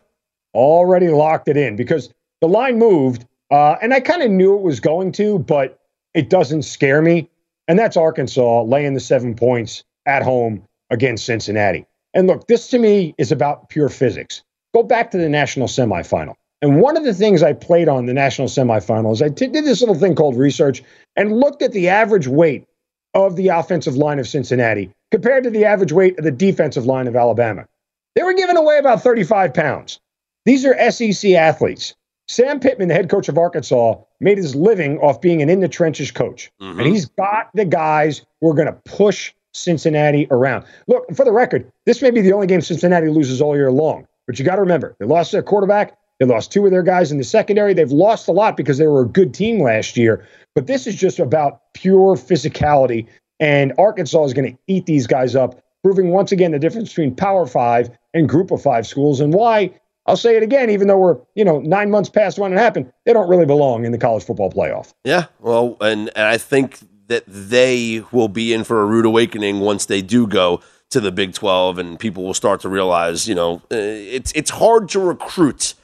already 0.53 1.09
locked 1.09 1.46
it 1.46 1.57
in 1.57 1.77
because 1.77 2.12
the 2.40 2.49
line 2.49 2.77
moved, 2.77 3.25
uh, 3.51 3.77
and 3.83 3.93
I 3.93 4.01
kind 4.01 4.23
of 4.23 4.31
knew 4.31 4.55
it 4.57 4.63
was 4.63 4.81
going 4.81 5.13
to, 5.13 5.39
but 5.39 5.79
it 6.15 6.31
doesn't 6.31 6.63
scare 6.63 7.03
me. 7.03 7.29
And 7.69 7.79
that's 7.79 7.97
Arkansas 7.97 8.63
laying 8.63 8.95
the 8.95 9.01
seven 9.01 9.35
points 9.35 9.85
at 10.07 10.23
home 10.23 10.63
against 10.91 11.25
Cincinnati. 11.25 11.87
And 12.15 12.27
look, 12.27 12.49
this 12.49 12.69
to 12.69 12.79
me 12.79 13.15
is 13.19 13.31
about 13.31 13.69
pure 13.69 13.89
physics. 13.89 14.43
Go 14.75 14.83
back 14.83 15.11
to 15.13 15.19
the 15.19 15.29
national 15.29 15.69
semifinal. 15.69 16.35
And 16.63 16.81
one 16.81 16.97
of 16.97 17.05
the 17.05 17.15
things 17.15 17.43
I 17.43 17.53
played 17.53 17.89
on 17.89 18.07
the 18.07 18.13
national 18.13 18.49
semifinal 18.49 19.13
is 19.13 19.23
I 19.23 19.29
did 19.29 19.53
this 19.53 19.81
little 19.81 19.95
thing 19.95 20.15
called 20.15 20.37
research 20.37 20.83
and 21.17 21.39
looked 21.39 21.63
at 21.63 21.73
the 21.73 21.89
average 21.89 22.29
weight 22.29 22.67
of 23.15 23.37
the 23.37 23.49
offensive 23.49 23.97
line 23.97 24.19
of 24.19 24.29
Cincinnati 24.29 24.91
compared 25.11 25.45
to 25.45 25.51
the 25.51 25.65
average 25.65 25.93
weight 25.93 26.19
of 26.19 26.25
the 26.25 26.31
defensive 26.31 26.87
line 26.87 27.07
of 27.07 27.17
Alabama. 27.17 27.67
They 28.15 28.23
were 28.23 28.35
giving 28.35 28.57
away 28.57 28.79
about 28.79 29.03
35 29.03 29.55
pounds. 29.55 30.01
These 30.45 30.65
are 30.65 30.91
SEC 30.91 31.33
athletes. 31.33 31.95
Sam 32.31 32.61
Pittman, 32.61 32.87
the 32.87 32.95
head 32.95 33.11
coach 33.11 33.29
of 33.29 33.37
Arkansas, 33.37 33.97
made 34.21 34.38
his 34.38 34.55
living 34.55 34.99
off 34.99 35.21
being 35.21 35.43
an 35.43 35.49
in 35.49 35.59
the 35.59 35.66
trenches 35.66 36.12
coach. 36.12 36.49
And 36.61 36.79
mm-hmm. 36.79 36.88
he's 36.88 37.07
got 37.07 37.51
the 37.55 37.64
guys 37.64 38.23
who 38.40 38.49
are 38.49 38.55
going 38.55 38.69
to 38.69 38.81
push 38.85 39.33
Cincinnati 39.53 40.29
around. 40.31 40.64
Look, 40.87 41.05
for 41.16 41.25
the 41.25 41.33
record, 41.33 41.69
this 41.87 42.01
may 42.01 42.12
be 42.12 42.21
the 42.21 42.33
only 42.33 42.47
game 42.47 42.61
Cincinnati 42.61 43.09
loses 43.09 43.40
all 43.40 43.57
year 43.57 43.73
long. 43.73 44.07
But 44.29 44.38
you 44.38 44.45
got 44.45 44.55
to 44.55 44.61
remember, 44.61 44.95
they 45.01 45.07
lost 45.07 45.33
their 45.33 45.43
quarterback. 45.43 45.99
They 46.21 46.27
lost 46.27 46.53
two 46.53 46.64
of 46.64 46.71
their 46.71 46.85
guys 46.85 47.11
in 47.11 47.19
the 47.19 47.25
secondary. 47.25 47.75
They've 47.75 47.90
lost 47.90 48.29
a 48.29 48.33
lot 48.33 48.57
because 48.57 48.79
they 48.79 48.87
were 48.87 49.03
a 49.03 49.09
good 49.09 49.35
team 49.35 49.61
last 49.61 49.97
year. 49.97 50.25
But 50.55 50.69
this 50.69 50.87
is 50.87 50.95
just 50.95 51.19
about 51.19 51.62
pure 51.75 52.14
physicality. 52.14 53.09
And 53.40 53.73
Arkansas 53.77 54.23
is 54.23 54.35
going 54.35 54.53
to 54.53 54.59
eat 54.69 54.87
these 54.87 55.09
guys 55.09 55.35
up, 55.35 55.61
proving 55.83 56.11
once 56.11 56.31
again 56.31 56.53
the 56.53 56.61
difference 56.61 56.90
between 56.90 57.16
Power 57.16 57.45
Five 57.45 57.90
and 58.14 58.29
Group 58.29 58.53
of 58.53 58.62
Five 58.62 58.87
schools 58.87 59.19
and 59.19 59.35
why 59.35 59.73
I'll 60.07 60.17
say 60.17 60.37
it 60.37 60.43
again, 60.43 60.71
even 60.71 60.89
though 60.89 60.99
we're, 60.99 61.19
you 61.35 61.45
know, 61.45 61.61
nine 61.61 61.91
months 61.91 62.09
past 62.09 62.39
when 62.39 62.53
it 62.53 62.59
happened, 62.59 62.93
they 63.05 63.13
don't 63.13 63.29
really 63.29 63.47
belong 63.47 63.85
in 63.85 63.93
the 63.93 63.99
college 63.99 64.25
football 64.25 64.51
playoff. 64.51 64.93
Yeah. 65.05 65.27
Well, 65.41 65.77
and, 65.81 66.11
and 66.17 66.27
I 66.27 66.39
think 66.39 66.79
that 67.09 67.25
they 67.27 68.03
will 68.13 68.29
be 68.29 68.53
in 68.53 68.65
for 68.65 68.81
a 68.81 68.87
rude 68.87 69.05
awakening 69.05 69.61
once 69.61 69.87
they 69.87 70.01
do 70.03 70.27
go 70.27 70.61
to 70.91 71.01
the 71.01 71.13
Big 71.13 71.35
12 71.35 71.79
and 71.79 71.99
people 71.99 72.25
will 72.25 72.35
start 72.35 72.61
to 72.61 72.69
realize, 72.69 73.29
you 73.29 73.35
know, 73.35 73.63
uh, 73.71 73.77
it's 73.77 74.33
it's 74.33 74.51
hard 74.51 74.89
to 74.91 75.01
recruit. 75.01 75.75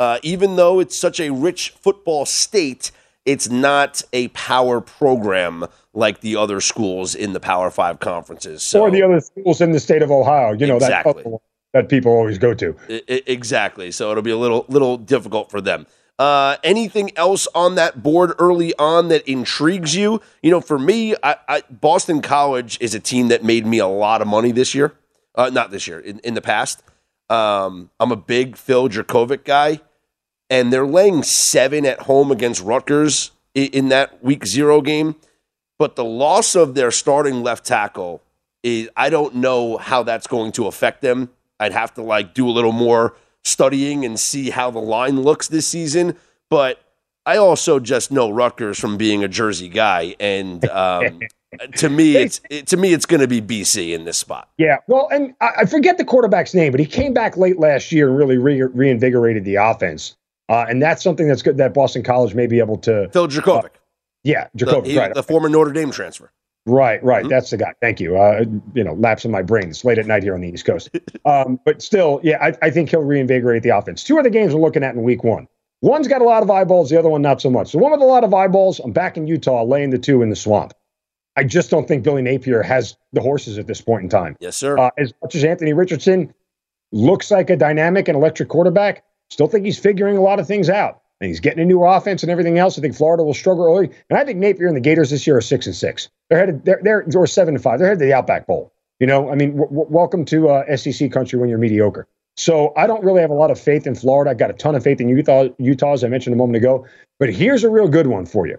Uh, 0.00 0.18
even 0.22 0.56
though 0.56 0.80
it's 0.80 0.96
such 0.96 1.20
a 1.20 1.30
rich 1.30 1.70
football 1.70 2.26
state, 2.26 2.90
it's 3.24 3.48
not 3.48 4.02
a 4.12 4.28
power 4.28 4.80
program 4.80 5.66
like 5.92 6.20
the 6.20 6.36
other 6.36 6.60
schools 6.60 7.14
in 7.14 7.32
the 7.32 7.40
Power 7.40 7.70
5 7.70 8.00
conferences. 8.00 8.62
So 8.62 8.82
or 8.82 8.90
the 8.90 9.02
other 9.02 9.20
schools 9.20 9.60
in 9.60 9.72
the 9.72 9.80
state 9.80 10.02
of 10.02 10.10
Ohio, 10.10 10.52
you 10.52 10.66
know, 10.66 10.76
Exactly. 10.76 11.22
that, 11.22 11.38
that 11.74 11.90
people 11.90 12.12
always 12.12 12.38
go 12.38 12.54
to. 12.54 12.74
Exactly. 13.30 13.90
So 13.90 14.10
it'll 14.10 14.22
be 14.22 14.30
a 14.30 14.38
little 14.38 14.64
little 14.68 14.96
difficult 14.96 15.50
for 15.50 15.60
them. 15.60 15.86
Uh, 16.18 16.56
anything 16.62 17.10
else 17.16 17.48
on 17.56 17.74
that 17.74 18.00
board 18.02 18.32
early 18.38 18.72
on 18.78 19.08
that 19.08 19.28
intrigues 19.28 19.96
you? 19.96 20.20
You 20.42 20.52
know, 20.52 20.60
for 20.60 20.78
me, 20.78 21.16
I, 21.24 21.36
I, 21.48 21.62
Boston 21.68 22.22
College 22.22 22.78
is 22.80 22.94
a 22.94 23.00
team 23.00 23.28
that 23.28 23.42
made 23.42 23.66
me 23.66 23.80
a 23.80 23.88
lot 23.88 24.22
of 24.22 24.28
money 24.28 24.52
this 24.52 24.76
year. 24.76 24.94
Uh, 25.34 25.50
not 25.52 25.72
this 25.72 25.88
year, 25.88 25.98
in, 25.98 26.20
in 26.20 26.34
the 26.34 26.40
past. 26.40 26.84
Um, 27.28 27.90
I'm 27.98 28.12
a 28.12 28.16
big 28.16 28.56
Phil 28.56 28.88
Jurkovec 28.88 29.42
guy, 29.42 29.80
and 30.48 30.72
they're 30.72 30.86
laying 30.86 31.24
seven 31.24 31.84
at 31.84 32.02
home 32.02 32.30
against 32.30 32.62
Rutgers 32.62 33.32
in, 33.52 33.66
in 33.72 33.88
that 33.88 34.22
week 34.22 34.46
zero 34.46 34.80
game. 34.80 35.16
But 35.76 35.96
the 35.96 36.04
loss 36.04 36.54
of 36.54 36.76
their 36.76 36.92
starting 36.92 37.42
left 37.42 37.66
tackle 37.66 38.22
is, 38.62 38.88
I 38.96 39.10
don't 39.10 39.34
know 39.34 39.78
how 39.78 40.04
that's 40.04 40.28
going 40.28 40.52
to 40.52 40.68
affect 40.68 41.02
them. 41.02 41.30
I'd 41.60 41.72
have 41.72 41.94
to 41.94 42.02
like 42.02 42.34
do 42.34 42.48
a 42.48 42.50
little 42.52 42.72
more 42.72 43.14
studying 43.44 44.04
and 44.04 44.18
see 44.18 44.50
how 44.50 44.70
the 44.70 44.78
line 44.80 45.20
looks 45.22 45.48
this 45.48 45.66
season. 45.66 46.16
But 46.50 46.80
I 47.26 47.36
also 47.36 47.78
just 47.80 48.10
know 48.10 48.30
Rutgers 48.30 48.78
from 48.78 48.96
being 48.96 49.24
a 49.24 49.28
Jersey 49.28 49.68
guy, 49.68 50.14
and 50.20 50.64
um, 50.68 51.20
to 51.76 51.88
me, 51.88 52.16
it's 52.16 52.40
it, 52.50 52.66
to 52.68 52.76
me 52.76 52.92
it's 52.92 53.06
going 53.06 53.20
to 53.20 53.28
be 53.28 53.40
BC 53.40 53.94
in 53.94 54.04
this 54.04 54.18
spot. 54.18 54.50
Yeah, 54.58 54.76
well, 54.88 55.08
and 55.10 55.34
I, 55.40 55.50
I 55.60 55.64
forget 55.66 55.96
the 55.98 56.04
quarterback's 56.04 56.54
name, 56.54 56.70
but 56.70 56.80
he 56.80 56.86
came 56.86 57.14
back 57.14 57.36
late 57.36 57.58
last 57.58 57.92
year 57.92 58.08
and 58.08 58.16
really 58.16 58.36
re- 58.38 58.62
reinvigorated 58.62 59.44
the 59.44 59.56
offense. 59.56 60.16
Uh, 60.50 60.66
and 60.68 60.82
that's 60.82 61.02
something 61.02 61.26
that's 61.26 61.40
good 61.40 61.56
that 61.56 61.72
Boston 61.72 62.02
College 62.02 62.34
may 62.34 62.46
be 62.46 62.58
able 62.58 62.76
to. 62.78 63.08
Phil 63.08 63.28
Jurkovec, 63.28 63.70
Yeah, 64.24 64.48
the, 64.52 64.66
Jacoby, 64.66 64.90
he- 64.90 64.98
right. 64.98 65.14
the 65.14 65.22
former 65.22 65.48
Notre 65.48 65.72
Dame 65.72 65.90
transfer. 65.90 66.30
Right, 66.66 67.02
right. 67.04 67.24
Mhm. 67.24 67.28
That's 67.28 67.50
the 67.50 67.58
guy. 67.58 67.74
Thank 67.80 68.00
you. 68.00 68.16
Uh, 68.16 68.44
you 68.74 68.82
know, 68.82 68.94
lapse 68.94 69.24
in 69.24 69.30
my 69.30 69.42
brain. 69.42 69.68
It's 69.68 69.84
late 69.84 69.98
at 69.98 70.06
night 70.06 70.22
here 70.22 70.34
on 70.34 70.40
the 70.40 70.48
East 70.48 70.64
Coast. 70.64 70.90
Um, 71.26 71.58
but 71.64 71.80
still, 71.80 72.20
yeah, 72.22 72.36
I, 72.42 72.52
I 72.66 72.70
think 72.70 72.90
he'll 72.90 73.00
reinvigorate 73.00 73.62
the 73.62 73.70
offense. 73.70 74.04
Two 74.04 74.18
other 74.18 74.28
games 74.28 74.54
we're 74.54 74.60
looking 74.60 74.84
at 74.84 74.94
in 74.94 75.02
week 75.02 75.24
one. 75.24 75.48
One's 75.80 76.06
got 76.06 76.20
a 76.20 76.24
lot 76.24 76.42
of 76.42 76.50
eyeballs, 76.50 76.90
the 76.90 76.98
other 76.98 77.08
one 77.08 77.22
not 77.22 77.40
so 77.40 77.48
much. 77.50 77.72
The 77.72 77.78
one 77.78 77.92
with 77.92 78.02
a 78.02 78.04
lot 78.04 78.24
of 78.24 78.34
eyeballs, 78.34 78.78
I'm 78.78 78.92
back 78.92 79.16
in 79.16 79.26
Utah, 79.26 79.62
laying 79.64 79.88
the 79.90 79.98
two 79.98 80.20
in 80.22 80.28
the 80.28 80.36
swamp. 80.36 80.72
I 81.36 81.44
just 81.44 81.70
don't 81.70 81.88
think 81.88 82.04
Billy 82.04 82.20
Napier 82.22 82.62
has 82.62 82.96
the 83.14 83.20
horses 83.22 83.58
at 83.58 83.66
this 83.66 83.80
point 83.80 84.02
in 84.02 84.08
time. 84.10 84.36
Yes, 84.38 84.56
sir. 84.56 84.78
Uh, 84.78 84.90
as 84.98 85.14
much 85.22 85.34
as 85.34 85.44
Anthony 85.44 85.72
Richardson 85.72 86.32
looks 86.92 87.30
like 87.30 87.48
a 87.50 87.56
dynamic 87.56 88.06
and 88.08 88.16
electric 88.16 88.50
quarterback, 88.50 89.02
still 89.30 89.46
think 89.48 89.64
he's 89.64 89.78
figuring 89.78 90.16
a 90.18 90.22
lot 90.22 90.38
of 90.38 90.46
things 90.46 90.68
out. 90.68 91.00
And 91.20 91.28
he's 91.28 91.40
getting 91.40 91.62
a 91.62 91.64
new 91.64 91.84
offense 91.84 92.22
and 92.22 92.30
everything 92.30 92.58
else. 92.58 92.78
I 92.78 92.82
think 92.82 92.94
Florida 92.94 93.22
will 93.22 93.34
struggle 93.34 93.64
early. 93.64 93.90
And 94.10 94.18
I 94.18 94.24
think 94.24 94.38
Napier 94.38 94.66
and 94.66 94.76
the 94.76 94.80
Gators 94.80 95.10
this 95.10 95.26
year 95.26 95.36
are 95.36 95.40
six 95.40 95.66
and 95.66 95.74
six. 95.74 96.08
They're 96.28 96.38
headed, 96.38 96.64
they're, 96.64 96.80
they're, 96.82 97.06
or 97.14 97.26
seven 97.26 97.54
and 97.54 97.62
five. 97.62 97.78
They're 97.78 97.88
headed 97.88 98.00
to 98.00 98.06
the 98.06 98.12
Outback 98.12 98.46
Bowl. 98.46 98.72
You 99.00 99.06
know, 99.06 99.30
I 99.30 99.34
mean, 99.34 99.56
w- 99.56 99.68
w- 99.68 99.86
welcome 99.88 100.24
to 100.26 100.48
uh, 100.48 100.76
SEC 100.76 101.10
country 101.12 101.38
when 101.38 101.48
you're 101.48 101.58
mediocre. 101.58 102.06
So 102.36 102.72
I 102.76 102.86
don't 102.86 103.04
really 103.04 103.20
have 103.20 103.30
a 103.30 103.34
lot 103.34 103.50
of 103.50 103.60
faith 103.60 103.86
in 103.86 103.94
Florida. 103.94 104.32
I 104.32 104.34
got 104.34 104.50
a 104.50 104.54
ton 104.54 104.74
of 104.74 104.82
faith 104.82 105.00
in 105.00 105.08
Utah, 105.08 105.48
Utah, 105.58 105.92
as 105.92 106.02
I 106.04 106.08
mentioned 106.08 106.34
a 106.34 106.36
moment 106.36 106.56
ago. 106.56 106.86
But 107.20 107.32
here's 107.32 107.64
a 107.64 107.70
real 107.70 107.88
good 107.88 108.08
one 108.08 108.26
for 108.26 108.46
you 108.46 108.58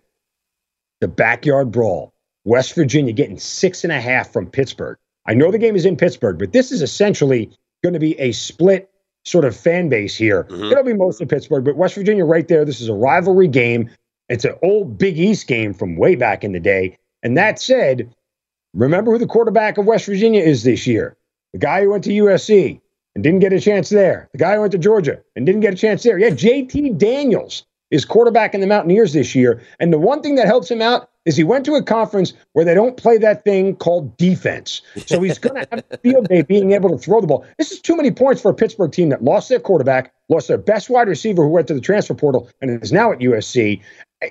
the 1.02 1.08
backyard 1.08 1.72
brawl. 1.72 2.14
West 2.46 2.74
Virginia 2.76 3.12
getting 3.12 3.40
six 3.40 3.84
and 3.84 3.92
a 3.92 4.00
half 4.00 4.32
from 4.32 4.48
Pittsburgh. 4.48 4.98
I 5.28 5.34
know 5.34 5.52
the 5.52 5.58
game 5.58 5.76
is 5.76 5.86
in 5.86 5.98
Pittsburgh, 5.98 6.38
but 6.38 6.54
this 6.54 6.72
is 6.72 6.82
essentially 6.82 7.52
going 7.84 7.94
to 7.94 8.00
be 8.00 8.18
a 8.20 8.32
split 8.32 8.90
sort 9.26 9.46
of 9.46 9.56
fan 9.56 9.90
base 9.90 10.16
here. 10.16 10.44
Mhm. 10.46 10.72
It'll 10.72 10.84
be 10.84 10.94
mostly 10.94 11.26
Pittsburgh, 11.26 11.64
but 11.64 11.76
West 11.76 11.96
Virginia 11.96 12.26
right 12.26 12.48
there. 12.48 12.64
This 12.64 12.80
is 12.80 12.90
a 12.90 12.94
rivalry 12.94 13.48
game. 13.48 13.90
It's 14.30 14.46
an 14.46 14.54
old 14.64 14.98
Big 14.98 15.20
East 15.20 15.48
game 15.48 15.74
from 15.74 15.98
way 15.98 16.16
back 16.16 16.44
in 16.44 16.52
the 16.52 16.60
day. 16.60 16.98
And 17.24 17.38
that 17.38 17.60
said, 17.60 18.14
remember 18.74 19.12
who 19.12 19.18
the 19.18 19.28
quarterback 19.28 19.78
of 19.78 19.86
West 19.86 20.06
Virginia 20.06 20.42
is 20.42 20.64
this 20.64 20.86
year? 20.88 21.18
The 21.54 21.60
guy 21.60 21.82
who 21.82 21.90
went 21.90 22.04
to 22.06 22.12
USC 22.12 22.80
and 23.16 23.24
didn't 23.24 23.40
get 23.40 23.54
a 23.54 23.60
chance 23.60 23.90
there. 23.90 24.30
The 24.32 24.38
guy 24.38 24.56
who 24.56 24.62
went 24.62 24.74
to 24.74 24.78
Georgia 24.78 25.22
and 25.36 25.46
didn't 25.46 25.62
get 25.62 25.74
a 25.74 25.78
chance 25.78 26.04
there. 26.04 26.18
Yeah, 26.18 26.30
JT 26.30 26.98
Daniels 26.98 27.66
is 27.92 28.06
quarterback 28.06 28.54
in 28.54 28.62
the 28.62 28.68
Mountaineers 28.68 29.14
this 29.14 29.36
year. 29.36 29.62
And 29.80 29.94
the 29.94 30.00
one 30.00 30.22
thing 30.22 30.36
that 30.36 30.48
helps 30.48 30.70
him 30.70 30.82
out 30.82 31.10
is 31.26 31.36
he 31.36 31.44
went 31.44 31.66
to 31.66 31.74
a 31.74 31.84
conference 31.84 32.34
where 32.54 32.64
they 32.64 32.74
don't 32.74 32.98
play 32.98 33.18
that 33.18 33.44
thing 33.44 33.76
called 33.76 34.16
defense. 34.18 34.82
So 35.08 35.22
he's 35.22 35.40
going 35.40 35.56
to 35.56 35.68
have 35.72 35.84
a 35.90 35.98
field 35.98 36.28
day 36.28 36.44
being 36.44 36.72
able 36.72 36.90
to 36.90 36.98
throw 36.98 37.20
the 37.20 37.28
ball. 37.28 37.46
This 37.58 37.72
is 37.72 37.82
too 37.82 37.96
many 37.96 38.12
points 38.12 38.42
for 38.42 38.52
a 38.52 38.54
Pittsburgh 38.54 38.92
team 38.92 39.10
that 39.10 39.24
lost 39.24 39.50
their 39.50 39.60
quarterback, 39.60 40.14
lost 40.30 40.48
their 40.48 40.58
best 40.58 40.90
wide 40.90 41.08
receiver 41.08 41.44
who 41.44 41.50
went 41.50 41.68
to 41.68 41.74
the 41.74 41.82
transfer 41.82 42.14
portal 42.14 42.50
and 42.62 42.82
is 42.84 42.92
now 42.92 43.12
at 43.12 43.20
USC. 43.20 43.82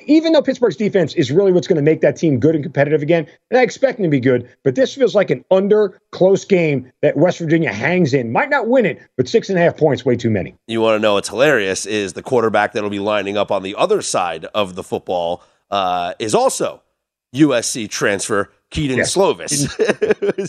Even 0.06 0.32
though 0.32 0.42
Pittsburgh's 0.42 0.76
defense 0.76 1.14
is 1.14 1.30
really 1.30 1.52
what's 1.52 1.66
going 1.66 1.76
to 1.76 1.82
make 1.82 2.00
that 2.00 2.16
team 2.16 2.40
good 2.40 2.54
and 2.54 2.64
competitive 2.64 3.02
again, 3.02 3.26
and 3.50 3.58
I 3.58 3.62
expect 3.62 3.98
them 3.98 4.04
to 4.04 4.10
be 4.10 4.20
good, 4.20 4.48
but 4.62 4.74
this 4.74 4.94
feels 4.94 5.14
like 5.14 5.30
an 5.30 5.44
under 5.50 6.00
close 6.10 6.44
game 6.44 6.90
that 7.02 7.16
West 7.16 7.38
Virginia 7.38 7.72
hangs 7.72 8.14
in. 8.14 8.32
Might 8.32 8.50
not 8.50 8.66
win 8.66 8.86
it, 8.86 8.98
but 9.16 9.28
six 9.28 9.50
and 9.50 9.58
a 9.58 9.62
half 9.62 9.76
points, 9.76 10.04
way 10.04 10.16
too 10.16 10.30
many. 10.30 10.54
You 10.66 10.80
want 10.80 10.96
to 10.96 11.00
know 11.00 11.14
what's 11.14 11.28
hilarious 11.28 11.84
is 11.86 12.14
the 12.14 12.22
quarterback 12.22 12.72
that'll 12.72 12.90
be 12.90 12.98
lining 12.98 13.36
up 13.36 13.50
on 13.50 13.62
the 13.62 13.74
other 13.76 14.00
side 14.00 14.46
of 14.46 14.74
the 14.74 14.82
football 14.82 15.42
uh, 15.70 16.14
is 16.18 16.34
also 16.34 16.82
USC 17.34 17.88
transfer 17.88 18.50
Kedon 18.74 18.96
yes. 18.96 19.14
Slovis, 19.14 19.68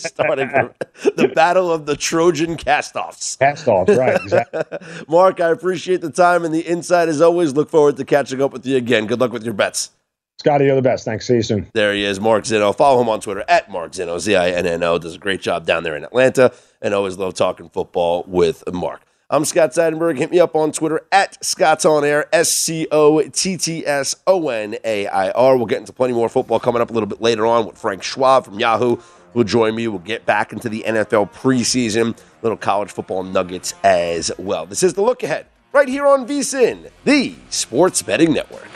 starting 0.00 0.48
from 0.48 0.74
the 1.14 1.28
battle 1.28 1.72
of 1.72 1.86
the 1.86 1.94
Trojan 1.94 2.56
castoffs. 2.56 3.38
Castoffs, 3.38 3.96
right? 3.96 4.16
Exactly. 4.26 4.62
Mark, 5.06 5.40
I 5.40 5.50
appreciate 5.50 6.00
the 6.00 6.10
time 6.10 6.44
and 6.44 6.52
the 6.52 6.62
insight 6.62 7.08
as 7.08 7.20
always. 7.20 7.54
Look 7.54 7.70
forward 7.70 7.96
to 7.98 8.04
catching 8.04 8.42
up 8.42 8.52
with 8.52 8.66
you 8.66 8.76
again. 8.76 9.06
Good 9.06 9.20
luck 9.20 9.32
with 9.32 9.44
your 9.44 9.54
bets. 9.54 9.90
Scotty, 10.38 10.64
you're 10.64 10.74
the 10.74 10.82
best. 10.82 11.04
Thanks. 11.04 11.26
See 11.26 11.34
you 11.34 11.42
soon. 11.42 11.70
There 11.72 11.94
he 11.94 12.04
is, 12.04 12.18
Mark 12.18 12.42
Zinno. 12.44 12.76
Follow 12.76 13.00
him 13.00 13.08
on 13.08 13.20
Twitter 13.20 13.44
at 13.46 13.70
Mark 13.70 13.92
Zinno, 13.92 14.18
Z 14.18 14.34
I 14.34 14.50
N 14.50 14.66
N 14.66 14.82
O. 14.82 14.98
Does 14.98 15.14
a 15.14 15.18
great 15.18 15.40
job 15.40 15.64
down 15.64 15.84
there 15.84 15.96
in 15.96 16.02
Atlanta, 16.02 16.52
and 16.82 16.92
always 16.92 17.16
love 17.16 17.34
talking 17.34 17.68
football 17.68 18.24
with 18.26 18.64
Mark. 18.72 19.02
I'm 19.28 19.44
Scott 19.44 19.72
Seidenberg. 19.72 20.18
Hit 20.18 20.30
me 20.30 20.38
up 20.38 20.54
on 20.54 20.70
Twitter 20.70 21.00
at 21.10 21.44
Scott's 21.44 21.84
On 21.84 22.04
Air, 22.04 22.28
S 22.32 22.50
C 22.50 22.86
O 22.92 23.20
T 23.22 23.56
T 23.56 23.84
S 23.84 24.14
O 24.24 24.48
N 24.50 24.76
A 24.84 25.08
I 25.08 25.30
R. 25.32 25.56
We'll 25.56 25.66
get 25.66 25.78
into 25.78 25.92
plenty 25.92 26.14
more 26.14 26.28
football 26.28 26.60
coming 26.60 26.80
up 26.80 26.90
a 26.90 26.92
little 26.92 27.08
bit 27.08 27.20
later 27.20 27.44
on 27.44 27.66
with 27.66 27.76
Frank 27.76 28.04
Schwab 28.04 28.44
from 28.44 28.60
Yahoo 28.60 28.98
will 29.34 29.42
join 29.42 29.74
me. 29.74 29.88
We'll 29.88 29.98
get 29.98 30.26
back 30.26 30.52
into 30.52 30.68
the 30.68 30.84
NFL 30.86 31.32
preseason, 31.32 32.16
little 32.42 32.56
college 32.56 32.92
football 32.92 33.24
nuggets 33.24 33.74
as 33.82 34.30
well. 34.38 34.64
This 34.64 34.84
is 34.84 34.94
the 34.94 35.02
look 35.02 35.24
ahead 35.24 35.46
right 35.72 35.88
here 35.88 36.06
on 36.06 36.24
VSIN, 36.28 36.88
the 37.04 37.34
Sports 37.50 38.02
Betting 38.02 38.32
Network. 38.32 38.75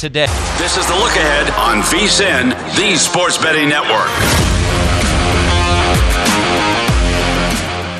Today. 0.00 0.26
This 0.56 0.78
is 0.78 0.86
the 0.86 0.94
look 0.94 1.14
ahead 1.14 1.50
on 1.58 1.82
VSIN, 1.82 2.54
the 2.74 2.96
Sports 2.96 3.36
Betting 3.36 3.68
Network. 3.68 4.08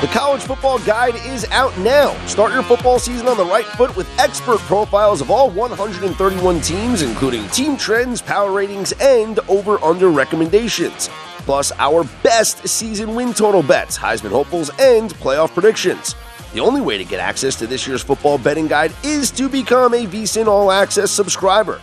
The 0.01 0.07
College 0.07 0.41
Football 0.41 0.79
Guide 0.79 1.13
is 1.27 1.45
out 1.51 1.77
now. 1.77 2.15
Start 2.25 2.53
your 2.53 2.63
football 2.63 2.97
season 2.97 3.27
on 3.27 3.37
the 3.37 3.45
right 3.45 3.65
foot 3.65 3.95
with 3.95 4.09
expert 4.19 4.57
profiles 4.61 5.21
of 5.21 5.29
all 5.29 5.51
131 5.51 6.61
teams, 6.61 7.03
including 7.03 7.47
team 7.49 7.77
trends, 7.77 8.19
power 8.19 8.51
ratings, 8.51 8.93
and 8.93 9.37
over 9.47 9.77
under 9.83 10.09
recommendations. 10.09 11.07
Plus, 11.45 11.71
our 11.77 12.03
best 12.23 12.67
season 12.67 13.13
win 13.13 13.31
total 13.31 13.61
bets, 13.61 13.95
Heisman 13.95 14.31
hopefuls, 14.31 14.71
and 14.79 15.13
playoff 15.15 15.53
predictions. 15.53 16.15
The 16.53 16.61
only 16.61 16.81
way 16.81 16.97
to 16.97 17.05
get 17.05 17.19
access 17.19 17.55
to 17.57 17.67
this 17.67 17.85
year's 17.87 18.01
football 18.01 18.39
betting 18.39 18.67
guide 18.67 18.91
is 19.03 19.29
to 19.31 19.47
become 19.47 19.93
a 19.93 20.07
VSIN 20.07 20.47
All 20.47 20.71
Access 20.71 21.11
subscriber. 21.11 21.79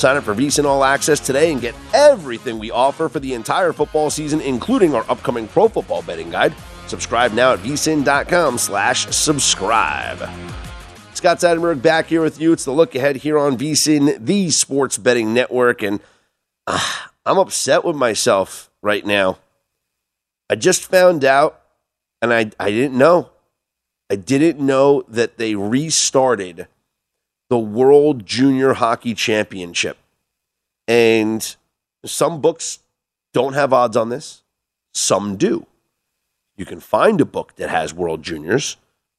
Sign 0.00 0.16
up 0.16 0.24
for 0.24 0.34
VSIN 0.34 0.64
All 0.64 0.82
Access 0.82 1.20
today 1.20 1.52
and 1.52 1.60
get 1.60 1.74
everything 1.92 2.58
we 2.58 2.70
offer 2.70 3.06
for 3.10 3.20
the 3.20 3.34
entire 3.34 3.74
football 3.74 4.08
season, 4.08 4.40
including 4.40 4.94
our 4.94 5.04
upcoming 5.10 5.46
pro 5.46 5.68
football 5.68 6.00
betting 6.00 6.30
guide. 6.30 6.54
Subscribe 6.86 7.34
now 7.34 7.52
at 7.52 7.58
vsin.com 7.58 8.56
slash 8.56 9.06
subscribe. 9.08 10.18
Scott 11.12 11.36
Seidenberg 11.36 11.82
back 11.82 12.06
here 12.06 12.22
with 12.22 12.40
you. 12.40 12.50
It's 12.54 12.64
the 12.64 12.70
look 12.70 12.94
ahead 12.94 13.16
here 13.16 13.38
on 13.38 13.58
VSIN, 13.58 14.24
the 14.24 14.48
sports 14.48 14.96
betting 14.96 15.34
network. 15.34 15.82
And 15.82 16.00
uh, 16.66 16.80
I'm 17.26 17.36
upset 17.36 17.84
with 17.84 17.94
myself 17.94 18.70
right 18.80 19.04
now. 19.04 19.36
I 20.48 20.54
just 20.54 20.86
found 20.86 21.26
out, 21.26 21.60
and 22.22 22.32
I, 22.32 22.50
I 22.58 22.70
didn't 22.70 22.96
know. 22.96 23.28
I 24.08 24.16
didn't 24.16 24.64
know 24.64 25.04
that 25.08 25.36
they 25.36 25.54
restarted– 25.56 26.68
the 27.50 27.58
World 27.58 28.24
Junior 28.24 28.74
Hockey 28.74 29.12
Championship. 29.12 29.98
And 30.88 31.56
some 32.06 32.40
books 32.40 32.78
don't 33.34 33.52
have 33.52 33.72
odds 33.72 33.96
on 33.96 34.08
this, 34.08 34.42
some 34.94 35.36
do. 35.36 35.66
You 36.56 36.64
can 36.64 36.80
find 36.80 37.20
a 37.20 37.24
book 37.24 37.56
that 37.56 37.68
has 37.68 37.92
World 37.92 38.22
Juniors. 38.22 38.76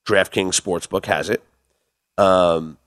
DraftKings 0.08 0.60
Sportsbook 0.60 1.06
has 1.06 1.30
it. 1.30 1.44
Um, 2.18 2.78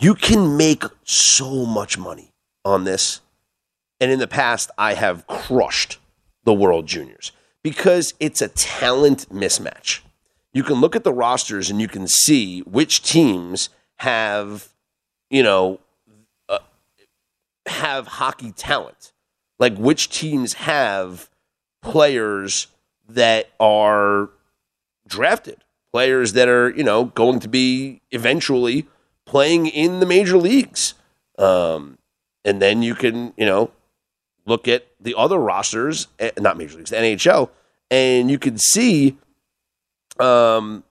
you 0.00 0.14
can 0.14 0.56
make 0.56 0.82
so 1.04 1.66
much 1.66 1.98
money 1.98 2.32
on 2.64 2.84
this. 2.84 3.20
And 4.00 4.10
in 4.10 4.18
the 4.18 4.26
past, 4.26 4.70
I 4.78 4.94
have 4.94 5.26
crushed 5.26 5.98
the 6.44 6.54
World 6.54 6.86
Juniors 6.86 7.32
because 7.62 8.14
it's 8.18 8.40
a 8.40 8.48
talent 8.48 9.28
mismatch. 9.30 10.00
You 10.52 10.62
can 10.62 10.76
look 10.76 10.96
at 10.96 11.04
the 11.04 11.12
rosters 11.12 11.70
and 11.70 11.80
you 11.80 11.88
can 11.88 12.08
see 12.08 12.60
which 12.60 13.02
teams 13.02 13.68
have 14.00 14.70
you 15.30 15.42
know, 15.42 15.78
uh, 16.48 16.58
have 17.66 18.06
hockey 18.06 18.52
talent. 18.52 19.12
Like 19.58 19.76
which 19.76 20.08
teams 20.08 20.54
have 20.54 21.30
players 21.82 22.66
that 23.08 23.50
are 23.60 24.30
drafted, 25.06 25.58
players 25.92 26.32
that 26.32 26.48
are, 26.48 26.70
you 26.70 26.82
know, 26.82 27.04
going 27.04 27.40
to 27.40 27.48
be 27.48 28.00
eventually 28.10 28.86
playing 29.26 29.66
in 29.66 30.00
the 30.00 30.06
major 30.06 30.38
leagues. 30.38 30.94
Um, 31.38 31.98
and 32.44 32.60
then 32.60 32.82
you 32.82 32.94
can, 32.94 33.34
you 33.36 33.44
know, 33.44 33.70
look 34.46 34.66
at 34.66 34.86
the 34.98 35.14
other 35.16 35.38
rosters, 35.38 36.08
eh, 36.18 36.30
not 36.38 36.56
major 36.56 36.78
leagues, 36.78 36.90
the 36.90 36.96
NHL, 36.96 37.50
and 37.90 38.30
you 38.30 38.38
can 38.38 38.56
see 38.56 39.18
um, 40.18 40.84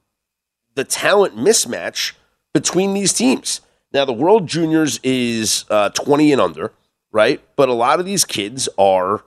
the 0.76 0.84
talent 0.84 1.36
mismatch 1.36 2.14
between 2.54 2.94
these 2.94 3.14
teams. 3.14 3.62
Now, 3.92 4.06
the 4.06 4.14
World 4.14 4.48
Juniors 4.48 5.00
is 5.04 5.66
uh, 5.70 5.90
20 5.90 6.32
and 6.32 6.42
under, 6.42 6.72
right? 7.12 7.42
But 7.56 7.70
a 7.70 7.74
lot 7.74 8.00
of 8.00 8.06
these 8.06 8.24
kids 8.26 8.70
are 8.78 9.24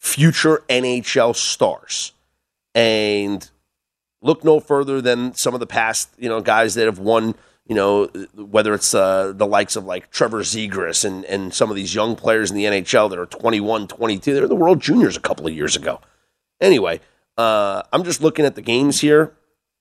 future 0.00 0.62
NHL 0.68 1.36
stars. 1.36 2.12
And 2.74 3.48
look 4.20 4.44
no 4.44 4.58
further 4.58 5.00
than 5.00 5.34
some 5.34 5.54
of 5.54 5.60
the 5.60 5.66
past, 5.66 6.10
you 6.18 6.28
know, 6.28 6.40
guys 6.40 6.74
that 6.74 6.86
have 6.86 6.98
won 6.98 7.34
you 7.66 7.74
know, 7.74 8.06
whether 8.34 8.74
it's 8.74 8.94
uh, 8.94 9.32
the 9.34 9.46
likes 9.46 9.76
of 9.76 9.84
like 9.84 10.10
Trevor 10.10 10.40
Zegras 10.40 11.04
and, 11.04 11.24
and 11.24 11.54
some 11.54 11.70
of 11.70 11.76
these 11.76 11.94
young 11.94 12.14
players 12.14 12.50
in 12.50 12.56
the 12.56 12.64
NHL 12.64 13.08
that 13.10 13.18
are 13.18 13.26
21, 13.26 13.88
22. 13.88 14.34
They're 14.34 14.46
the 14.46 14.54
World 14.54 14.80
Juniors 14.80 15.16
a 15.16 15.20
couple 15.20 15.46
of 15.46 15.54
years 15.54 15.74
ago. 15.74 16.00
Anyway, 16.60 17.00
uh, 17.38 17.82
I'm 17.92 18.04
just 18.04 18.20
looking 18.20 18.44
at 18.44 18.54
the 18.54 18.62
games 18.62 19.00
here, 19.00 19.32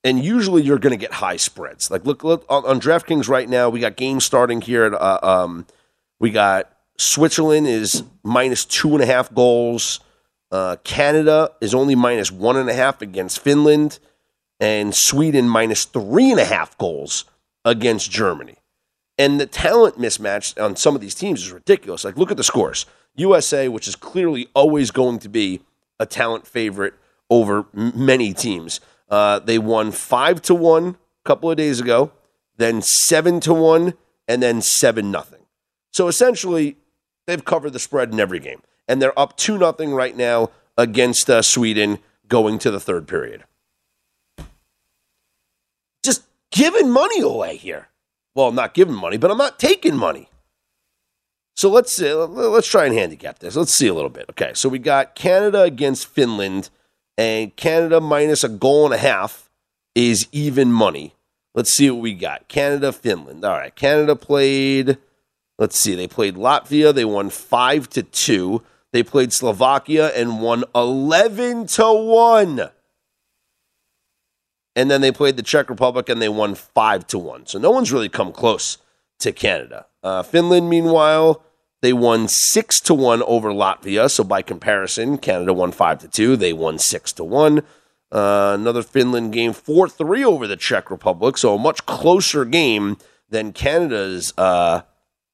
and 0.04 0.24
usually 0.24 0.62
you're 0.62 0.80
going 0.80 0.92
to 0.92 0.98
get 0.98 1.14
high 1.14 1.38
spreads. 1.38 1.90
Like, 1.90 2.06
look, 2.06 2.24
look 2.24 2.46
on, 2.50 2.66
on, 2.66 2.80
DraftKings 2.80 3.30
right 3.30 3.48
now, 3.48 3.70
we 3.70 3.80
got 3.80 3.96
games 3.96 4.26
starting 4.26 4.62
here 4.62 4.86
at, 4.86 4.94
uh, 4.94 5.20
um, 5.24 5.66
we 6.20 6.30
got 6.30 6.72
Switzerland 6.98 7.68
is 7.68 8.04
minus 8.24 8.66
two 8.66 8.94
and 8.94 9.02
a 9.02 9.06
half 9.06 9.34
goals. 9.34 10.00
Uh, 10.52 10.76
Canada 10.84 11.52
is 11.62 11.74
only 11.74 11.96
minus 11.96 12.32
one 12.32 12.58
and 12.58 12.70
a 12.70 12.74
half 12.74 13.02
against 13.02 13.40
Finland, 13.40 14.00
and 14.60 14.94
Sweden 14.94 15.50
minus 15.50 15.86
three 15.86 16.32
and 16.32 16.40
a 16.40 16.46
half 16.46 16.78
goals 16.78 17.26
against 17.66 18.12
Germany. 18.12 18.58
And 19.18 19.40
the 19.40 19.46
talent 19.46 19.98
mismatch 19.98 20.62
on 20.64 20.76
some 20.76 20.96
of 20.96 21.02
these 21.02 21.16
teams 21.16 21.44
is 21.44 21.52
ridiculous. 21.52 22.04
Like, 22.04 22.18
look 22.18 22.32
at 22.32 22.38
the 22.38 22.44
scores. 22.44 22.86
USA, 23.16 23.68
which 23.68 23.88
is 23.88 23.96
clearly 23.96 24.48
always 24.56 24.92
going 24.92 25.20
to 25.20 25.30
be 25.30 25.62
a 26.00 26.06
talent 26.06 26.48
favorite 26.48 26.96
over 27.30 27.66
m- 27.76 27.94
many 27.96 28.34
teams, 28.34 28.80
uh, 29.10 29.40
they 29.40 29.58
won 29.58 29.92
five 29.92 30.42
to 30.44 30.56
one 30.56 30.98
a 31.26 31.28
couple 31.28 31.50
of 31.50 31.58
days 31.58 31.80
ago, 31.80 32.12
then 32.58 32.82
seven 32.82 33.40
to 33.42 33.54
one, 33.54 33.94
and 34.28 34.42
then 34.42 34.62
seven 34.62 35.12
nothing. 35.12 35.46
So 35.92 36.08
essentially, 36.08 36.78
they've 37.28 37.44
covered 37.44 37.74
the 37.74 37.80
spread 37.80 38.12
in 38.12 38.20
every 38.20 38.40
game, 38.40 38.62
and 38.88 39.02
they're 39.02 39.18
up 39.18 39.38
two 39.38 39.58
nothing 39.58 39.94
right 39.94 40.16
now 40.16 40.50
against 40.78 41.30
uh, 41.30 41.42
Sweden 41.42 42.00
going 42.28 42.58
to 42.60 42.72
the 42.72 42.80
third 42.80 43.08
period 43.08 43.44
Just 46.04 46.24
giving 46.52 46.90
money 46.90 47.22
away 47.22 47.58
here. 47.58 47.90
Well, 48.36 48.52
not 48.52 48.74
giving 48.74 48.96
money, 48.96 49.18
but 49.18 49.30
I'm 49.30 49.38
not 49.38 49.60
taking 49.60 49.96
money. 49.96 50.30
So 51.56 51.70
let's 51.70 51.94
see, 51.94 52.12
let's 52.12 52.68
try 52.68 52.86
and 52.86 52.96
handicap 52.96 53.40
this. 53.40 53.56
Let's 53.56 53.76
see 53.76 53.88
a 53.88 53.94
little 53.94 54.10
bit. 54.10 54.26
Okay, 54.32 54.54
so 54.56 54.68
we 54.68 54.80
got 54.80 55.14
Canada 55.14 55.62
against 55.62 56.08
Finland, 56.08 56.72
and 57.18 57.56
Canada 57.56 58.02
minus 58.02 58.44
a 58.44 58.50
goal 58.50 58.86
and 58.86 58.94
a 58.94 58.98
half 58.98 59.50
is 59.96 60.28
even 60.32 60.72
money. 60.72 61.16
Let's 61.54 61.72
see 61.72 61.90
what 61.92 62.02
we 62.02 62.14
got. 62.14 62.48
Canada, 62.48 62.92
Finland. 62.92 63.46
All 63.46 63.58
right, 63.58 63.76
Canada 63.76 64.16
played. 64.16 64.98
Let's 65.60 65.80
see, 65.80 65.94
they 65.94 66.08
played 66.08 66.36
Latvia. 66.36 66.94
They 66.94 67.06
won 67.06 67.30
five 67.30 67.90
to 67.92 68.04
two. 68.04 68.64
They 68.92 69.04
played 69.04 69.32
Slovakia 69.34 70.08
and 70.16 70.42
won 70.42 70.64
eleven 70.76 71.68
to 71.68 71.92
one 71.94 72.70
and 74.76 74.90
then 74.90 75.02
they 75.02 75.12
played 75.12 75.38
the 75.38 75.44
Czech 75.44 75.70
Republic 75.70 76.10
and 76.10 76.22
they 76.22 76.30
won 76.30 76.56
five 76.56 77.06
to 77.08 77.20
one. 77.20 77.46
So 77.46 77.60
no 77.60 77.72
one's 77.72 77.92
really 77.92 78.10
come 78.10 78.32
close 78.32 78.78
to 79.20 79.32
Canada. 79.32 79.86
Uh, 80.02 80.24
Finland, 80.24 80.70
meanwhile, 80.70 81.44
they 81.84 81.92
won 81.92 82.30
six 82.30 82.80
to 82.80 82.94
one 82.94 83.22
over 83.24 83.50
Latvia. 83.52 84.10
So 84.10 84.24
by 84.24 84.42
comparison, 84.42 85.18
Canada 85.18 85.52
won 85.52 85.74
five 85.74 86.00
to 86.00 86.08
two. 86.08 86.38
They 86.38 86.54
won 86.54 86.80
six 86.80 87.12
to 87.12 87.26
one. 87.26 87.60
Uh, 88.10 88.56
another 88.58 88.82
Finland 88.82 89.34
game, 89.34 89.52
four 89.52 89.90
three 89.90 90.24
over 90.24 90.48
the 90.48 90.56
Czech 90.56 90.90
Republic. 90.90 91.38
So 91.38 91.56
a 91.56 91.60
much 91.60 91.86
closer 91.86 92.46
game 92.46 92.96
than 93.30 93.52
Canada's 93.52 94.34
uh, 94.38 94.84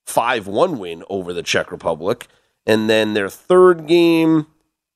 five 0.08 0.48
uh, 0.48 0.52
one 0.52 0.80
win 0.80 1.04
over 1.08 1.34
the 1.34 1.44
Czech 1.44 1.72
Republic. 1.72 2.26
And 2.66 2.90
then 2.90 3.14
their 3.14 3.30
third 3.30 3.86
game, 3.86 4.48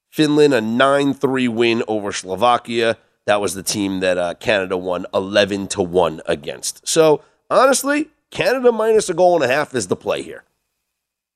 Finland 0.09 0.55
a 0.55 0.61
nine 0.61 1.13
three 1.13 1.47
win 1.47 1.83
over 1.87 2.11
Slovakia. 2.11 2.97
That 3.27 3.41
was 3.41 3.53
the 3.53 3.61
team 3.61 3.99
that 3.99 4.17
uh, 4.17 4.33
Canada 4.39 4.75
won 4.75 5.05
11 5.13 5.67
to 5.67 5.83
1 5.83 6.21
against. 6.25 6.85
So, 6.85 7.21
honestly, 7.49 8.09
Canada 8.31 8.71
minus 8.71 9.07
a 9.07 9.13
goal 9.13 9.35
and 9.35 9.49
a 9.49 9.53
half 9.53 9.75
is 9.75 9.87
the 9.87 9.95
play 9.95 10.23
here. 10.23 10.43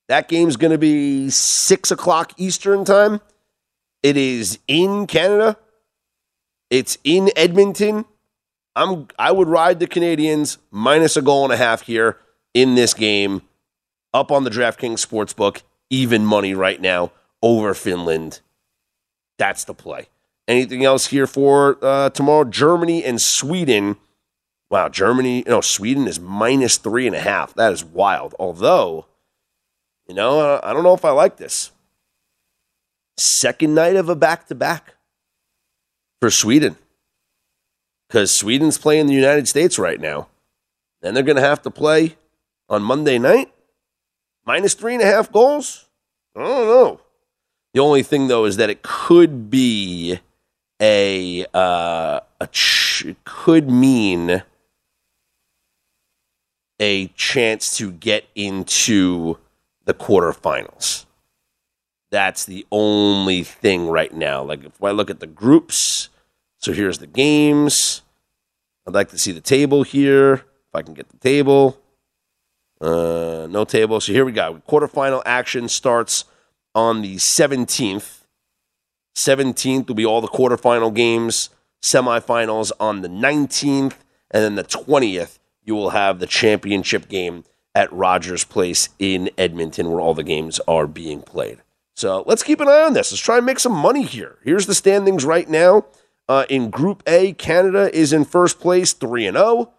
That 0.08 0.30
game's 0.30 0.56
going 0.56 0.72
to 0.72 0.78
be 0.78 1.30
6 1.30 1.92
o'clock 1.92 2.34
Eastern 2.38 2.86
time. 2.86 3.22
It 4.04 4.16
is 4.16 4.60
in 4.68 5.08
Canada. 5.08 5.58
It's 6.70 6.98
in 7.04 7.30
Edmonton. 7.36 8.06
I'm 8.76 9.08
I 9.18 9.32
would 9.32 9.48
ride 9.48 9.80
the 9.80 9.88
Canadians 9.88 10.60
minus 10.70 11.18
a 11.18 11.22
goal 11.22 11.44
and 11.44 11.54
a 11.54 11.58
half 11.58 11.82
here 11.82 12.18
in 12.54 12.76
this 12.76 12.94
game. 12.94 13.42
Up 14.14 14.32
on 14.32 14.44
the 14.44 14.50
DraftKings 14.50 15.06
Sportsbook, 15.06 15.64
even 15.90 16.26
money 16.26 16.54
right 16.54 16.80
now 16.80 17.12
over 17.42 17.74
Finland. 17.74 18.42
That's 19.38 19.64
the 19.64 19.74
play. 19.74 20.08
Anything 20.48 20.86
else 20.86 21.08
here 21.08 21.28
for 21.28 21.78
uh, 21.82 22.10
tomorrow? 22.12 22.46
Germany 22.46 23.04
and 23.04 23.20
Sweden. 23.20 23.98
Wow, 24.70 24.90
Germany, 24.90 25.44
no, 25.48 25.62
Sweden 25.62 26.08
is 26.08 26.20
minus 26.20 26.78
three 26.78 27.08
and 27.08 27.16
a 27.16 27.20
half. 27.20 27.54
That 27.54 27.72
is 27.72 27.84
wild. 27.84 28.36
Although, 28.40 29.06
you 30.08 30.16
know, 30.16 30.60
I 30.64 30.74
don't 30.74 30.84
know 30.84 30.94
if 30.94 31.06
I 31.06 31.12
like 31.12 31.38
this. 31.38 31.72
Second 33.18 33.74
night 33.74 33.96
of 33.96 34.10
a 34.10 34.16
back 34.16 34.48
to 34.48 34.56
back 34.56 34.96
for 36.22 36.30
Sweden. 36.30 36.76
Because 38.08 38.32
Sweden's 38.32 38.78
playing 38.78 39.08
the 39.08 39.14
United 39.14 39.48
States 39.48 39.78
right 39.78 40.00
now. 40.00 40.28
Then 41.02 41.14
they're 41.14 41.24
going 41.24 41.36
to 41.36 41.42
have 41.42 41.62
to 41.64 41.72
play 41.72 42.16
on 42.70 42.84
Monday 42.84 43.20
night. 43.20 43.52
Minus 44.46 44.74
three 44.76 44.94
and 44.94 45.04
a 45.04 45.06
half 45.06 45.32
goals? 45.32 45.86
I 46.36 46.40
don't 46.40 46.68
know. 46.68 47.02
The 47.74 47.82
only 47.82 48.02
thing, 48.02 48.28
though, 48.28 48.46
is 48.46 48.58
that 48.58 48.70
it 48.70 48.82
could 48.82 49.50
be 49.50 50.20
a 50.82 51.46
uh, 51.54 52.22
a 52.40 52.48
ch- 52.48 53.16
could 53.26 53.70
mean 53.70 54.44
a 56.80 57.08
chance 57.10 57.76
to 57.78 57.92
get 57.92 58.26
into 58.36 59.38
the 59.88 59.96
quarterfinals. 59.96 61.06
That's 62.12 62.46
the 62.46 62.68
only 62.72 63.44
thing 63.44 63.88
right 63.88 64.14
now. 64.14 64.44
Like 64.44 64.64
if 64.64 64.84
I 64.84 64.92
look 64.92 65.10
at 65.10 65.20
the 65.20 65.28
groups, 65.28 66.10
so 66.60 66.72
here's 66.72 67.00
the 67.00 67.08
games. 67.08 68.04
I'd 68.88 68.94
like 68.94 69.10
to 69.10 69.18
see 69.18 69.32
the 69.32 69.42
table 69.42 69.82
here. 69.82 70.34
If 70.36 70.76
I 70.76 70.84
can 70.84 70.94
get 70.94 71.10
the 71.10 71.18
table. 71.18 71.82
Uh, 72.80 73.48
no 73.50 73.66
table. 73.66 74.00
So 74.00 74.14
here 74.14 74.24
we 74.24 74.32
go. 74.32 74.62
Quarterfinal 74.70 75.24
action 75.26 75.68
starts 75.68 76.26
on 76.76 77.02
the 77.02 77.16
17th 77.16 78.18
17th 79.18 79.88
will 79.88 79.96
be 79.96 80.06
all 80.06 80.22
the 80.22 80.28
quarterfinal 80.28 80.94
games, 80.94 81.50
semifinals 81.84 82.72
on 82.80 83.02
the 83.02 83.08
19th, 83.08 83.96
and 84.30 84.44
then 84.44 84.56
the 84.56 84.64
20th, 84.64 85.40
you 85.64 85.74
will 85.74 85.90
have 85.90 86.20
the 86.20 86.28
championship 86.28 87.10
game 87.10 87.44
at 87.78 87.94
Rogers 87.94 88.44
Place 88.44 88.90
in 88.98 89.30
Edmonton, 89.38 89.92
where 89.92 90.02
all 90.02 90.16
the 90.16 90.24
games 90.24 90.60
are 90.68 90.88
being 90.88 91.22
played. 91.22 91.62
So 91.96 92.24
let's 92.26 92.42
keep 92.42 92.60
an 92.60 92.68
eye 92.68 92.82
on 92.82 92.94
this. 92.94 93.12
Let's 93.12 93.22
try 93.22 93.38
and 93.38 93.46
make 93.46 93.60
some 93.60 93.72
money 93.72 94.02
here. 94.02 94.40
Here's 94.44 94.66
the 94.66 94.74
standings 94.74 95.24
right 95.24 95.48
now. 95.48 95.86
Uh, 96.28 96.46
in 96.50 96.72
Group 96.72 97.04
A, 97.06 97.34
Canada 97.34 97.96
is 97.96 98.14
in 98.14 98.26
first 98.26 98.60
place, 98.60 98.94
3 98.94 99.28
and 99.28 99.38
0. 99.38 99.72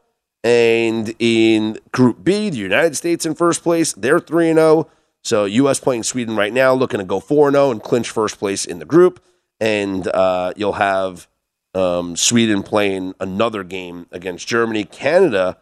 And 0.44 1.12
in 1.18 1.80
Group 1.90 2.22
B, 2.22 2.48
the 2.50 2.58
United 2.58 2.96
States 2.96 3.26
in 3.26 3.34
first 3.34 3.64
place, 3.64 3.92
they're 3.94 4.20
3 4.20 4.50
and 4.50 4.58
0. 4.58 4.88
So 5.24 5.44
U.S. 5.44 5.80
playing 5.80 6.04
Sweden 6.04 6.36
right 6.36 6.52
now, 6.52 6.72
looking 6.74 6.98
to 6.98 7.04
go 7.04 7.18
4 7.18 7.50
0 7.50 7.72
and 7.72 7.82
clinch 7.82 8.10
first 8.10 8.38
place 8.38 8.64
in 8.64 8.78
the 8.78 8.84
group. 8.84 9.20
And 9.58 10.06
uh, 10.06 10.52
you'll 10.56 10.74
have 10.74 11.26
um, 11.74 12.14
Sweden 12.14 12.62
playing 12.62 13.14
another 13.18 13.64
game 13.64 14.06
against 14.12 14.46
Germany. 14.46 14.84
Canada, 14.84 15.58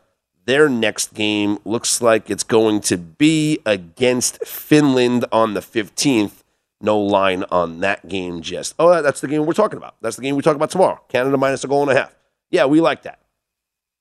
their 0.46 0.68
next 0.68 1.12
game 1.12 1.58
looks 1.64 2.00
like 2.00 2.30
it's 2.30 2.44
going 2.44 2.80
to 2.82 2.96
be 2.96 3.58
against 3.66 4.44
Finland 4.46 5.24
on 5.32 5.54
the 5.54 5.60
15th. 5.60 6.42
No 6.80 6.98
line 6.98 7.44
on 7.50 7.80
that 7.80 8.06
game 8.08 8.42
just. 8.42 8.74
Oh, 8.78 9.02
that's 9.02 9.20
the 9.20 9.28
game 9.28 9.44
we're 9.44 9.54
talking 9.54 9.76
about. 9.76 9.96
That's 10.00 10.16
the 10.16 10.22
game 10.22 10.36
we 10.36 10.42
talk 10.42 10.56
about 10.56 10.70
tomorrow. 10.70 11.00
Canada 11.08 11.36
minus 11.36 11.64
a 11.64 11.68
goal 11.68 11.82
and 11.82 11.90
a 11.90 12.00
half. 12.00 12.14
Yeah, 12.50 12.66
we 12.66 12.80
like 12.80 13.02
that. 13.02 13.18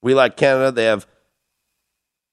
We 0.04 0.14
like 0.14 0.38
Canada. 0.38 0.72
They 0.72 0.86
have, 0.86 1.08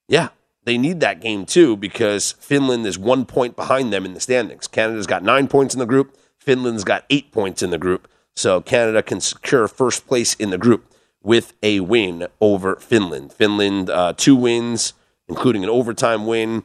yeah, 0.07 0.29
they 0.63 0.77
need 0.77 0.99
that 0.99 1.19
game 1.19 1.45
too 1.45 1.75
because 1.75 2.33
Finland 2.33 2.85
is 2.85 2.99
one 2.99 3.25
point 3.25 3.55
behind 3.55 3.91
them 3.91 4.05
in 4.05 4.13
the 4.13 4.19
standings. 4.19 4.67
Canada's 4.67 5.07
got 5.07 5.23
nine 5.23 5.47
points 5.47 5.73
in 5.73 5.79
the 5.79 5.87
group. 5.87 6.15
Finland's 6.37 6.83
got 6.83 7.05
eight 7.09 7.31
points 7.31 7.63
in 7.63 7.71
the 7.71 7.79
group. 7.79 8.07
So 8.35 8.61
Canada 8.61 9.01
can 9.01 9.21
secure 9.21 9.67
first 9.67 10.05
place 10.05 10.35
in 10.35 10.51
the 10.51 10.57
group 10.57 10.92
with 11.23 11.53
a 11.63 11.79
win 11.79 12.27
over 12.39 12.75
Finland. 12.75 13.33
Finland, 13.33 13.89
uh, 13.89 14.13
two 14.15 14.35
wins, 14.35 14.93
including 15.27 15.63
an 15.63 15.69
overtime 15.69 16.27
win. 16.27 16.63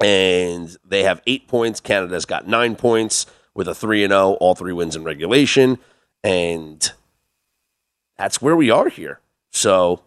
And 0.00 0.76
they 0.84 1.02
have 1.02 1.22
eight 1.26 1.48
points. 1.48 1.80
Canada's 1.80 2.24
got 2.24 2.48
nine 2.48 2.76
points 2.76 3.26
with 3.54 3.68
a 3.68 3.74
3 3.74 4.04
and 4.04 4.12
0, 4.12 4.32
all 4.40 4.54
three 4.54 4.72
wins 4.72 4.96
in 4.96 5.04
regulation. 5.04 5.78
And 6.24 6.90
that's 8.16 8.40
where 8.40 8.56
we 8.56 8.70
are 8.70 8.88
here. 8.88 9.20
So 9.50 10.02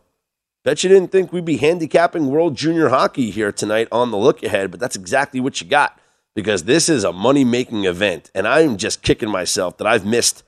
Bet 0.63 0.83
you 0.83 0.89
didn't 0.89 1.11
think 1.11 1.33
we'd 1.33 1.43
be 1.43 1.57
handicapping 1.57 2.27
World 2.27 2.55
Junior 2.55 2.89
Hockey 2.89 3.31
here 3.31 3.51
tonight 3.51 3.87
on 3.91 4.11
the 4.11 4.17
look 4.17 4.43
ahead, 4.43 4.69
but 4.69 4.79
that's 4.79 4.95
exactly 4.95 5.39
what 5.39 5.59
you 5.59 5.65
got 5.65 5.99
because 6.35 6.65
this 6.65 6.87
is 6.87 7.03
a 7.03 7.11
money 7.11 7.43
making 7.43 7.85
event. 7.85 8.29
And 8.35 8.47
I'm 8.47 8.77
just 8.77 9.01
kicking 9.01 9.29
myself 9.29 9.77
that 9.77 9.87
I've 9.87 10.05
missed 10.05 10.43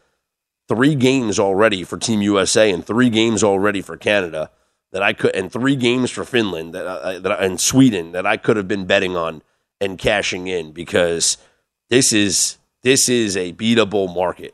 three 0.67 0.95
games 0.95 1.39
already 1.39 1.83
for 1.83 1.97
Team 1.97 2.21
USA 2.21 2.71
and 2.71 2.85
three 2.85 3.09
games 3.09 3.43
already 3.43 3.81
for 3.81 3.97
Canada. 3.97 4.49
that 4.91 5.01
I 5.01 5.13
could, 5.13 5.35
and 5.35 5.51
three 5.51 5.75
games 5.75 6.11
for 6.11 6.23
Finland 6.23 6.73
that, 6.73 6.87
I, 6.87 7.17
that 7.17 7.31
I, 7.31 7.45
and 7.45 7.59
Sweden 7.59 8.11
that 8.11 8.25
I 8.25 8.37
could 8.37 8.57
have 8.57 8.67
been 8.67 8.85
betting 8.85 9.17
on 9.17 9.41
and 9.81 9.97
cashing 9.97 10.47
in 10.47 10.71
because 10.71 11.37
this 11.89 12.13
is 12.13 12.57
this 12.83 13.09
is 13.09 13.35
a 13.35 13.53
beatable 13.53 14.13
market 14.13 14.53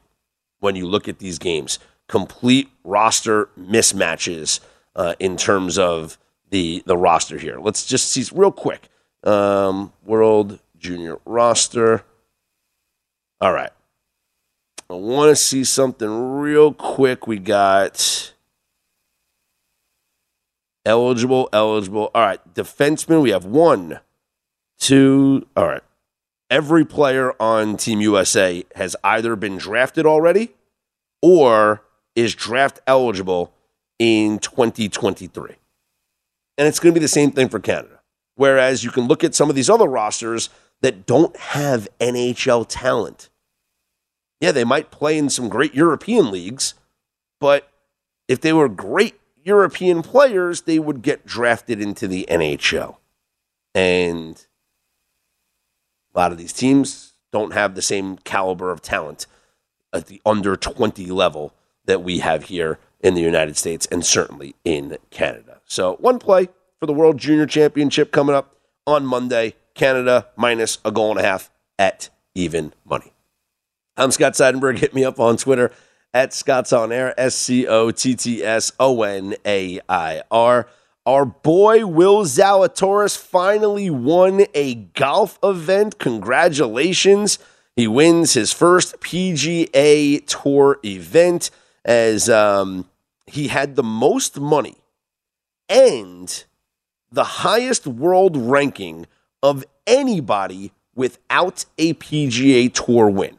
when 0.60 0.76
you 0.76 0.88
look 0.88 1.08
at 1.08 1.20
these 1.20 1.40
games. 1.40 1.78
Complete 2.08 2.70
roster 2.84 3.50
mismatches 3.60 4.60
uh, 4.96 5.14
in 5.20 5.38
terms 5.38 5.78
of 5.78 6.18
the 6.50 6.84
the 6.86 6.98
roster 6.98 7.38
here. 7.38 7.60
Let's 7.60 7.86
just 7.86 8.10
see 8.10 8.26
real 8.34 8.52
quick. 8.52 8.90
Um, 9.24 9.94
World 10.04 10.60
Junior 10.78 11.18
roster. 11.26 12.04
All 13.42 13.54
right. 13.54 13.72
I 14.92 14.96
want 14.96 15.30
to 15.30 15.36
see 15.36 15.64
something 15.64 16.40
real 16.40 16.74
quick. 16.74 17.28
We 17.28 17.38
got 17.38 18.34
eligible, 20.84 21.48
eligible. 21.54 22.10
All 22.16 22.24
right, 22.24 22.54
defenseman. 22.56 23.22
We 23.22 23.30
have 23.30 23.46
one, 23.46 24.00
two. 24.80 25.46
All 25.56 25.68
right. 25.68 25.84
Every 26.50 26.84
player 26.86 27.34
on 27.40 27.78
Team 27.78 28.02
USA 28.02 28.66
has 28.74 28.96
either 29.04 29.36
been 29.36 29.58
drafted 29.58 30.08
already 30.08 30.50
or 31.22 31.84
is 32.16 32.34
draft 32.34 32.80
eligible 32.88 33.54
in 34.00 34.40
2023. 34.40 35.56
And 36.58 36.68
it's 36.68 36.80
going 36.80 36.92
to 36.92 37.00
be 37.00 37.04
the 37.04 37.08
same 37.08 37.32
thing 37.32 37.50
for 37.50 37.60
Canada. 37.60 38.00
Whereas 38.34 38.84
you 38.84 38.90
can 38.90 39.04
look 39.04 39.24
at 39.24 39.36
some 39.36 39.52
of 39.52 39.56
these 39.56 39.70
other 39.70 39.88
rosters 39.88 40.50
that 40.82 41.06
don't 41.06 41.36
have 41.38 41.88
NHL 42.00 42.66
talent. 42.68 43.30
Yeah, 44.40 44.52
they 44.52 44.64
might 44.64 44.92
play 44.92 45.18
in 45.18 45.30
some 45.30 45.50
great 45.50 45.74
European 45.74 46.32
leagues, 46.32 46.74
but 47.40 47.70
if 48.28 48.40
they 48.40 48.54
were 48.54 48.70
great 48.70 49.20
European 49.44 50.02
players, 50.02 50.62
they 50.62 50.80
would 50.80 51.02
get 51.02 51.26
drafted 51.26 51.82
into 51.82 52.08
the 52.08 52.26
NHL. 52.30 52.98
And 53.76 54.46
a 56.14 56.20
lot 56.20 56.32
of 56.32 56.38
these 56.38 56.54
teams 56.54 57.14
don't 57.32 57.54
have 57.54 57.76
the 57.76 57.82
same 57.82 58.18
caliber 58.18 58.72
of 58.72 58.82
talent 58.82 59.28
at 59.94 60.08
the 60.08 60.22
under 60.26 60.56
20 60.56 61.06
level 61.08 61.54
that 61.86 62.04
we 62.04 62.20
have 62.20 62.46
here 62.46 62.80
in 63.02 63.14
the 63.16 63.22
United 63.22 63.58
States 63.58 63.88
and 63.92 64.06
certainly 64.06 64.56
in 64.64 64.98
Canada. 65.10 65.62
So, 65.66 65.96
one 65.96 66.20
play 66.20 66.50
for 66.80 66.86
the 66.86 66.94
World 66.94 67.18
Junior 67.18 67.46
Championship 67.46 68.12
coming 68.12 68.36
up 68.36 68.56
on 68.86 69.06
Monday. 69.06 69.56
Canada 69.76 70.28
minus 70.36 70.80
a 70.84 70.92
goal 70.92 71.12
and 71.12 71.20
a 71.20 71.24
half 71.24 71.50
at 71.78 72.10
even 72.36 72.74
money. 72.84 73.14
I'm 74.00 74.12
Scott 74.12 74.32
Seidenberg. 74.32 74.78
Hit 74.78 74.94
me 74.94 75.04
up 75.04 75.20
on 75.20 75.36
Twitter 75.36 75.74
at 76.14 76.34
Scott's 76.34 76.72
On 76.72 76.90
Air, 76.90 77.14
S 77.20 77.36
C 77.36 77.68
O 77.68 77.92
T 77.92 78.16
T 78.16 78.42
S 78.42 78.72
O 78.80 79.04
N 79.04 79.36
A 79.46 79.82
I 79.90 80.22
R. 80.32 80.68
Our 81.06 81.26
boy 81.26 81.86
Will 81.86 82.24
Zalatoris 82.24 83.18
finally 83.18 83.90
won 83.90 84.46
a 84.54 84.76
golf 84.76 85.38
event. 85.44 86.00
Congratulations. 86.00 87.40
He 87.76 87.88
wins 87.88 88.36
his 88.36 88.54
first 88.54 89.02
PGA 89.02 90.26
Tour 90.26 90.80
event 90.86 91.52
as 91.84 92.30
um, 92.30 92.90
he 93.28 93.50
had 93.50 93.76
the 93.76 93.84
most 93.84 94.40
money 94.40 94.78
and 95.68 96.46
the 97.12 97.24
highest 97.26 97.86
world 97.86 98.38
ranking 98.38 99.08
of 99.44 99.66
anybody 99.86 100.72
without 100.96 101.66
a 101.78 101.96
PGA 101.96 102.74
Tour 102.74 103.10
win. 103.10 103.39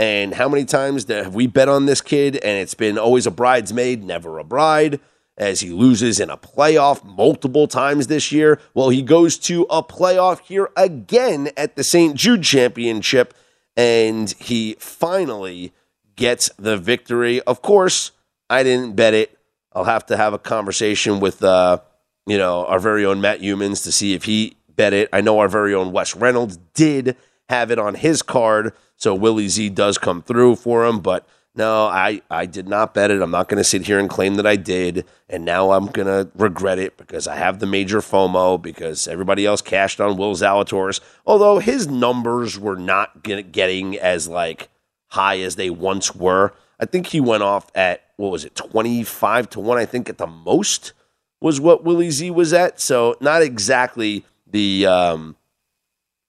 And 0.00 0.32
how 0.32 0.48
many 0.48 0.64
times 0.64 1.06
have 1.08 1.34
we 1.34 1.46
bet 1.46 1.68
on 1.68 1.84
this 1.84 2.00
kid 2.00 2.36
and 2.36 2.58
it's 2.58 2.72
been 2.72 2.96
always 2.96 3.26
a 3.26 3.30
bridesmaid, 3.30 4.02
never 4.02 4.38
a 4.38 4.44
bride? 4.44 4.98
As 5.36 5.60
he 5.60 5.68
loses 5.68 6.18
in 6.18 6.30
a 6.30 6.38
playoff 6.38 7.04
multiple 7.04 7.68
times 7.68 8.06
this 8.06 8.32
year. 8.32 8.58
Well, 8.72 8.88
he 8.88 9.02
goes 9.02 9.36
to 9.40 9.66
a 9.68 9.82
playoff 9.82 10.40
here 10.40 10.70
again 10.74 11.50
at 11.54 11.76
the 11.76 11.84
St. 11.84 12.14
Jude 12.14 12.42
Championship, 12.42 13.34
and 13.76 14.30
he 14.32 14.74
finally 14.78 15.74
gets 16.16 16.48
the 16.58 16.78
victory. 16.78 17.42
Of 17.42 17.60
course, 17.60 18.12
I 18.48 18.62
didn't 18.62 18.96
bet 18.96 19.12
it. 19.12 19.38
I'll 19.74 19.84
have 19.84 20.06
to 20.06 20.16
have 20.16 20.32
a 20.32 20.38
conversation 20.38 21.20
with, 21.20 21.44
uh, 21.44 21.80
you 22.26 22.38
know, 22.38 22.64
our 22.64 22.78
very 22.78 23.04
own 23.04 23.20
Matt 23.20 23.40
Youmans 23.40 23.84
to 23.84 23.92
see 23.92 24.14
if 24.14 24.24
he 24.24 24.56
bet 24.74 24.94
it. 24.94 25.10
I 25.12 25.20
know 25.20 25.40
our 25.40 25.48
very 25.48 25.74
own 25.74 25.92
Wes 25.92 26.16
Reynolds 26.16 26.58
did 26.72 27.16
have 27.50 27.70
it 27.70 27.78
on 27.78 27.94
his 27.94 28.22
card, 28.22 28.72
so 29.00 29.14
Willie 29.14 29.48
Z 29.48 29.70
does 29.70 29.96
come 29.96 30.22
through 30.22 30.56
for 30.56 30.84
him. 30.84 31.00
But 31.00 31.26
no, 31.54 31.86
I, 31.86 32.20
I 32.30 32.44
did 32.44 32.68
not 32.68 32.92
bet 32.92 33.10
it. 33.10 33.22
I'm 33.22 33.30
not 33.30 33.48
going 33.48 33.58
to 33.58 33.64
sit 33.64 33.86
here 33.86 33.98
and 33.98 34.10
claim 34.10 34.34
that 34.34 34.46
I 34.46 34.56
did. 34.56 35.06
And 35.28 35.44
now 35.44 35.72
I'm 35.72 35.86
going 35.86 36.06
to 36.06 36.30
regret 36.36 36.78
it 36.78 36.98
because 36.98 37.26
I 37.26 37.36
have 37.36 37.58
the 37.58 37.66
major 37.66 38.00
FOMO 38.00 38.60
because 38.60 39.08
everybody 39.08 39.46
else 39.46 39.62
cashed 39.62 40.00
on 40.00 40.18
Will 40.18 40.34
Zalatoris. 40.34 41.00
Although 41.26 41.58
his 41.58 41.88
numbers 41.88 42.58
were 42.58 42.76
not 42.76 43.22
getting 43.24 43.98
as 43.98 44.28
like 44.28 44.68
high 45.08 45.40
as 45.40 45.56
they 45.56 45.70
once 45.70 46.14
were. 46.14 46.52
I 46.78 46.84
think 46.84 47.08
he 47.08 47.20
went 47.20 47.42
off 47.42 47.70
at, 47.74 48.02
what 48.16 48.30
was 48.30 48.44
it, 48.44 48.54
25 48.54 49.50
to 49.50 49.60
1, 49.60 49.78
I 49.78 49.86
think 49.86 50.08
at 50.08 50.18
the 50.18 50.26
most 50.26 50.92
was 51.40 51.58
what 51.58 51.84
Willie 51.84 52.10
Z 52.10 52.30
was 52.30 52.52
at. 52.52 52.80
So 52.80 53.16
not 53.20 53.42
exactly 53.42 54.26
the 54.46 54.86
um, 54.86 55.36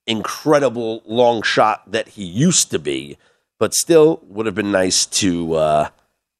incredible 0.06 1.02
long 1.06 1.42
shot 1.42 1.90
that 1.90 2.08
he 2.08 2.24
used 2.24 2.70
to 2.70 2.78
be, 2.78 3.18
but 3.58 3.74
still 3.74 4.20
would 4.26 4.46
have 4.46 4.54
been 4.54 4.72
nice 4.72 5.06
to 5.06 5.54
uh, 5.54 5.88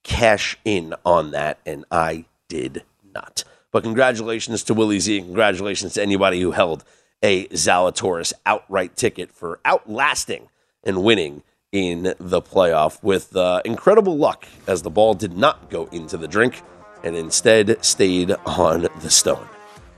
cash 0.03 0.57
in 0.65 0.95
on 1.05 1.31
that, 1.31 1.59
and 1.65 1.85
I 1.91 2.25
did 2.49 2.83
not. 3.15 3.45
But 3.71 3.85
congratulations 3.85 4.63
to 4.65 4.75
Willie 4.75 5.01
Z, 5.01 5.19
and 5.19 5.27
congratulations 5.27 5.95
to 5.95 6.03
anybody 6.03 6.41
who 6.41 6.51
held 6.51 6.85
a 7.23 7.47
Zalatoris 7.49 8.33
outright 8.45 8.97
ticket 8.97 9.33
for 9.33 9.61
outlasting 9.65 10.49
and 10.83 11.05
winning 11.05 11.43
in 11.71 12.15
the 12.19 12.43
playoff 12.43 13.03
with 13.03 13.35
uh, 13.35 13.63
incredible 13.65 14.17
luck 14.17 14.47
as 14.67 14.83
the 14.83 14.91
ball 14.91 15.15
did 15.15 15.37
not 15.37 15.71
go 15.71 15.87
into 15.87 16.17
the 16.17 16.29
drink 16.29 16.63
and 17.03 17.17
instead 17.17 17.83
stayed 17.85 18.33
on 18.45 18.89
the 19.01 19.11
stone. 19.11 19.49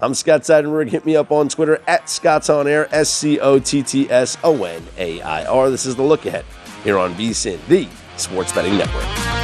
I'm 0.04 0.12
Scott 0.12 0.42
Seidenberg. 0.42 0.90
Hit 0.90 1.06
me 1.06 1.16
up 1.16 1.32
on 1.32 1.48
Twitter 1.48 1.80
at 1.86 2.10
Scott's 2.10 2.50
On 2.50 2.68
Air, 2.68 2.94
S 2.94 3.08
C 3.08 3.40
O 3.40 3.58
T 3.58 3.82
T 3.82 4.10
S 4.10 4.36
O 4.44 4.64
N 4.64 4.82
A 4.98 5.22
I 5.22 5.46
R. 5.46 5.70
This 5.70 5.86
is 5.86 5.96
the 5.96 6.02
look 6.02 6.26
ahead 6.26 6.44
here 6.82 6.98
on 6.98 7.14
VSIN, 7.14 7.58
the 7.68 7.88
Sports 8.18 8.52
Betting 8.52 8.76
Network. 8.76 9.43